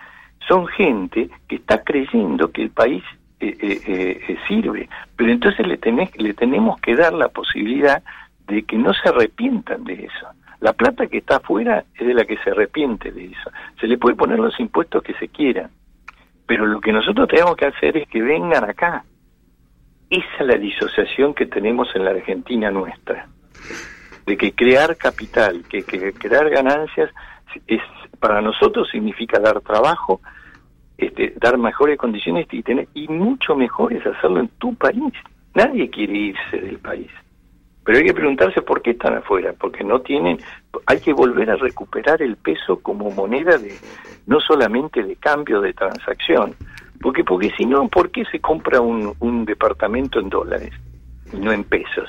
son 0.48 0.66
gente 0.66 1.30
que 1.48 1.56
está 1.56 1.82
creyendo 1.82 2.50
que 2.50 2.62
el 2.62 2.70
país 2.70 3.02
eh, 3.40 3.56
eh, 3.60 4.20
eh, 4.28 4.38
sirve. 4.46 4.88
Pero 5.16 5.30
entonces 5.30 5.66
le, 5.66 5.76
tenés, 5.76 6.16
le 6.16 6.34
tenemos 6.34 6.80
que 6.80 6.94
dar 6.94 7.12
la 7.12 7.28
posibilidad 7.28 8.02
de 8.46 8.62
que 8.62 8.76
no 8.76 8.92
se 8.94 9.08
arrepientan 9.08 9.84
de 9.84 10.04
eso. 10.04 10.26
La 10.60 10.72
plata 10.72 11.06
que 11.06 11.18
está 11.18 11.36
afuera 11.36 11.84
es 11.94 12.06
de 12.06 12.14
la 12.14 12.24
que 12.24 12.38
se 12.38 12.50
arrepiente 12.50 13.12
de 13.12 13.26
eso. 13.26 13.50
Se 13.80 13.86
le 13.86 13.98
puede 13.98 14.16
poner 14.16 14.38
los 14.38 14.58
impuestos 14.60 15.02
que 15.02 15.14
se 15.14 15.28
quieran, 15.28 15.70
pero 16.46 16.64
lo 16.66 16.80
que 16.80 16.92
nosotros 16.92 17.28
tenemos 17.28 17.56
que 17.56 17.66
hacer 17.66 17.96
es 17.96 18.08
que 18.08 18.22
vengan 18.22 18.64
acá. 18.64 19.04
Esa 20.08 20.36
es 20.40 20.46
la 20.46 20.56
disociación 20.56 21.34
que 21.34 21.46
tenemos 21.46 21.88
en 21.94 22.04
la 22.04 22.12
Argentina 22.12 22.70
nuestra, 22.70 23.26
de 24.26 24.36
que 24.36 24.52
crear 24.52 24.96
capital, 24.96 25.64
que, 25.68 25.82
que 25.82 26.12
crear 26.12 26.48
ganancias, 26.50 27.10
es 27.66 27.82
para 28.20 28.40
nosotros 28.40 28.88
significa 28.90 29.38
dar 29.38 29.60
trabajo, 29.60 30.20
este, 30.98 31.34
dar 31.40 31.58
mejores 31.58 31.98
condiciones 31.98 32.46
y 32.50 32.62
tener 32.62 32.88
y 32.94 33.08
mucho 33.08 33.56
mejor 33.56 33.92
es 33.92 34.06
hacerlo 34.06 34.40
en 34.40 34.48
tu 34.58 34.74
país. 34.74 35.12
Nadie 35.54 35.90
quiere 35.90 36.14
irse 36.14 36.58
del 36.58 36.78
país. 36.78 37.10
Pero 37.84 37.98
hay 37.98 38.04
que 38.04 38.14
preguntarse 38.14 38.62
por 38.62 38.80
qué 38.80 38.92
están 38.92 39.14
afuera, 39.14 39.52
porque 39.58 39.84
no 39.84 40.00
tienen, 40.00 40.38
hay 40.86 41.00
que 41.00 41.12
volver 41.12 41.50
a 41.50 41.56
recuperar 41.56 42.22
el 42.22 42.36
peso 42.36 42.80
como 42.80 43.10
moneda 43.10 43.58
de, 43.58 43.74
no 44.26 44.40
solamente 44.40 45.02
de 45.02 45.16
cambio 45.16 45.60
de 45.60 45.74
transacción, 45.74 46.54
porque, 47.00 47.24
porque 47.24 47.50
si 47.56 47.66
no, 47.66 47.86
¿por 47.88 48.10
qué 48.10 48.24
se 48.24 48.40
compra 48.40 48.80
un, 48.80 49.14
un 49.20 49.44
departamento 49.44 50.18
en 50.18 50.30
dólares 50.30 50.72
y 51.30 51.36
no 51.36 51.52
en 51.52 51.64
pesos? 51.64 52.08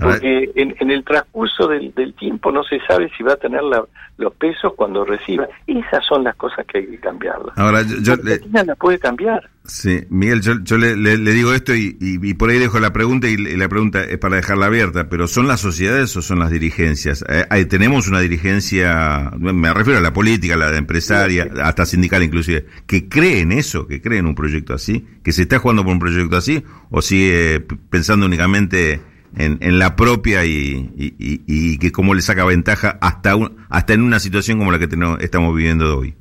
Porque 0.00 0.50
en, 0.54 0.74
en, 0.78 0.90
el 0.90 1.04
transcurso 1.04 1.66
del, 1.66 1.92
del, 1.94 2.14
tiempo 2.14 2.52
no 2.52 2.62
se 2.62 2.78
sabe 2.86 3.10
si 3.16 3.22
va 3.22 3.32
a 3.32 3.36
tener 3.36 3.62
la, 3.62 3.84
los 4.16 4.34
pesos 4.34 4.72
cuando 4.76 5.04
reciba. 5.04 5.48
Esas 5.66 6.04
son 6.06 6.24
las 6.24 6.36
cosas 6.36 6.66
que 6.66 6.78
hay 6.78 6.86
que 6.86 6.98
cambiarlas. 6.98 7.56
Ahora, 7.56 7.82
yo, 7.82 8.16
le, 8.16 8.40
la 8.64 8.74
puede 8.74 8.98
cambiar. 8.98 9.48
Sí, 9.64 10.00
Miguel, 10.08 10.40
yo, 10.40 10.54
yo 10.62 10.78
le, 10.78 10.96
le, 10.96 11.32
digo 11.32 11.52
esto 11.52 11.74
y, 11.74 11.96
y, 12.00 12.34
por 12.34 12.48
ahí 12.48 12.58
dejo 12.58 12.80
la 12.80 12.92
pregunta 12.92 13.28
y, 13.28 13.36
la 13.36 13.68
pregunta 13.68 14.02
es 14.02 14.16
para 14.18 14.36
dejarla 14.36 14.66
abierta, 14.66 15.08
pero 15.10 15.28
¿son 15.28 15.46
las 15.46 15.60
sociedades 15.60 16.16
o 16.16 16.22
son 16.22 16.38
las 16.38 16.50
dirigencias? 16.50 17.22
Eh, 17.28 17.64
tenemos 17.66 18.08
una 18.08 18.20
dirigencia, 18.20 19.30
me 19.36 19.72
refiero 19.74 19.98
a 19.98 20.02
la 20.02 20.12
política, 20.14 20.54
a 20.54 20.56
la 20.56 20.76
empresaria, 20.76 21.48
hasta 21.62 21.84
sindical 21.84 22.22
inclusive, 22.22 22.64
que 22.86 23.08
cree 23.10 23.40
en 23.40 23.52
eso, 23.52 23.86
que 23.86 24.00
cree 24.00 24.20
en 24.20 24.26
un 24.26 24.34
proyecto 24.34 24.72
así, 24.72 25.06
que 25.22 25.32
se 25.32 25.42
está 25.42 25.58
jugando 25.58 25.84
por 25.84 25.92
un 25.92 25.98
proyecto 25.98 26.36
así, 26.36 26.64
o 26.90 27.02
sigue 27.02 27.60
pensando 27.90 28.24
únicamente 28.24 29.02
en, 29.36 29.58
en 29.60 29.78
la 29.78 29.96
propia 29.96 30.44
y, 30.44 30.90
y, 30.96 31.78
que 31.78 31.92
cómo 31.92 32.14
le 32.14 32.22
saca 32.22 32.44
ventaja 32.44 32.98
hasta, 33.00 33.36
un, 33.36 33.56
hasta 33.68 33.94
en 33.94 34.02
una 34.02 34.18
situación 34.18 34.58
como 34.58 34.72
la 34.72 34.78
que 34.78 34.88
tenemos, 34.88 35.20
estamos 35.20 35.54
viviendo 35.54 35.98
hoy. 35.98 36.14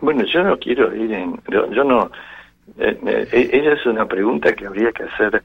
Bueno, 0.00 0.24
yo 0.32 0.42
no 0.42 0.58
quiero 0.58 0.94
ir 0.94 1.12
en... 1.12 1.40
yo 1.50 1.84
no 1.84 2.10
eh, 2.78 2.98
eh, 3.06 3.50
ella 3.52 3.72
es 3.72 3.86
una 3.86 4.06
pregunta 4.06 4.52
que 4.54 4.66
habría 4.66 4.92
que 4.92 5.04
hacer 5.04 5.42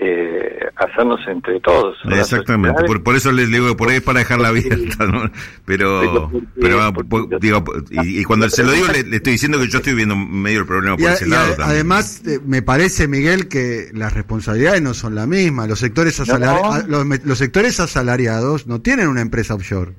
eh, 0.00 0.58
hacernos 0.76 1.20
entre 1.26 1.60
todos. 1.60 1.96
Exactamente, 2.10 2.84
por, 3.02 3.16
eso 3.16 3.32
les 3.32 3.50
digo, 3.50 3.76
por 3.76 3.88
ahí 3.88 4.00
para 4.00 4.20
dejarla 4.20 4.48
abierta, 4.48 5.06
¿no? 5.06 5.28
Pero, 5.64 6.30
pero, 6.60 6.80
ah, 6.80 6.92
digo, 7.40 7.64
y, 7.90 8.22
cuando 8.24 8.48
se 8.48 8.62
lo 8.62 8.70
digo 8.70 8.86
le, 8.86 9.16
estoy 9.16 9.32
diciendo 9.32 9.58
que 9.58 9.68
yo 9.68 9.78
estoy 9.78 9.94
viendo 9.94 10.14
medio 10.14 10.60
el 10.60 10.66
problema 10.66 10.96
por 10.96 11.10
ese 11.10 11.26
lado. 11.26 11.56
Además, 11.62 12.22
me 12.44 12.62
parece, 12.62 13.08
Miguel, 13.08 13.48
que 13.48 13.88
las 13.92 14.12
responsabilidades 14.14 14.82
no 14.82 14.94
son 14.94 15.16
las 15.16 15.26
mismas. 15.26 15.68
Los 15.68 15.80
sectores, 15.80 16.20
ah, 16.20 16.84
Los, 16.86 17.38
sectores 17.38 17.80
asalariados 17.80 18.68
no 18.68 18.80
tienen 18.80 19.08
una 19.08 19.20
empresa 19.20 19.54
offshore. 19.54 19.94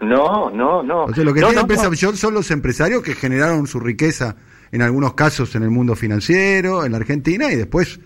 No, 0.00 0.50
no, 0.50 0.82
no. 0.82 1.04
O 1.04 1.14
sea, 1.14 1.24
lo 1.24 1.34
que 1.34 1.40
tienen 1.40 1.58
empresa 1.58 1.88
offshore 1.88 2.16
son 2.16 2.34
los 2.34 2.50
empresarios 2.52 3.02
que 3.02 3.14
generaron 3.14 3.66
su 3.66 3.80
riqueza 3.80 4.36
en 4.70 4.82
algunos 4.82 5.14
casos 5.14 5.56
en 5.56 5.64
el 5.64 5.70
mundo 5.70 5.96
financiero, 5.96 6.84
en 6.84 6.92
la 6.92 6.98
Argentina, 6.98 7.50
y 7.50 7.56
después... 7.56 7.98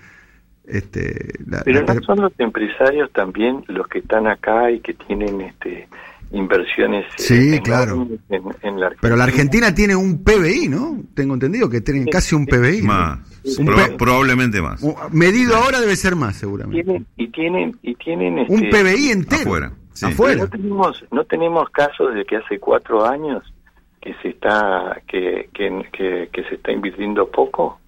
Este, 0.66 1.34
Pero 1.64 1.82
no 1.82 2.02
son 2.02 2.20
los 2.22 2.32
empresarios 2.38 3.10
también 3.12 3.64
los 3.68 3.86
que 3.86 3.98
están 3.98 4.26
acá 4.26 4.70
y 4.70 4.80
que 4.80 4.94
tienen 4.94 5.40
este 5.42 5.88
inversiones 6.34 7.04
eh, 7.04 7.14
sí, 7.18 7.60
claro. 7.60 8.08
En, 8.28 8.80
la 8.80 8.90
Pero 9.00 9.16
la 9.16 9.24
Argentina 9.24 9.74
tiene 9.74 9.94
un 9.94 10.24
PBI, 10.24 10.68
¿no? 10.68 11.02
Tengo 11.14 11.34
entendido 11.34 11.70
que 11.70 11.80
tienen 11.80 12.06
casi 12.06 12.34
un 12.34 12.46
PBI. 12.46 12.82
Más, 12.82 13.20
probablemente 13.98 14.60
más. 14.60 14.82
Medido 15.12 15.56
ahora 15.56 15.80
debe 15.80 15.96
ser 15.96 16.16
más, 16.16 16.36
seguramente. 16.36 16.82
Tienen, 16.82 17.06
y 17.16 17.28
tienen, 17.28 17.78
y 17.82 17.94
tienen 17.94 18.46
un 18.48 18.64
este, 18.64 18.70
PBI 18.70 19.10
entero. 19.10 19.42
Afuera. 19.42 19.72
afuera. 20.02 20.40
No 20.42 20.48
tenemos, 20.48 21.04
no 21.12 21.24
tenemos 21.24 21.70
casos 21.70 22.14
de 22.14 22.24
que 22.24 22.36
hace 22.36 22.58
cuatro 22.58 23.06
años 23.06 23.44
que 24.00 24.14
se 24.20 24.28
está 24.28 25.00
que, 25.06 25.48
que, 25.54 26.28
que, 26.30 26.42
se 26.42 26.56
está 26.56 26.72
invirtiendo 26.72 27.26
poco 27.28 27.80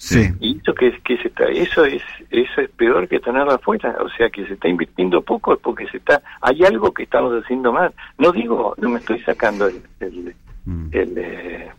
sí. 0.00 0.32
Y 0.40 0.58
eso 0.58 0.74
que, 0.74 0.92
que 1.02 1.16
se 1.18 1.28
está 1.28 1.44
eso 1.44 1.84
es 1.84 2.02
eso 2.30 2.60
es 2.60 2.70
peor 2.70 3.08
que 3.08 3.20
tenerla 3.20 3.54
afuera. 3.54 3.96
O 4.00 4.08
sea 4.10 4.30
que 4.30 4.46
se 4.46 4.54
está 4.54 4.68
invirtiendo 4.68 5.22
poco 5.22 5.54
es 5.54 5.60
porque 5.60 5.86
se 5.88 5.98
está 5.98 6.22
hay 6.40 6.64
algo 6.64 6.92
que 6.92 7.04
estamos 7.04 7.32
haciendo 7.42 7.72
mal. 7.72 7.92
No 8.18 8.32
digo 8.32 8.74
no 8.78 8.88
me 8.88 8.98
estoy 8.98 9.20
sacando 9.20 9.66
el, 9.66 9.82
el, 10.00 10.34
mm. 10.64 10.88
eh, 10.92 11.70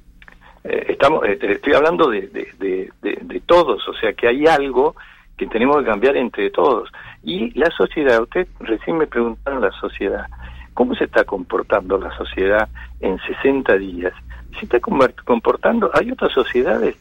eh, 0.64 0.86
estamos 0.90 1.26
eh, 1.26 1.40
estoy 1.42 1.74
hablando 1.74 2.10
de, 2.10 2.28
de, 2.28 2.92
de, 3.02 3.20
de 3.22 3.40
todos. 3.42 3.88
O 3.88 3.94
sea 3.96 4.14
que 4.14 4.28
hay 4.28 4.46
algo 4.46 4.96
que 5.38 5.48
tenemos 5.48 5.78
que 5.80 5.86
cambiar 5.86 6.16
entre 6.18 6.50
todos. 6.52 6.90
Y 7.24 7.58
la 7.60 7.70
sociedad 7.72 8.22
usted 8.22 8.48
recién 8.60 8.98
me 8.98 9.08
preguntaron 9.08 9.62
la 9.62 9.72
sociedad 9.72 10.28
¿Cómo 10.74 10.96
se 10.96 11.04
está 11.04 11.26
comportando 11.26 11.98
la 11.98 12.16
sociedad 12.16 12.70
en 13.02 13.20
60 13.20 13.78
días? 13.78 14.14
Se 14.58 14.66
está 14.66 14.80
comportando, 14.80 15.92
hay 15.94 16.12
otras 16.12 16.32
sociedades, 16.32 16.96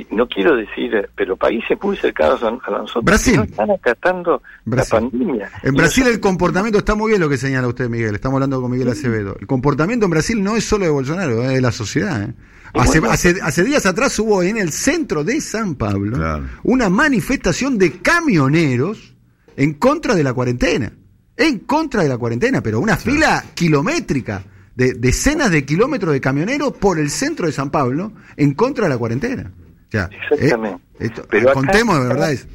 y 0.00 0.14
no 0.14 0.28
quiero 0.28 0.56
decir, 0.56 1.08
pero 1.14 1.36
países 1.36 1.78
muy 1.82 1.96
cercanos 1.96 2.42
a, 2.42 2.50
nosotros 2.50 3.04
Brasil. 3.04 3.40
están 3.40 3.70
acatando 3.70 4.42
la 4.64 4.84
pandemia. 4.84 5.50
En 5.62 5.74
Brasil 5.74 6.06
el 6.06 6.20
comportamiento 6.20 6.78
está 6.78 6.94
muy 6.94 7.10
bien 7.10 7.20
lo 7.20 7.28
que 7.28 7.38
señala 7.38 7.68
usted, 7.68 7.88
Miguel. 7.88 8.14
Estamos 8.14 8.36
hablando 8.36 8.60
con 8.60 8.70
Miguel 8.70 8.88
Acevedo. 8.88 9.36
El 9.38 9.46
comportamiento 9.46 10.06
en 10.06 10.10
Brasil 10.10 10.42
no 10.42 10.56
es 10.56 10.64
solo 10.64 10.84
de 10.84 10.90
Bolsonaro, 10.90 11.42
es 11.42 11.48
de 11.48 11.60
la 11.60 11.72
sociedad. 11.72 12.22
¿eh? 12.22 12.34
Hace, 12.74 13.00
hace, 13.08 13.36
hace, 13.42 13.64
días 13.64 13.86
atrás 13.86 14.18
hubo 14.18 14.42
en 14.42 14.58
el 14.58 14.70
centro 14.72 15.24
de 15.24 15.40
San 15.40 15.76
Pablo 15.76 16.42
una 16.62 16.90
manifestación 16.90 17.78
de 17.78 18.00
camioneros 18.00 19.14
en 19.56 19.74
contra 19.74 20.14
de 20.14 20.22
la 20.22 20.34
cuarentena 20.34 20.92
en 21.36 21.60
contra 21.60 22.02
de 22.02 22.08
la 22.08 22.18
cuarentena, 22.18 22.62
pero 22.62 22.80
una 22.80 22.96
fila 22.96 23.44
kilométrica 23.54 24.42
de 24.74 24.94
decenas 24.94 25.50
de 25.50 25.64
kilómetros 25.64 26.12
de 26.12 26.20
camioneros 26.20 26.72
por 26.72 26.98
el 26.98 27.10
centro 27.10 27.46
de 27.46 27.52
San 27.52 27.70
Pablo 27.70 28.12
en 28.36 28.54
contra 28.54 28.84
de 28.84 28.90
la 28.90 28.98
cuarentena. 28.98 29.52
Exactamente. 29.92 30.82
Eh, 31.00 31.10
pero 31.30 31.52
contemos 31.52 32.02
de 32.02 32.08
verdad 32.08 32.32
es. 32.32 32.48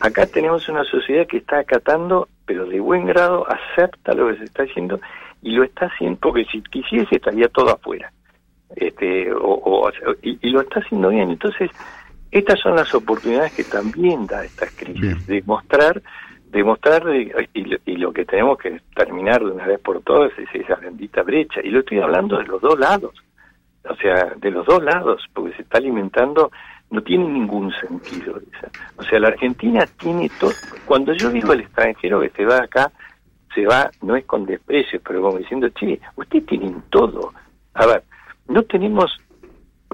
Acá 0.00 0.26
tenemos 0.26 0.68
una 0.68 0.84
sociedad 0.84 1.26
que 1.26 1.38
está 1.38 1.60
acatando, 1.60 2.28
pero 2.44 2.66
de 2.66 2.80
buen 2.80 3.06
grado 3.06 3.46
acepta 3.48 4.12
lo 4.12 4.28
que 4.28 4.38
se 4.38 4.44
está 4.44 4.64
haciendo 4.64 5.00
y 5.42 5.52
lo 5.52 5.64
está 5.64 5.86
haciendo 5.86 6.18
porque 6.20 6.44
si 6.44 6.62
quisiese 6.62 7.16
estaría 7.16 7.48
todo 7.48 7.70
afuera. 7.70 8.12
Este, 8.74 9.32
o, 9.32 9.90
y, 10.22 10.50
lo 10.50 10.60
está 10.60 10.80
haciendo 10.80 11.08
bien. 11.08 11.30
Entonces, 11.30 11.70
estas 12.30 12.58
son 12.60 12.76
las 12.76 12.92
oportunidades 12.94 13.52
que 13.52 13.64
también 13.64 14.26
da 14.26 14.44
esta 14.44 14.66
crisis, 14.66 15.26
de 15.26 15.42
mostrar 15.46 16.02
demostrar 16.50 17.02
y, 17.14 17.96
lo 17.96 18.12
que 18.12 18.24
tenemos 18.24 18.58
que 18.58 18.80
terminar 18.94 19.44
de 19.44 19.50
una 19.50 19.66
vez 19.66 19.80
por 19.80 20.00
todas 20.02 20.32
es 20.38 20.48
esa 20.54 20.76
bendita 20.76 21.22
brecha 21.22 21.60
y 21.62 21.70
lo 21.70 21.80
estoy 21.80 21.98
hablando 21.98 22.38
de 22.38 22.44
los 22.44 22.60
dos 22.62 22.78
lados 22.78 23.12
o 23.88 23.96
sea 23.96 24.32
de 24.36 24.50
los 24.50 24.66
dos 24.66 24.82
lados 24.82 25.24
porque 25.32 25.54
se 25.56 25.62
está 25.62 25.78
alimentando 25.78 26.50
no 26.90 27.02
tiene 27.02 27.28
ningún 27.28 27.72
sentido 27.72 28.40
o 28.96 29.02
sea 29.02 29.18
la 29.18 29.28
Argentina 29.28 29.86
tiene 29.98 30.30
todo 30.38 30.52
cuando 30.84 31.12
yo 31.12 31.30
digo 31.30 31.52
el 31.52 31.60
extranjero 31.60 32.20
que 32.20 32.30
se 32.30 32.44
va 32.44 32.58
acá 32.58 32.92
se 33.54 33.66
va 33.66 33.90
no 34.02 34.16
es 34.16 34.24
con 34.24 34.46
desprecio 34.46 35.00
pero 35.06 35.22
como 35.22 35.38
diciendo 35.38 35.68
che 35.70 36.00
ustedes 36.16 36.46
tienen 36.46 36.82
todo 36.90 37.32
a 37.74 37.86
ver 37.86 38.02
no 38.48 38.62
tenemos 38.62 39.18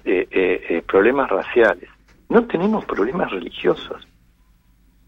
eh, 0.04 0.26
eh, 0.30 0.66
eh 0.68 0.82
problemas 0.86 1.30
raciales 1.30 1.88
no 2.32 2.46
tenemos 2.46 2.84
problemas 2.86 3.30
religiosos. 3.30 4.08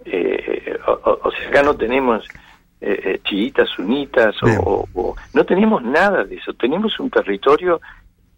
Eh, 0.05 0.79
o, 0.87 1.31
sea, 1.31 1.49
acá 1.49 1.63
no 1.63 1.75
tenemos 1.75 2.23
eh, 2.83 3.01
eh 3.05 3.21
chiitas, 3.25 3.71
sunitas, 3.71 4.37
o, 4.43 5.17
no 5.33 5.45
tenemos 5.47 5.83
nada 5.83 6.25
de 6.25 6.37
eso. 6.37 6.53
Tenemos 6.53 7.01
un 7.01 7.09
territorio 7.09 7.81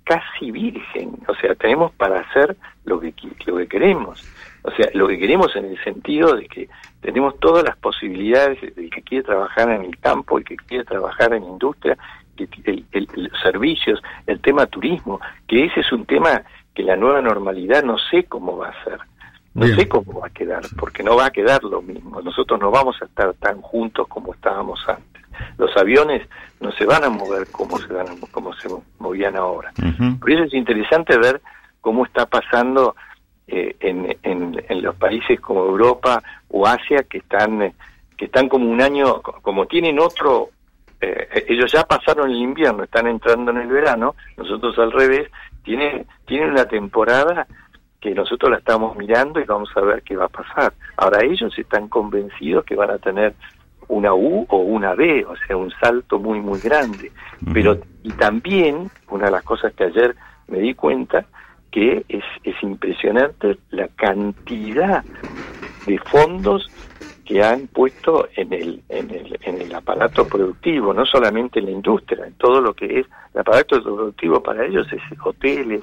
casi 0.06 0.52
virgen, 0.52 1.18
o 1.26 1.34
sea, 1.34 1.56
tenemos 1.56 1.92
para 1.92 2.20
hacer 2.20 2.56
lo 2.84 3.00
que, 3.00 3.12
lo 3.44 3.56
que 3.56 3.66
queremos. 3.66 4.24
O 4.62 4.70
sea, 4.70 4.88
lo 4.94 5.08
que 5.08 5.18
queremos 5.18 5.54
en 5.56 5.64
el 5.64 5.82
sentido 5.82 6.36
de 6.36 6.46
que 6.46 6.68
tenemos 7.00 7.38
todas 7.40 7.64
las 7.64 7.76
posibilidades 7.76 8.60
del 8.74 8.88
que 8.88 9.02
quiere 9.02 9.24
trabajar 9.24 9.68
en 9.70 9.82
el 9.82 9.98
campo, 9.98 10.38
el 10.38 10.44
que 10.44 10.56
quiere 10.56 10.84
trabajar 10.84 11.34
en 11.34 11.42
industria, 11.42 11.98
que 12.36 12.48
el, 12.92 13.30
servicios, 13.42 14.00
el 14.26 14.40
tema 14.40 14.66
turismo, 14.66 15.20
que 15.48 15.64
ese 15.64 15.80
es 15.80 15.92
un 15.92 16.06
tema 16.06 16.42
que 16.74 16.84
la 16.84 16.96
nueva 16.96 17.20
normalidad 17.20 17.82
no 17.82 17.98
sé 17.98 18.24
cómo 18.24 18.56
va 18.58 18.68
a 18.68 18.84
ser. 18.84 18.98
No 19.54 19.66
sé 19.68 19.88
cómo 19.88 20.20
va 20.20 20.26
a 20.26 20.30
quedar, 20.30 20.64
porque 20.78 21.02
no 21.02 21.16
va 21.16 21.26
a 21.26 21.30
quedar 21.30 21.64
lo 21.64 21.80
mismo. 21.80 22.20
Nosotros 22.20 22.60
no 22.60 22.70
vamos 22.70 23.00
a 23.00 23.06
estar 23.06 23.32
tan 23.34 23.62
juntos 23.62 24.06
como 24.06 24.34
estábamos 24.34 24.86
antes. 24.86 25.15
Los 25.58 25.76
aviones 25.76 26.26
no 26.60 26.72
se 26.72 26.84
van 26.86 27.04
a 27.04 27.10
mover 27.10 27.46
como 27.50 27.78
se, 27.78 27.92
van 27.92 28.18
como 28.30 28.52
se 28.54 28.68
movían 28.98 29.36
ahora. 29.36 29.72
Por 30.20 30.30
eso 30.30 30.44
es 30.44 30.54
interesante 30.54 31.16
ver 31.18 31.40
cómo 31.80 32.04
está 32.04 32.26
pasando 32.26 32.96
eh, 33.46 33.76
en, 33.80 34.16
en, 34.22 34.82
los 34.82 34.96
países 34.96 35.40
como 35.40 35.64
Europa 35.64 36.22
o 36.48 36.66
Asia 36.66 37.04
que 37.08 37.18
están 37.18 37.72
que 38.16 38.24
están 38.24 38.48
como 38.48 38.68
un 38.68 38.80
año, 38.80 39.20
como 39.20 39.66
tienen 39.66 40.00
otro, 40.00 40.48
eh, 41.00 41.44
ellos 41.48 41.70
ya 41.70 41.84
pasaron 41.84 42.30
el 42.30 42.36
invierno, 42.36 42.84
están 42.84 43.06
entrando 43.06 43.50
en 43.50 43.58
el 43.58 43.68
verano, 43.68 44.14
nosotros 44.36 44.78
al 44.78 44.92
revés, 44.92 45.30
tienen, 45.62 46.06
tienen 46.26 46.50
una 46.50 46.64
temporada 46.64 47.46
que 48.00 48.14
nosotros 48.14 48.50
la 48.50 48.58
estamos 48.58 48.96
mirando 48.96 49.40
y 49.40 49.44
vamos 49.44 49.68
a 49.76 49.80
ver 49.80 50.02
qué 50.02 50.16
va 50.16 50.26
a 50.26 50.28
pasar. 50.28 50.72
Ahora 50.96 51.24
ellos 51.24 51.56
están 51.58 51.88
convencidos 51.88 52.64
que 52.64 52.76
van 52.76 52.90
a 52.90 52.98
tener 52.98 53.34
una 53.88 54.14
U 54.14 54.46
o 54.48 54.58
una 54.58 54.94
B, 54.94 55.24
o 55.24 55.34
sea, 55.36 55.56
un 55.56 55.70
salto 55.80 56.18
muy, 56.18 56.40
muy 56.40 56.60
grande. 56.60 57.12
Pero, 57.52 57.78
y 58.02 58.10
también, 58.12 58.90
una 59.10 59.26
de 59.26 59.30
las 59.32 59.42
cosas 59.42 59.72
que 59.74 59.84
ayer 59.84 60.14
me 60.48 60.58
di 60.58 60.74
cuenta, 60.74 61.26
que 61.70 62.04
es, 62.08 62.24
es 62.44 62.62
impresionante 62.62 63.58
la 63.70 63.88
cantidad 63.88 65.04
de 65.86 65.98
fondos 65.98 66.70
que 67.24 67.42
han 67.42 67.66
puesto 67.66 68.28
en 68.36 68.52
el, 68.52 68.82
en 68.88 69.10
el, 69.10 69.38
en 69.42 69.60
el 69.60 69.74
aparato 69.74 70.26
productivo, 70.26 70.94
no 70.94 71.04
solamente 71.04 71.58
en 71.58 71.66
la 71.66 71.72
industria, 71.72 72.24
en 72.24 72.34
todo 72.34 72.60
lo 72.60 72.72
que 72.72 73.00
es 73.00 73.06
el 73.34 73.40
aparato 73.40 73.82
productivo 73.82 74.40
para 74.42 74.64
ellos 74.64 74.86
es 74.92 75.02
hoteles, 75.22 75.82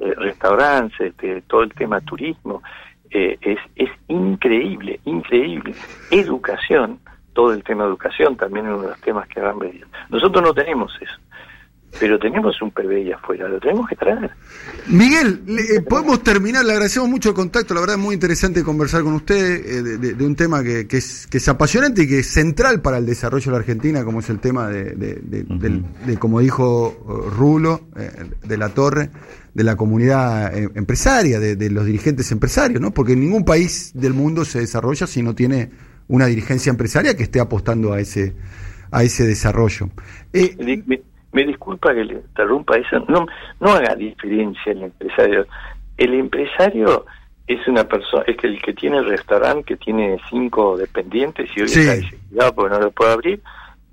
eh, 0.00 0.14
restaurantes, 0.16 1.00
este, 1.00 1.42
todo 1.42 1.62
el 1.62 1.72
tema 1.74 2.00
turismo, 2.00 2.62
eh, 3.10 3.36
es, 3.40 3.58
es 3.76 3.90
increíble, 4.08 5.00
increíble. 5.04 5.74
Educación, 6.10 7.00
todo 7.38 7.52
el 7.52 7.62
tema 7.62 7.84
de 7.84 7.90
educación 7.90 8.36
también 8.36 8.66
es 8.66 8.72
uno 8.72 8.82
de 8.82 8.88
los 8.88 9.00
temas 9.00 9.28
que 9.28 9.38
han 9.38 9.56
venido. 9.60 9.86
Nosotros 10.10 10.42
no 10.42 10.52
tenemos 10.52 10.92
eso 11.00 11.14
pero 11.98 12.18
tenemos 12.18 12.60
un 12.62 12.70
PBI 12.70 13.12
afuera, 13.12 13.48
lo 13.48 13.58
tenemos 13.58 13.88
que 13.88 13.96
traer. 13.96 14.30
Miguel, 14.88 15.42
eh, 15.48 15.80
podemos 15.80 16.22
terminar, 16.22 16.64
le 16.64 16.72
agradecemos 16.72 17.08
mucho 17.08 17.30
el 17.30 17.34
contacto, 17.34 17.74
la 17.74 17.80
verdad 17.80 17.96
es 17.96 18.02
muy 18.02 18.14
interesante 18.14 18.62
conversar 18.62 19.02
con 19.02 19.14
usted 19.14 19.36
eh, 19.36 20.14
de, 20.14 20.24
un 20.24 20.36
tema 20.36 20.62
que, 20.62 20.86
es, 20.90 21.26
que 21.26 21.38
es 21.38 21.48
apasionante 21.48 22.02
y 22.02 22.08
que 22.08 22.20
es 22.20 22.28
central 22.28 22.82
para 22.82 22.98
el 22.98 23.06
desarrollo 23.06 23.46
de 23.46 23.50
la 23.52 23.58
Argentina, 23.58 24.04
como 24.04 24.20
es 24.20 24.30
el 24.30 24.38
tema 24.38 24.68
de, 24.68 24.94
de 24.94 26.16
como 26.18 26.40
dijo 26.40 26.96
uh, 27.04 27.30
Rulo, 27.30 27.88
eh, 27.96 28.10
de 28.44 28.56
la 28.56 28.68
torre, 28.68 29.10
de 29.54 29.64
la 29.64 29.74
comunidad 29.74 30.54
empresaria, 30.56 31.40
de, 31.40 31.70
los 31.70 31.84
dirigentes 31.84 32.30
empresarios, 32.30 32.80
¿no? 32.80 32.92
porque 32.92 33.16
ningún 33.16 33.44
país 33.44 33.90
del 33.94 34.14
mundo 34.14 34.44
se 34.44 34.60
desarrolla 34.60 35.06
si 35.06 35.22
no 35.22 35.34
tiene 35.34 35.70
una 36.08 36.26
dirigencia 36.26 36.70
empresaria 36.70 37.16
que 37.16 37.22
esté 37.22 37.40
apostando 37.40 37.92
a 37.92 38.00
ese, 38.00 38.34
a 38.90 39.02
ese 39.02 39.26
desarrollo. 39.26 39.90
Me 41.32 41.44
disculpa 41.44 41.94
que 41.94 42.04
le 42.04 42.14
interrumpa 42.14 42.76
eso, 42.78 42.98
no, 43.08 43.26
no 43.60 43.70
haga 43.70 43.94
diferencia 43.94 44.72
el 44.72 44.84
empresario. 44.84 45.46
El 45.96 46.14
empresario 46.14 47.04
es 47.46 47.66
una 47.68 47.84
persona, 47.84 48.24
es 48.26 48.36
que 48.36 48.46
el 48.46 48.62
que 48.62 48.72
tiene 48.72 48.98
el 48.98 49.06
restaurante, 49.06 49.64
que 49.64 49.76
tiene 49.76 50.18
cinco 50.30 50.76
dependientes 50.76 51.50
y 51.54 51.60
hoy 51.60 51.66
está 51.66 51.94
desesperado 51.94 52.54
porque 52.54 52.74
no 52.74 52.80
lo 52.80 52.90
puede 52.90 53.12
abrir, 53.12 53.42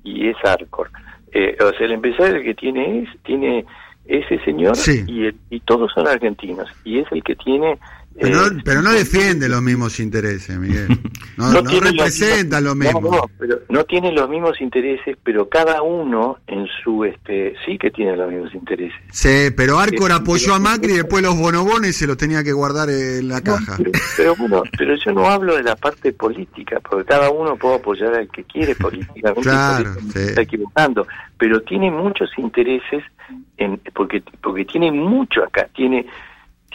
y 0.03 0.29
es 0.29 0.37
Arcor. 0.43 0.89
Eh, 1.31 1.57
o 1.59 1.69
sea, 1.71 1.85
el 1.85 1.93
empresario 1.93 2.41
que 2.41 2.53
tiene 2.53 3.03
es, 3.03 3.09
tiene 3.23 3.65
ese 4.05 4.39
señor 4.45 4.77
y, 5.07 5.27
y 5.49 5.59
todos 5.61 5.91
son 5.93 6.07
argentinos, 6.07 6.69
y 6.85 6.99
es 6.99 7.07
el 7.11 7.21
que 7.23 7.35
tiene 7.35 7.77
pero, 8.19 8.49
no, 8.49 8.61
pero 8.63 8.81
no 8.81 8.93
defiende 8.93 9.49
los 9.49 9.61
mismos 9.61 9.99
intereses, 9.99 10.57
Miguel. 10.57 10.87
No, 11.37 11.51
no, 11.51 11.79
representa 11.79 12.61
lo 12.61 12.75
mismo. 12.75 13.01
No, 13.01 13.29
pero 13.37 13.59
no 13.69 13.83
tiene 13.83 14.11
los 14.11 14.29
mismos 14.29 14.61
intereses, 14.61 15.17
pero 15.23 15.49
cada 15.49 15.81
uno 15.81 16.37
en 16.47 16.65
su 16.83 17.03
este 17.03 17.55
sí 17.65 17.77
que 17.77 17.91
tiene 17.91 18.15
los 18.15 18.31
mismos 18.31 18.53
intereses. 18.53 18.99
Sí, 19.11 19.51
pero 19.55 19.79
Arcor 19.79 20.11
apoyó 20.11 20.53
a 20.53 20.59
Macri 20.59 20.93
y 20.93 20.97
después 20.97 21.23
los 21.23 21.37
bonobones 21.37 21.95
se 21.95 22.07
los 22.07 22.17
tenía 22.17 22.43
que 22.43 22.53
guardar 22.53 22.89
en 22.89 23.27
la 23.27 23.41
caja. 23.41 23.77
pero, 24.17 24.35
bueno, 24.35 24.63
pero 24.77 24.95
yo 24.95 25.11
no 25.11 25.27
hablo 25.27 25.55
de 25.55 25.63
la 25.63 25.75
parte 25.75 26.13
política, 26.13 26.79
porque 26.79 27.05
cada 27.05 27.29
uno 27.29 27.55
puede 27.57 27.75
apoyar 27.75 28.13
al 28.13 28.29
que 28.29 28.43
quiere 28.45 28.75
políticamente. 28.75 29.41
Claro, 29.41 29.91
está 30.15 30.41
equivocando, 30.41 31.05
pero 31.37 31.61
tiene 31.61 31.91
muchos 31.91 32.29
intereses 32.37 33.03
en 33.57 33.79
porque 33.93 34.23
porque 34.41 34.65
tiene 34.65 34.91
mucho 34.91 35.43
acá, 35.43 35.67
tiene 35.73 36.05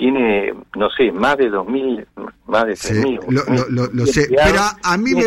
tiene, 0.01 0.55
no 0.77 0.89
sé, 0.91 1.13
más 1.13 1.37
de 1.37 1.51
2.000, 1.51 2.07
más 2.47 2.65
de 2.65 2.73
3.000. 2.73 3.69
lo, 3.69 3.87
lo, 3.93 4.07
sé, 4.07 4.29
pero 4.31 4.63
a 4.83 4.97
mí 4.97 5.15
me... 5.15 5.27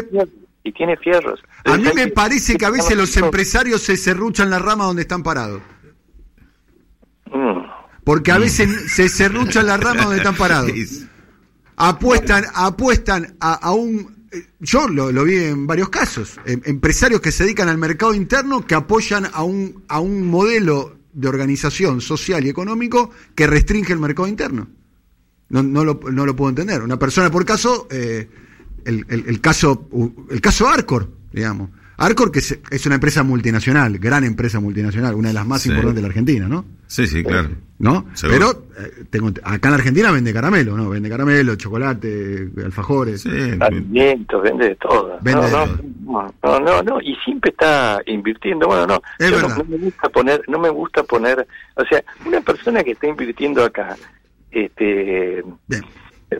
Y 0.65 0.71
tiene 0.71 0.97
fierros. 0.97 1.41
A 1.65 1.77
mí 1.77 1.89
me 1.93 2.07
parece 2.07 2.55
que 2.55 2.65
a 2.65 2.69
veces 2.69 2.97
los 2.97 3.15
empresarios 3.17 3.81
se 3.81 3.97
serruchan 3.97 4.49
la 4.49 4.59
rama 4.59 4.85
donde 4.85 5.03
están 5.03 5.21
parados. 5.21 5.61
Mm. 7.27 7.65
Porque 8.03 8.31
a 8.31 8.37
veces 8.39 8.91
se 8.91 9.09
serruchan 9.09 9.67
la 9.67 9.77
rama 9.77 10.03
donde 10.03 10.17
están 10.17 10.35
parados. 10.35 10.71
Apuestan, 11.75 12.45
apuestan 12.53 13.35
a, 13.39 13.73
un 13.73 14.27
eh, 14.31 14.45
yo 14.59 14.87
lo, 14.87 15.11
lo, 15.11 15.23
vi 15.23 15.37
en 15.37 15.65
varios 15.65 15.89
casos, 15.89 16.39
em, 16.45 16.61
empresarios 16.65 17.19
que 17.19 17.31
se 17.31 17.43
dedican 17.43 17.67
al 17.67 17.79
mercado 17.79 18.13
interno 18.13 18.65
que 18.65 18.75
apoyan 18.75 19.27
a 19.33 19.43
un, 19.43 19.83
a 19.87 19.99
un 19.99 20.27
modelo 20.27 20.95
de 21.13 21.27
organización 21.27 22.01
social 22.01 22.45
y 22.45 22.49
económico 22.49 23.11
que 23.35 23.47
restringe 23.47 23.93
el 23.93 23.99
mercado 23.99 24.27
interno. 24.27 24.67
No, 25.49 25.61
no, 25.61 25.83
lo, 25.85 25.99
no 26.11 26.25
lo 26.25 26.35
puedo 26.35 26.49
entender. 26.49 26.81
Una 26.81 26.97
persona, 26.97 27.29
por 27.29 27.45
caso, 27.45 27.87
eh, 27.91 28.27
el, 28.85 29.05
el, 29.07 29.41
caso 29.41 29.87
el 30.29 30.41
caso 30.41 30.67
Arcor, 30.67 31.09
digamos. 31.31 31.69
Arcor, 31.97 32.31
que 32.31 32.39
es, 32.39 32.85
una 32.85 32.95
empresa 32.95 33.23
multinacional, 33.23 33.99
gran 33.99 34.23
empresa 34.23 34.59
multinacional, 34.59 35.13
una 35.15 35.29
de 35.29 35.33
las 35.33 35.45
más 35.45 35.65
importantes 35.65 35.95
de 35.95 36.01
la 36.01 36.07
Argentina, 36.07 36.47
¿no? 36.47 36.65
Sí, 36.87 37.07
sí, 37.07 37.23
claro. 37.23 37.49
¿No? 37.79 38.05
Pero 38.21 38.65
eh, 38.77 39.05
tengo, 39.09 39.29
acá 39.43 39.67
en 39.67 39.71
la 39.71 39.77
Argentina 39.77 40.11
vende 40.11 40.33
caramelo, 40.33 40.77
¿no? 40.77 40.89
Vende 40.89 41.09
caramelo, 41.09 41.55
chocolate, 41.55 42.49
alfajores. 42.63 43.21
Sí, 43.21 43.29
alimentos, 43.59 44.41
vende 44.41 44.69
de 44.69 44.75
todo. 44.75 45.17
Vende 45.21 45.49
no, 45.51 46.33
no, 46.43 46.59
no, 46.59 46.83
no, 46.83 47.01
y 47.01 47.15
siempre 47.23 47.51
está 47.51 47.99
invirtiendo. 48.05 48.67
Bueno, 48.67 48.87
no, 48.87 49.01
no, 49.19 49.63
me 49.65 49.77
gusta 49.77 50.09
poner, 50.09 50.43
no 50.47 50.59
me 50.59 50.69
gusta 50.69 51.03
poner, 51.03 51.45
o 51.75 51.85
sea, 51.85 52.03
una 52.25 52.41
persona 52.41 52.83
que 52.83 52.91
está 52.91 53.07
invirtiendo 53.07 53.63
acá, 53.63 53.97
este, 54.51 55.43
Bien. 55.67 55.83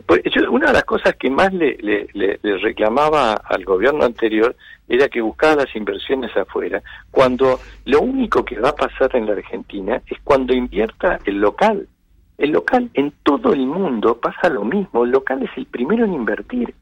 Eh, 0.08 0.48
una 0.50 0.68
de 0.68 0.72
las 0.72 0.84
cosas 0.84 1.16
que 1.16 1.30
más 1.30 1.52
le, 1.52 1.76
le, 1.78 2.08
le 2.42 2.58
reclamaba 2.58 3.34
al 3.34 3.64
gobierno 3.64 4.04
anterior 4.04 4.56
era 4.88 5.08
que 5.08 5.20
buscaba 5.20 5.64
las 5.64 5.76
inversiones 5.76 6.36
afuera, 6.36 6.82
cuando 7.10 7.60
lo 7.86 8.00
único 8.00 8.44
que 8.44 8.58
va 8.58 8.70
a 8.70 8.76
pasar 8.76 9.14
en 9.16 9.26
la 9.26 9.32
Argentina 9.32 10.02
es 10.06 10.18
cuando 10.22 10.52
invierta 10.54 11.18
el 11.24 11.40
local. 11.40 11.88
El 12.36 12.50
local 12.50 12.90
en 12.94 13.12
todo 13.22 13.52
el 13.52 13.66
mundo 13.66 14.18
pasa 14.20 14.48
lo 14.48 14.64
mismo, 14.64 15.04
el 15.04 15.10
local 15.10 15.42
es 15.42 15.50
el 15.56 15.66
primero 15.66 16.04
en 16.04 16.14
invertir. 16.14 16.74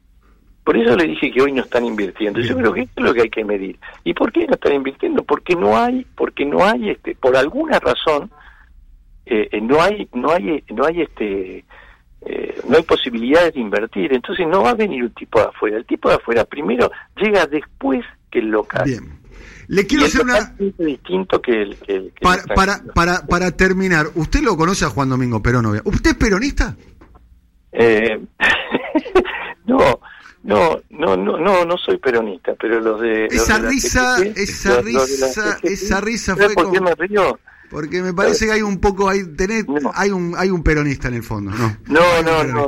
Por 0.63 0.77
eso 0.77 0.95
le 0.95 1.07
dije 1.07 1.29
que 1.31 1.41
hoy 1.41 1.51
no 1.51 1.63
están 1.63 1.85
invirtiendo. 1.85 2.39
Yo 2.39 2.55
creo 2.55 2.73
que 2.73 2.81
esto 2.81 3.01
es 3.01 3.05
lo 3.05 3.13
que 3.13 3.21
hay 3.23 3.29
que 3.29 3.43
medir. 3.43 3.77
¿Y 4.05 4.13
por 4.13 4.31
qué 4.31 4.47
no 4.47 4.53
están 4.53 4.73
invirtiendo? 4.73 5.23
Porque 5.23 5.55
no 5.55 5.77
hay, 5.77 6.05
porque 6.15 6.45
no 6.45 6.63
hay, 6.63 6.91
este, 6.91 7.15
por 7.15 7.35
alguna 7.35 7.79
razón, 7.79 8.31
eh, 9.25 9.49
eh 9.51 9.61
no 9.61 9.81
hay, 9.81 10.07
no 10.13 10.31
hay, 10.31 10.63
no 10.69 10.85
hay 10.85 11.01
este, 11.01 11.65
eh, 12.25 12.61
no 12.67 12.77
hay 12.77 12.83
posibilidades 12.83 13.53
de 13.53 13.59
invertir, 13.59 14.13
entonces 14.13 14.47
no 14.47 14.63
va 14.63 14.71
a 14.71 14.75
venir 14.75 15.03
un 15.03 15.13
tipo 15.13 15.39
de 15.39 15.47
afuera. 15.47 15.77
El 15.77 15.85
tipo 15.85 16.09
de 16.09 16.15
afuera 16.15 16.45
primero 16.45 16.91
llega 17.17 17.45
después 17.45 18.03
que 18.31 18.39
el 18.39 18.49
local. 18.49 18.83
Bien. 18.85 19.23
Le 19.67 19.87
quiero 19.87 20.05
hacer 20.05 20.21
una. 20.23 20.53
distinto 20.77 21.41
que 21.41 21.61
el. 21.63 22.11
para, 22.21 22.43
para, 22.43 22.83
para, 22.93 23.25
para, 23.25 23.51
terminar, 23.51 24.07
¿usted 24.15 24.41
lo 24.41 24.55
conoce 24.57 24.85
a 24.85 24.89
Juan 24.89 25.09
Domingo 25.09 25.41
Perón? 25.41 25.81
¿Usted 25.83 26.11
es 26.11 26.17
peronista? 26.17 26.75
Eh, 27.71 28.19
no, 29.65 29.99
no, 30.43 30.81
no, 30.89 31.17
no, 31.17 31.37
no, 31.37 31.65
no 31.65 31.77
soy 31.77 31.97
peronista, 31.97 32.53
pero 32.59 32.79
los 32.79 33.01
de. 33.01 33.25
Esa 33.25 33.57
risa, 33.59 34.17
esa 34.35 34.81
risa, 34.81 35.57
esa 35.63 36.01
risa 36.01 36.35
fue. 36.35 36.53
¿Por 36.53 36.71
qué 36.71 36.81
me 36.81 36.93
río? 36.95 37.39
Porque 37.69 38.01
me 38.01 38.13
parece 38.13 38.45
que 38.45 38.51
hay 38.51 38.61
un 38.61 38.79
poco, 38.79 39.09
hay, 39.09 39.21
hay, 39.95 40.11
un, 40.11 40.35
hay 40.37 40.49
un 40.49 40.63
peronista 40.63 41.07
en 41.07 41.15
el 41.15 41.23
fondo, 41.23 41.51
¿no? 41.51 41.75
No, 41.87 42.21
no, 42.21 42.43
no. 42.43 42.67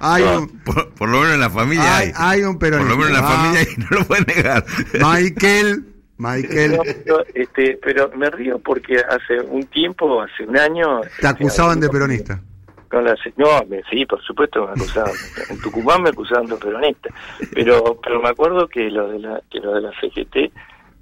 Hay 0.00 0.22
un, 0.22 0.48
por, 0.60 1.08
lo 1.08 1.20
menos 1.20 1.34
en 1.34 1.40
la 1.40 1.50
familia 1.50 1.96
hay. 1.96 2.12
Hay, 2.14 2.42
un 2.42 2.58
peronista. 2.58 2.94
Por 2.94 2.98
lo 2.98 3.04
menos 3.04 3.18
en 3.18 3.24
la 3.24 3.28
ah. 3.28 3.36
familia 3.36 3.60
hay, 3.60 3.76
no 3.90 3.98
lo 3.98 4.04
puede 4.04 4.34
negar. 4.34 4.64
Michael. 4.94 5.84
Michael. 6.16 6.78
pero, 7.04 7.24
este, 7.34 7.78
pero 7.82 8.10
me 8.16 8.30
río 8.30 8.58
porque 8.58 8.96
hace 8.98 9.40
un 9.40 9.64
tiempo, 9.64 10.22
hace 10.22 10.44
un 10.44 10.56
año... 10.56 11.00
Te 11.20 11.26
acusaban 11.26 11.80
de 11.80 11.88
peronista. 11.88 12.40
Con 12.88 13.04
la, 13.04 13.16
no, 13.36 13.48
sí, 13.90 14.06
por 14.06 14.22
supuesto 14.22 14.66
me 14.66 14.72
acusaban. 14.72 15.12
En 15.48 15.58
Tucumán 15.60 16.02
me 16.02 16.10
acusaban 16.10 16.46
de 16.46 16.56
peronista. 16.56 17.08
Pero 17.52 17.98
pero 18.00 18.22
me 18.22 18.28
acuerdo 18.28 18.68
que 18.68 18.88
lo 18.90 19.08
de 19.08 19.18
la, 19.18 19.40
que 19.50 19.58
lo 19.58 19.74
de 19.74 19.80
la 19.80 19.90
CGT 20.00 20.52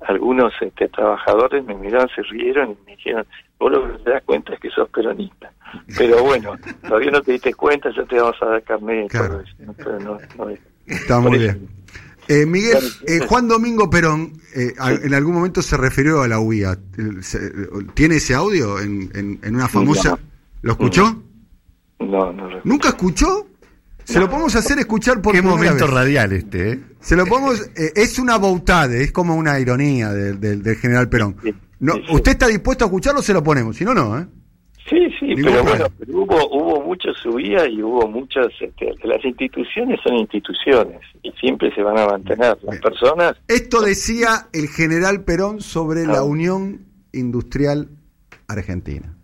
algunos 0.07 0.53
este, 0.61 0.89
trabajadores 0.89 1.65
me 1.65 1.75
miraron, 1.75 2.09
se 2.15 2.23
rieron 2.23 2.71
y 2.71 2.87
me 2.87 2.97
dijeron, 2.97 3.27
vos 3.59 3.73
lo 3.73 3.93
que 3.93 3.99
te 4.05 4.11
das 4.11 4.23
cuenta 4.25 4.55
es 4.55 4.61
que 4.61 4.71
sos 4.71 4.89
peronista. 4.89 5.53
Pero 5.97 6.23
bueno, 6.23 6.57
todavía 6.83 7.11
no 7.11 7.23
te 7.23 7.33
diste 7.33 7.55
cuenta, 7.55 7.91
ya 7.95 8.05
te 8.05 8.17
vamos 8.17 8.37
a 8.43 8.47
dar 8.47 8.63
carnet. 8.63 9.11
Claro. 9.11 9.43
Pero 9.77 10.01
no, 10.01 10.19
Está 10.87 11.21
muy 11.21 11.39
bien. 11.39 11.69
Eh, 12.29 12.47
Miguel, 12.47 12.79
eh, 13.07 13.19
Juan 13.27 13.49
Domingo 13.49 13.91
Perón 13.91 14.33
eh, 14.55 14.73
en 15.03 15.13
algún 15.13 15.35
momento 15.35 15.61
se 15.61 15.77
refirió 15.77 16.23
a 16.23 16.29
la 16.29 16.39
UIA. 16.39 16.79
¿Tiene 17.95 18.17
ese 18.17 18.35
audio 18.35 18.81
en, 18.81 19.11
en, 19.43 19.55
una 19.55 19.69
famosa... 19.69 20.19
¿Lo 20.63 20.73
escuchó? 20.73 21.21
No, 21.99 22.33
no. 22.33 22.49
¿Nunca 22.63 22.91
escuchó? 22.91 23.49
Se 24.05 24.19
lo 24.19 24.29
podemos 24.29 24.55
hacer 24.57 24.79
escuchar 24.79 25.23
por 25.23 25.35
Qué 25.35 25.43
momento 25.43 25.87
radial 25.87 26.33
este, 26.33 26.73
¿eh? 26.73 26.81
Se 27.01 27.17
lo 27.17 27.27
podemos... 27.27 27.61
Eh, 27.77 27.93
es 27.95 28.19
una 28.19 28.37
boutade, 28.37 29.03
es 29.03 29.13
como 29.13 29.35
una 29.35 29.59
ironía 29.59 30.11
del 30.13 30.77
general 30.77 31.09
Perón. 31.09 31.37
No, 31.81 31.95
¿Usted 32.11 32.33
está 32.33 32.47
dispuesto 32.47 32.85
a 32.85 32.87
escucharlo? 32.87 33.23
Se 33.23 33.33
lo 33.33 33.43
ponemos, 33.43 33.77
si 33.77 33.85
no, 33.85 33.95
no, 33.95 34.19
¿eh? 34.19 34.27
Sí, 34.89 34.99
sí, 35.19 35.35
pero 35.37 35.63
bueno, 35.63 35.87
hubo, 36.09 36.49
hubo 36.51 36.83
mucho 36.83 37.15
subida 37.15 37.67
y 37.67 37.83
hubo 37.83 38.07
muchas... 38.09 38.49
Este, 38.61 38.93
las 39.05 39.25
instituciones 39.25 39.99
son 40.03 40.17
instituciones 40.17 41.01
y 41.23 41.31
siempre 41.33 41.73
se 41.75 41.83
van 41.83 41.99
a 41.99 42.07
mantener. 42.07 42.59
Las 42.63 42.79
personas... 42.79 43.37
Esto 43.49 43.81
decía 43.81 44.49
el 44.53 44.69
general 44.69 45.25
Perón 45.25 45.61
sobre 45.61 46.05
la 46.05 46.19
ah. 46.19 46.25
Unión 46.25 46.87
Industrial 47.13 47.89
Argentina. 48.49 49.15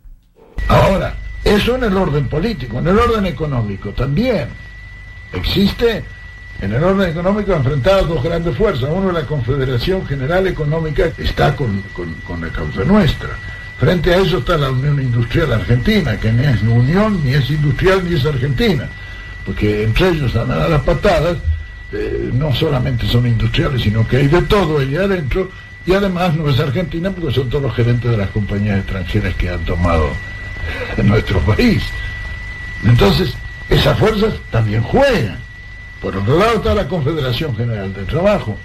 Ahora, 0.68 1.14
eso 1.45 1.76
en 1.76 1.85
el 1.85 1.97
orden 1.97 2.29
político, 2.29 2.79
en 2.79 2.89
el 2.89 2.99
orden 2.99 3.26
económico 3.26 3.93
también 3.93 4.49
existe 5.33 6.05
en 6.61 6.72
el 6.72 6.83
orden 6.83 7.11
económico 7.11 7.53
enfrentadas 7.53 8.09
dos 8.09 8.22
grandes 8.22 8.57
fuerzas. 8.57 8.89
Uno, 8.93 9.12
la 9.12 9.24
Confederación 9.24 10.07
General 10.07 10.47
Económica, 10.47 11.11
está 11.16 11.55
con, 11.55 11.83
la 12.41 12.49
causa 12.49 12.85
nuestra. 12.85 13.31
Frente 13.79 14.12
a 14.12 14.18
eso 14.18 14.39
está 14.39 14.57
la 14.57 14.70
Unión 14.70 15.01
Industrial 15.01 15.53
Argentina, 15.53 16.18
que 16.18 16.33
ni 16.33 16.45
es 16.45 16.62
unión, 16.62 17.20
ni 17.24 17.35
es 17.35 17.49
industrial, 17.49 18.03
ni 18.05 18.16
es 18.16 18.26
argentina. 18.26 18.89
Porque 19.47 19.85
entre 19.85 20.09
ellos 20.09 20.35
a 20.35 20.45
las 20.45 20.83
patadas 20.83 21.37
eh, 21.93 22.31
no 22.35 22.53
solamente 22.55 23.07
son 23.07 23.26
industriales, 23.26 23.83
sino 23.83 24.07
que 24.07 24.16
hay 24.16 24.26
de 24.26 24.43
todo 24.43 24.81
ahí 24.81 24.97
adentro, 24.97 25.49
y 25.87 25.93
además 25.95 26.35
no 26.35 26.51
es 26.51 26.59
Argentina 26.59 27.11
porque 27.11 27.35
son 27.35 27.49
todos 27.49 27.62
los 27.62 27.74
gerentes 27.74 28.11
de 28.11 28.16
las 28.16 28.29
compañías 28.31 28.79
extranjeras 28.79 29.35
que 29.37 29.49
han 29.49 29.64
tomado 29.64 30.11
en 30.97 31.09
nuestro 31.09 31.41
país. 31.41 31.83
Entonces, 32.85 33.35
esas 33.69 33.99
fuerzas 33.99 34.35
también 34.51 34.83
juegan. 34.83 35.39
Por 36.01 36.16
otro 36.16 36.39
lado 36.39 36.57
está 36.57 36.75
la 36.75 36.89
Confederación 36.89 37.55
General 37.57 37.93
del 37.93 38.07
Trabajo, 38.07 38.57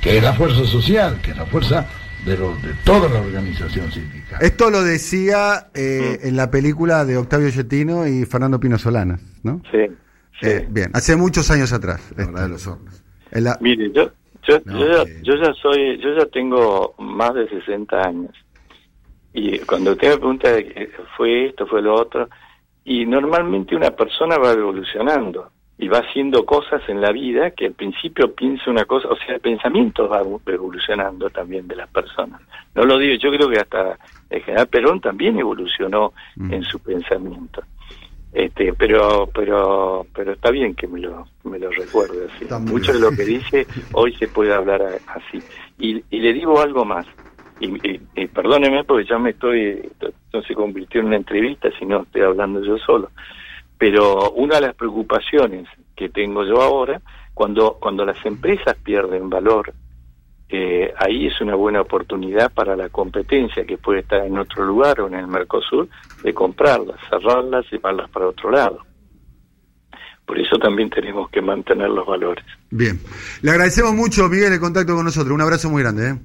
que 0.00 0.18
es 0.18 0.22
la 0.22 0.32
fuerza 0.32 0.64
social, 0.64 1.20
que 1.22 1.30
es 1.30 1.36
la 1.36 1.46
fuerza 1.46 1.86
de, 2.24 2.36
de 2.36 2.74
toda 2.84 3.08
la 3.08 3.20
organización 3.20 3.90
sindical. 3.92 4.38
Esto 4.42 4.70
lo 4.70 4.82
decía 4.82 5.68
eh, 5.74 6.18
en 6.22 6.36
la 6.36 6.50
película 6.50 7.04
de 7.04 7.16
Octavio 7.16 7.48
Yetino 7.48 8.06
y 8.06 8.24
Fernando 8.24 8.58
Pino 8.58 8.78
Solanas, 8.78 9.20
¿no? 9.42 9.62
Sí. 9.70 9.86
Eh, 10.42 10.66
bien, 10.68 10.90
hace 10.92 11.16
muchos 11.16 11.50
años 11.50 11.72
atrás, 11.72 12.12
la 12.16 12.26
verdad 12.26 12.42
de 12.42 12.48
los 12.48 12.66
hornos. 12.66 13.02
La... 13.30 13.56
Mire, 13.60 13.90
yo, 13.92 14.10
yo, 14.46 14.58
yo, 14.64 15.04
ya, 15.04 15.04
yo, 15.22 15.34
ya, 15.36 15.52
soy, 15.54 15.98
yo 16.02 16.14
ya 16.18 16.26
tengo 16.26 16.94
más 16.98 17.34
de 17.34 17.48
60 17.48 18.02
años. 18.02 18.32
Y 19.32 19.58
cuando 19.60 19.92
usted 19.92 20.10
me 20.10 20.16
pregunta, 20.16 20.48
fue 21.16 21.46
esto, 21.46 21.66
fue 21.66 21.82
lo 21.82 21.94
otro, 21.94 22.28
y 22.86 23.04
normalmente 23.04 23.74
una 23.74 23.90
persona 23.90 24.38
va 24.38 24.52
evolucionando 24.52 25.50
y 25.76 25.88
va 25.88 25.98
haciendo 25.98 26.46
cosas 26.46 26.80
en 26.88 27.00
la 27.00 27.10
vida 27.10 27.50
que 27.50 27.66
al 27.66 27.72
principio 27.72 28.32
piensa 28.32 28.70
una 28.70 28.84
cosa, 28.84 29.08
o 29.08 29.16
sea, 29.16 29.34
el 29.34 29.40
pensamiento 29.40 30.08
va 30.08 30.22
evolucionando 30.46 31.28
también 31.28 31.66
de 31.66 31.74
las 31.74 31.88
personas. 31.90 32.40
No 32.76 32.84
lo 32.84 32.96
digo, 32.96 33.16
yo 33.16 33.30
creo 33.32 33.50
que 33.50 33.58
hasta 33.58 33.98
el 34.30 34.40
general 34.40 34.68
Perón 34.68 35.00
también 35.00 35.36
evolucionó 35.36 36.12
mm. 36.36 36.54
en 36.54 36.62
su 36.62 36.78
pensamiento. 36.78 37.62
Este, 38.32 38.72
pero 38.74 39.28
pero 39.34 40.06
pero 40.14 40.32
está 40.32 40.50
bien 40.50 40.74
que 40.74 40.86
me 40.86 41.00
lo 41.00 41.26
me 41.44 41.58
lo 41.58 41.70
recuerde 41.70 42.28
así. 42.30 42.44
Mucho 42.70 42.92
de 42.92 43.00
lo 43.00 43.10
que 43.10 43.24
dice 43.24 43.66
hoy 43.92 44.14
se 44.14 44.28
puede 44.28 44.54
hablar 44.54 44.82
así. 45.08 45.42
Y, 45.78 46.04
y 46.10 46.20
le 46.20 46.32
digo 46.32 46.60
algo 46.60 46.84
más. 46.84 47.06
Y, 47.58 48.26
perdóneme 48.28 48.84
porque 48.84 49.08
ya 49.08 49.18
me 49.18 49.30
estoy 49.30 49.90
no 50.32 50.42
se 50.42 50.54
convirtió 50.54 51.00
en 51.00 51.06
una 51.06 51.16
entrevista, 51.16 51.70
sino 51.78 52.02
estoy 52.02 52.22
hablando 52.22 52.62
yo 52.62 52.76
solo. 52.78 53.10
Pero 53.78 54.30
una 54.32 54.56
de 54.56 54.62
las 54.62 54.74
preocupaciones 54.74 55.66
que 55.94 56.08
tengo 56.08 56.44
yo 56.44 56.60
ahora, 56.60 57.00
cuando, 57.34 57.78
cuando 57.80 58.04
las 58.04 58.24
empresas 58.24 58.76
pierden 58.82 59.30
valor, 59.30 59.72
eh, 60.48 60.92
ahí 60.98 61.26
es 61.26 61.40
una 61.40 61.54
buena 61.54 61.80
oportunidad 61.80 62.52
para 62.52 62.76
la 62.76 62.88
competencia 62.88 63.64
que 63.64 63.78
puede 63.78 64.00
estar 64.00 64.24
en 64.24 64.38
otro 64.38 64.64
lugar 64.64 65.00
o 65.00 65.08
en 65.08 65.14
el 65.14 65.26
Mercosur 65.26 65.88
de 66.22 66.32
comprarlas, 66.32 67.00
cerrarlas, 67.10 67.66
y 67.66 67.76
llevarlas 67.76 68.08
para 68.10 68.28
otro 68.28 68.50
lado. 68.50 68.80
Por 70.24 70.38
eso 70.38 70.56
también 70.58 70.90
tenemos 70.90 71.30
que 71.30 71.40
mantener 71.40 71.88
los 71.88 72.06
valores. 72.06 72.44
Bien. 72.70 72.98
Le 73.42 73.50
agradecemos 73.50 73.94
mucho, 73.94 74.28
Miguel, 74.28 74.52
el 74.52 74.60
contacto 74.60 74.94
con 74.94 75.04
nosotros. 75.04 75.32
Un 75.32 75.40
abrazo 75.40 75.70
muy 75.70 75.82
grande. 75.82 76.10
¿eh? 76.10 76.18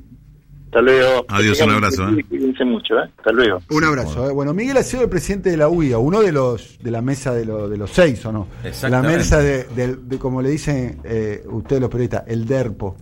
Hasta 0.72 0.82
luego. 0.84 1.26
Adiós, 1.28 1.59
un 1.61 1.69
abrazo. 1.72 2.07
¿eh? 2.07 2.24
Cuídense 2.30 2.63
mucho, 2.63 2.97
¿eh? 2.97 3.09
Hasta 3.17 3.34
luego. 3.34 3.59
Un 3.72 3.84
abrazo. 3.84 4.30
¿eh? 4.30 4.34
Bueno, 4.34 4.53
Miguel 4.53 4.78
ha 4.78 4.84
sido 4.84 5.03
el 5.03 5.09
presidente 5.09 5.49
de 5.49 5.57
la 5.57 5.67
UIA, 5.67 5.97
uno 5.97 6.22
de 6.22 6.32
los 6.32 6.80
de 6.82 6.91
la 6.91 7.01
mesa 7.01 7.34
de, 7.34 7.45
de 7.45 7.78
los 7.78 7.91
seis, 7.91 8.26
¿o 8.26 8.32
no? 8.32 8.47
La 8.89 9.01
mesa 9.01 9.39
de, 9.39 9.65
de, 9.65 10.17
como 10.17 10.41
le 10.41 10.49
dicen 10.49 11.01
eh, 11.03 11.43
ustedes 11.45 11.82
los 11.82 11.89
periodistas, 11.89 12.24
el 12.28 12.45
DERPO. 12.47 12.95